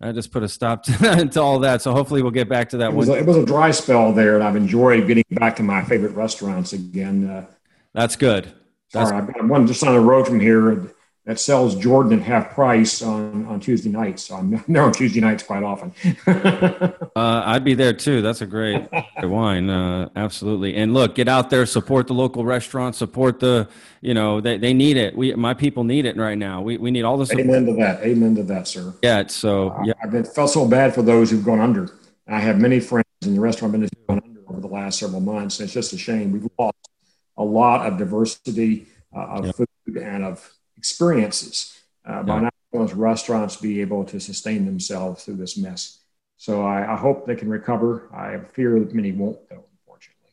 I 0.00 0.12
just 0.12 0.32
put 0.32 0.42
a 0.42 0.48
stop 0.48 0.82
to, 0.84 1.28
to, 1.32 1.40
all 1.42 1.58
that. 1.58 1.82
So 1.82 1.92
hopefully 1.92 2.22
we'll 2.22 2.30
get 2.30 2.48
back 2.48 2.70
to 2.70 2.78
that 2.78 2.92
it 2.92 2.94
was, 2.94 3.10
one. 3.10 3.18
A, 3.18 3.20
it 3.20 3.26
was 3.26 3.36
a 3.36 3.44
dry 3.44 3.72
spell 3.72 4.14
there, 4.14 4.36
and 4.36 4.42
I've 4.42 4.56
enjoyed 4.56 5.06
getting 5.06 5.24
back 5.32 5.56
to 5.56 5.62
my 5.62 5.84
favorite 5.84 6.12
restaurants 6.12 6.72
again. 6.72 7.28
Uh, 7.28 7.46
That's 7.92 8.16
good. 8.16 8.50
That's 8.92 9.10
sorry, 9.10 9.34
I'm 9.38 9.48
one 9.48 9.66
just 9.66 9.84
on 9.84 9.94
the 9.94 10.00
road 10.00 10.26
from 10.26 10.40
here 10.40 10.94
that 11.30 11.38
sells 11.38 11.76
Jordan 11.76 12.18
at 12.18 12.24
half 12.26 12.54
price 12.54 13.02
on, 13.02 13.46
on 13.46 13.60
Tuesday 13.60 13.88
nights. 13.88 14.24
So 14.24 14.34
I'm 14.34 14.50
there 14.68 14.82
on 14.82 14.92
Tuesday 14.92 15.20
nights 15.20 15.44
quite 15.44 15.62
often. 15.62 15.94
uh, 16.26 16.92
I'd 17.14 17.62
be 17.62 17.74
there 17.74 17.92
too. 17.92 18.20
That's 18.20 18.40
a 18.40 18.46
great 18.46 18.88
wine. 19.22 19.70
Uh, 19.70 20.08
absolutely. 20.16 20.74
And 20.74 20.92
look, 20.92 21.14
get 21.14 21.28
out 21.28 21.48
there, 21.48 21.66
support 21.66 22.08
the 22.08 22.14
local 22.14 22.44
restaurants, 22.44 22.98
support 22.98 23.38
the, 23.38 23.68
you 24.00 24.12
know, 24.12 24.40
they, 24.40 24.58
they 24.58 24.74
need 24.74 24.96
it. 24.96 25.16
We, 25.16 25.32
my 25.34 25.54
people 25.54 25.84
need 25.84 26.04
it 26.04 26.16
right 26.16 26.36
now. 26.36 26.62
We, 26.62 26.78
we 26.78 26.90
need 26.90 27.04
all 27.04 27.16
the 27.16 27.26
support. 27.26 27.46
Amen 27.46 27.66
to 27.66 27.74
that. 27.74 28.02
Amen 28.02 28.34
to 28.34 28.42
that, 28.42 28.66
sir. 28.66 28.92
Yeah. 29.00 29.28
So, 29.28 29.80
yeah. 29.84 29.92
I've 30.02 30.10
been, 30.10 30.24
felt 30.24 30.50
so 30.50 30.66
bad 30.66 30.96
for 30.96 31.02
those 31.02 31.30
who've 31.30 31.44
gone 31.44 31.60
under. 31.60 31.96
I 32.26 32.40
have 32.40 32.58
many 32.58 32.80
friends 32.80 33.06
in 33.22 33.36
the 33.36 33.40
restaurant 33.40 33.76
industry 33.76 34.00
gone 34.08 34.20
under 34.24 34.40
over 34.48 34.60
the 34.60 34.66
last 34.66 34.98
several 34.98 35.20
months. 35.20 35.60
And 35.60 35.66
It's 35.66 35.74
just 35.74 35.92
a 35.92 35.98
shame. 35.98 36.32
We've 36.32 36.48
lost 36.58 36.88
a 37.36 37.44
lot 37.44 37.86
of 37.86 37.98
diversity 37.98 38.88
uh, 39.14 39.26
of 39.26 39.46
yeah. 39.46 39.52
food 39.52 39.96
and 39.96 40.24
of 40.24 40.52
experiences 40.80 41.78
uh, 42.06 42.22
by 42.22 42.40
not 42.40 42.54
those 42.72 42.94
restaurants 42.94 43.56
be 43.56 43.82
able 43.82 44.02
to 44.06 44.18
sustain 44.18 44.64
themselves 44.64 45.24
through 45.24 45.36
this 45.36 45.58
mess. 45.58 45.98
So 46.38 46.62
I, 46.62 46.94
I, 46.94 46.96
hope 46.96 47.26
they 47.26 47.36
can 47.36 47.50
recover. 47.50 48.08
I 48.14 48.38
fear 48.54 48.80
that 48.80 48.94
many 48.94 49.12
won't, 49.12 49.38
though. 49.50 49.66
Unfortunately, 49.72 50.30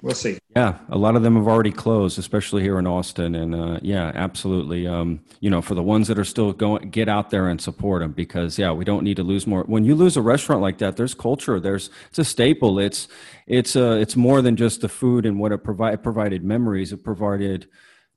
we'll 0.00 0.14
see. 0.14 0.32
Yeah. 0.32 0.38
Yeah, 0.58 0.78
a 0.88 0.98
lot 0.98 1.14
of 1.14 1.22
them 1.22 1.36
have 1.36 1.46
already 1.46 1.70
closed, 1.70 2.18
especially 2.18 2.62
here 2.62 2.78
in 2.78 2.86
Austin. 2.86 3.34
And 3.34 3.54
uh, 3.54 3.78
yeah, 3.80 4.10
absolutely. 4.14 4.86
Um, 4.86 5.20
you 5.40 5.50
know, 5.50 5.62
for 5.62 5.74
the 5.74 5.82
ones 5.82 6.08
that 6.08 6.18
are 6.18 6.24
still 6.24 6.52
going, 6.52 6.90
get 6.90 7.08
out 7.08 7.30
there 7.30 7.48
and 7.48 7.60
support 7.60 8.02
them 8.02 8.12
because 8.12 8.58
yeah, 8.58 8.72
we 8.72 8.84
don't 8.84 9.04
need 9.04 9.18
to 9.18 9.22
lose 9.22 9.46
more. 9.46 9.62
When 9.64 9.84
you 9.84 9.94
lose 9.94 10.16
a 10.16 10.22
restaurant 10.22 10.62
like 10.62 10.78
that, 10.78 10.96
there's 10.96 11.14
culture. 11.14 11.60
There's 11.60 11.90
it's 12.08 12.18
a 12.18 12.24
staple. 12.24 12.80
It's 12.80 13.06
it's 13.46 13.76
uh, 13.76 13.98
it's 14.00 14.16
more 14.16 14.42
than 14.42 14.56
just 14.56 14.80
the 14.80 14.88
food 14.88 15.26
and 15.26 15.38
what 15.38 15.52
it 15.52 15.58
provide 15.58 16.02
provided 16.02 16.42
memories. 16.42 16.92
It 16.92 17.04
provided 17.04 17.68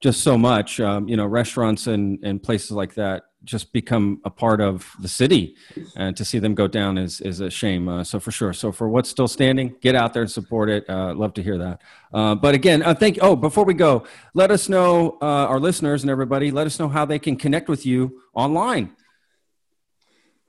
just 0.01 0.21
so 0.21 0.37
much. 0.37 0.79
Um, 0.79 1.07
you 1.07 1.15
know, 1.15 1.25
restaurants 1.25 1.87
and 1.87 2.19
and 2.23 2.41
places 2.41 2.71
like 2.71 2.95
that 2.95 3.23
just 3.43 3.73
become 3.73 4.21
a 4.23 4.29
part 4.29 4.61
of 4.61 4.87
the 4.99 5.07
city 5.07 5.55
and 5.95 6.15
to 6.15 6.23
see 6.23 6.37
them 6.37 6.53
go 6.53 6.67
down 6.67 6.97
is 6.97 7.21
is 7.21 7.39
a 7.39 7.49
shame 7.49 7.89
uh, 7.89 8.03
so 8.03 8.19
for 8.19 8.31
sure. 8.31 8.53
So 8.53 8.71
for 8.71 8.87
what's 8.87 9.09
still 9.09 9.27
standing 9.27 9.75
get 9.81 9.95
out 9.95 10.13
there 10.13 10.21
and 10.21 10.31
support 10.31 10.69
it 10.69 10.87
uh, 10.89 11.13
love 11.15 11.33
to 11.35 11.43
hear 11.43 11.57
that. 11.57 11.81
Uh, 12.13 12.35
but 12.35 12.53
again 12.53 12.83
uh, 12.83 12.93
thank 12.93 13.17
oh 13.21 13.35
before 13.35 13.65
we 13.65 13.73
go 13.73 14.05
let 14.33 14.51
us 14.51 14.69
know 14.69 15.17
uh, 15.21 15.25
our 15.25 15.59
listeners 15.59 16.03
and 16.03 16.11
everybody 16.11 16.51
let 16.51 16.67
us 16.67 16.79
know 16.79 16.87
how 16.87 17.03
they 17.05 17.17
can 17.17 17.35
connect 17.35 17.67
with 17.67 17.85
you 17.85 18.21
online. 18.33 18.95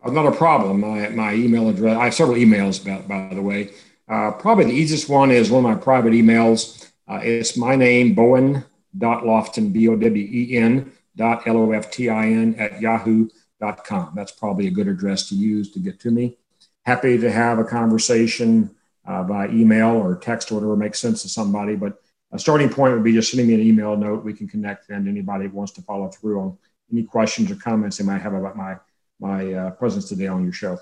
Uh, 0.04 0.10
not 0.10 0.26
a 0.26 0.32
problem 0.32 0.80
my, 0.80 1.08
my 1.08 1.32
email 1.32 1.68
address 1.68 1.96
i 1.96 2.04
have 2.04 2.14
several 2.14 2.36
emails 2.36 2.84
by, 2.84 3.00
by 3.28 3.34
the 3.34 3.42
way. 3.42 3.70
Probably 4.06 4.66
the 4.66 4.72
easiest 4.72 5.08
one 5.08 5.30
is 5.30 5.50
one 5.50 5.64
of 5.64 5.70
my 5.70 5.82
private 5.82 6.12
emails. 6.12 6.90
It's 7.08 7.56
my 7.56 7.76
name 7.76 8.14
bowen 8.14 8.64
dot 8.96 9.24
loftin, 9.26 9.70
b-o-w-e-n 9.70 10.92
dot 11.16 11.46
L-O-F-T-I-N 11.46 12.54
at 12.56 12.80
yahoo.com. 12.80 14.12
That's 14.14 14.32
probably 14.32 14.66
a 14.66 14.70
good 14.70 14.88
address 14.88 15.28
to 15.28 15.34
use 15.34 15.70
to 15.72 15.78
get 15.78 16.00
to 16.00 16.10
me. 16.10 16.38
Happy 16.84 17.18
to 17.18 17.30
have 17.30 17.58
a 17.58 17.64
conversation 17.64 18.74
uh, 19.06 19.22
by 19.22 19.48
email 19.48 19.90
or 19.90 20.16
text 20.16 20.50
or 20.50 20.56
whatever 20.56 20.76
makes 20.76 20.98
sense 20.98 21.22
to 21.22 21.28
somebody. 21.28 21.76
But 21.76 22.00
a 22.32 22.38
starting 22.38 22.68
point 22.68 22.94
would 22.94 23.04
be 23.04 23.12
just 23.12 23.30
sending 23.30 23.48
me 23.48 23.54
an 23.54 23.60
email 23.60 23.96
note. 23.96 24.24
We 24.24 24.32
can 24.32 24.48
connect 24.48 24.90
and 24.90 25.08
anybody 25.08 25.48
wants 25.48 25.72
to 25.72 25.82
follow 25.82 26.08
through 26.08 26.40
on 26.40 26.58
any 26.90 27.04
questions 27.04 27.50
or 27.50 27.56
comments 27.56 27.98
they 27.98 28.04
might 28.04 28.22
have 28.22 28.34
about 28.34 28.56
my 28.56 28.76
my 29.20 29.52
uh, 29.52 29.70
presence 29.70 30.08
today 30.08 30.26
on 30.26 30.42
your 30.42 30.52
show. 30.52 30.78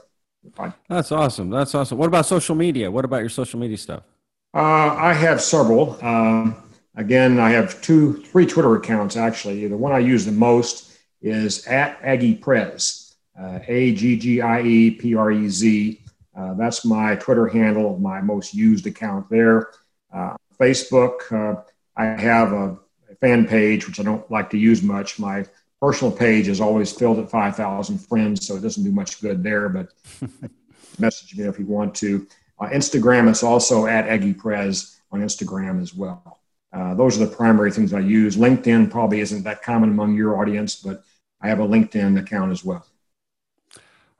That's 0.88 1.12
awesome. 1.12 1.50
That's 1.50 1.74
awesome. 1.74 1.98
What 1.98 2.06
about 2.06 2.24
social 2.24 2.54
media? 2.54 2.90
What 2.90 3.04
about 3.04 3.20
your 3.20 3.28
social 3.28 3.60
media 3.60 3.76
stuff? 3.76 4.02
Uh, 4.54 4.94
I 4.96 5.12
have 5.12 5.42
several. 5.42 5.98
Um, 6.02 6.56
Again, 7.00 7.40
I 7.40 7.48
have 7.52 7.80
two, 7.80 8.22
three 8.24 8.44
Twitter 8.44 8.76
accounts 8.76 9.16
actually. 9.16 9.66
The 9.66 9.76
one 9.76 9.90
I 9.90 10.00
use 10.00 10.26
the 10.26 10.32
most 10.32 10.98
is 11.22 11.66
at 11.66 11.98
Aggie 12.02 12.34
Prez, 12.34 13.16
uh, 13.40 13.58
A 13.66 13.94
G 13.94 14.18
G 14.18 14.42
I 14.42 14.60
E 14.60 14.90
P 14.90 15.14
R 15.14 15.32
E 15.32 15.48
Z. 15.48 15.98
Uh, 16.36 16.52
that's 16.54 16.84
my 16.84 17.16
Twitter 17.16 17.48
handle, 17.48 17.98
my 17.98 18.20
most 18.20 18.52
used 18.52 18.86
account 18.86 19.30
there. 19.30 19.70
Uh, 20.12 20.36
Facebook, 20.60 21.32
uh, 21.32 21.62
I 21.96 22.04
have 22.04 22.52
a, 22.52 22.78
fan 23.20 23.46
page, 23.46 23.86
which 23.86 24.00
I 24.00 24.02
don't 24.02 24.30
like 24.30 24.48
to 24.50 24.56
use 24.56 24.82
much. 24.82 25.18
My 25.18 25.44
personal 25.78 26.10
page 26.10 26.48
is 26.48 26.58
always 26.58 26.90
filled 26.90 27.18
at 27.18 27.30
5,000 27.30 27.98
friends, 27.98 28.46
so 28.46 28.56
it 28.56 28.62
doesn't 28.62 28.84
do 28.84 28.92
much 28.92 29.20
good 29.20 29.42
there, 29.42 29.68
but 29.68 29.88
message 30.98 31.36
me 31.36 31.44
if 31.44 31.58
you 31.58 31.66
want 31.66 31.94
to. 31.96 32.26
Uh, 32.58 32.68
Instagram 32.68 33.28
is 33.28 33.42
also 33.42 33.86
at 33.86 34.08
Aggie 34.08 34.32
Prez 34.32 35.00
on 35.12 35.20
Instagram 35.20 35.82
as 35.82 35.92
well. 35.92 36.39
Uh, 36.72 36.94
those 36.94 37.20
are 37.20 37.24
the 37.24 37.34
primary 37.34 37.72
things 37.72 37.92
I 37.92 38.00
use. 38.00 38.36
LinkedIn 38.36 38.90
probably 38.90 39.20
isn't 39.20 39.42
that 39.44 39.62
common 39.62 39.90
among 39.90 40.14
your 40.14 40.40
audience, 40.40 40.76
but 40.76 41.02
I 41.40 41.48
have 41.48 41.60
a 41.60 41.66
LinkedIn 41.66 42.18
account 42.20 42.52
as 42.52 42.64
well. 42.64 42.86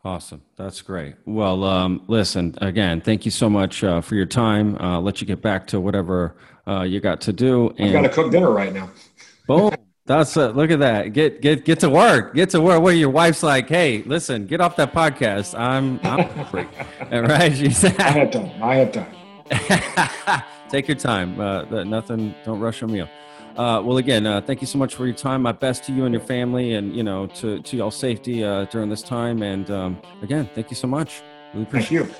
Awesome. 0.03 0.42
That's 0.57 0.80
great. 0.80 1.14
Well, 1.26 1.62
um, 1.64 2.03
listen, 2.09 2.55
again, 2.62 3.03
thank 3.03 3.26
you 3.26 3.30
so 3.30 3.51
much 3.51 3.84
uh, 3.84 4.01
for 4.01 4.14
your 4.14 4.26
time. 4.26 4.76
Uh, 4.76 4.94
I'll 4.94 5.03
let 5.03 5.20
you 5.20 5.26
get 5.26 5.42
back 5.42 5.66
to 5.68 5.80
whatever 5.80 6.34
uh, 6.66 6.82
you 6.82 7.01
got 7.01 7.20
to 7.22 7.32
do. 7.32 7.74
And 7.78 7.88
I've 7.88 7.92
got 7.92 8.03
to 8.03 8.09
cook 8.09 8.32
dinner 8.32 8.51
right 8.51 8.72
now. 8.72 8.90
boom. 9.46 9.74
That's 10.07 10.36
uh, 10.36 10.51
look 10.51 10.70
at 10.70 10.80
that. 10.80 11.12
Get 11.12 11.40
get 11.40 11.64
get 11.64 11.78
to 11.80 11.90
work. 11.90 12.34
Get 12.34 12.51
to 12.51 12.61
work. 12.61 12.82
Where 12.82 12.94
your 12.94 13.11
wife's 13.11 13.44
like, 13.44 13.68
hey, 13.68 14.03
listen, 14.07 14.46
get 14.46 14.61
off 14.61 14.74
that 14.76 14.92
podcast. 14.92 15.57
I'm 15.57 16.01
I'm 16.03 16.46
free. 16.46 16.66
right? 17.12 17.55
She 17.55 17.70
said, 17.70 18.01
I 18.01 18.11
have 18.11 18.30
time. 18.32 18.62
I 18.62 18.74
have 18.76 18.92
time. 18.92 20.42
Take 20.71 20.89
your 20.89 20.97
time. 20.97 21.41
Uh, 21.41 21.85
nothing. 21.85 22.35
Don't 22.45 22.61
rush 22.61 22.83
a 22.83 22.87
meal. 22.87 23.09
Uh, 23.57 23.83
well, 23.85 23.99
again, 23.99 24.27
uh, 24.27 24.41
thank 24.41 24.61
you 24.61 24.66
so 24.66 24.79
much 24.79 24.95
for 24.95 25.07
your 25.07 25.14
time. 25.14 25.43
My 25.43 25.53
best 25.53 25.85
to 25.85 25.93
you 25.93 26.05
and 26.05 26.14
your 26.14 26.23
family, 26.23 26.75
and 26.75 26.95
you 26.95 27.03
know, 27.03 27.27
to 27.27 27.61
to 27.61 27.77
y'all 27.77 27.91
safety 27.91 28.45
uh, 28.45 28.64
during 28.66 28.89
this 28.89 29.03
time. 29.03 29.43
And 29.43 29.71
um, 29.71 30.01
again, 30.23 30.49
thank 30.55 30.71
you 30.71 30.77
so 30.77 30.87
much. 30.87 31.23
Really 31.53 31.64
appreciate 31.64 32.07
thank 32.07 32.11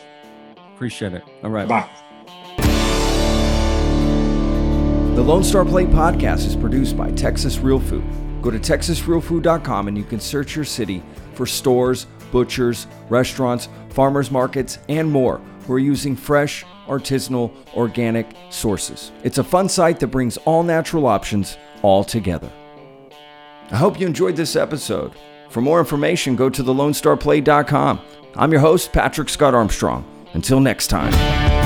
you. 0.59 0.65
Appreciate 0.75 1.13
it. 1.15 1.23
All 1.45 1.51
right. 1.51 1.69
Bye. 1.69 1.89
The 5.15 5.23
Lone 5.23 5.45
Star 5.45 5.65
Plate 5.65 5.89
podcast 5.89 6.47
is 6.47 6.57
produced 6.57 6.97
by 6.97 7.11
Texas 7.13 7.59
Real 7.59 7.79
Food. 7.81 8.05
Go 8.43 8.51
to 8.51 8.59
texasrealfood.com 8.59 9.89
and 9.89 9.99
you 9.99 10.05
can 10.05 10.19
search 10.19 10.57
your 10.57 10.65
city 10.65 11.03
for 11.35 11.45
stores, 11.45 12.07
butchers, 12.33 12.87
restaurants, 13.11 13.69
farmers 13.91 14.31
markets, 14.31 14.79
and 14.89 15.11
more 15.11 15.43
who 15.67 15.73
are 15.75 15.79
using 15.79 16.17
fresh 16.17 16.65
artisanal, 16.87 17.53
organic 17.75 18.27
sources. 18.51 19.13
It's 19.23 19.39
a 19.39 19.45
fun 19.45 19.69
site 19.69 20.01
that 20.01 20.09
brings 20.09 20.37
all 20.39 20.63
natural 20.63 21.07
options 21.07 21.57
all 21.83 22.05
together. 22.05 22.51
I 23.71 23.77
hope 23.77 24.01
you 24.01 24.07
enjoyed 24.07 24.37
this 24.37 24.57
episode. 24.57 25.13
For 25.49 25.61
more 25.61 25.79
information, 25.79 26.37
go 26.37 26.51
to 26.51 26.63
thelonestarplate.com. 26.63 28.01
I'm 28.37 28.53
your 28.53 28.61
host, 28.61 28.93
Patrick 28.93 29.29
Scott 29.29 29.55
Armstrong. 29.55 30.05
Until 30.33 30.61
next 30.61 30.89
time. 30.89 31.60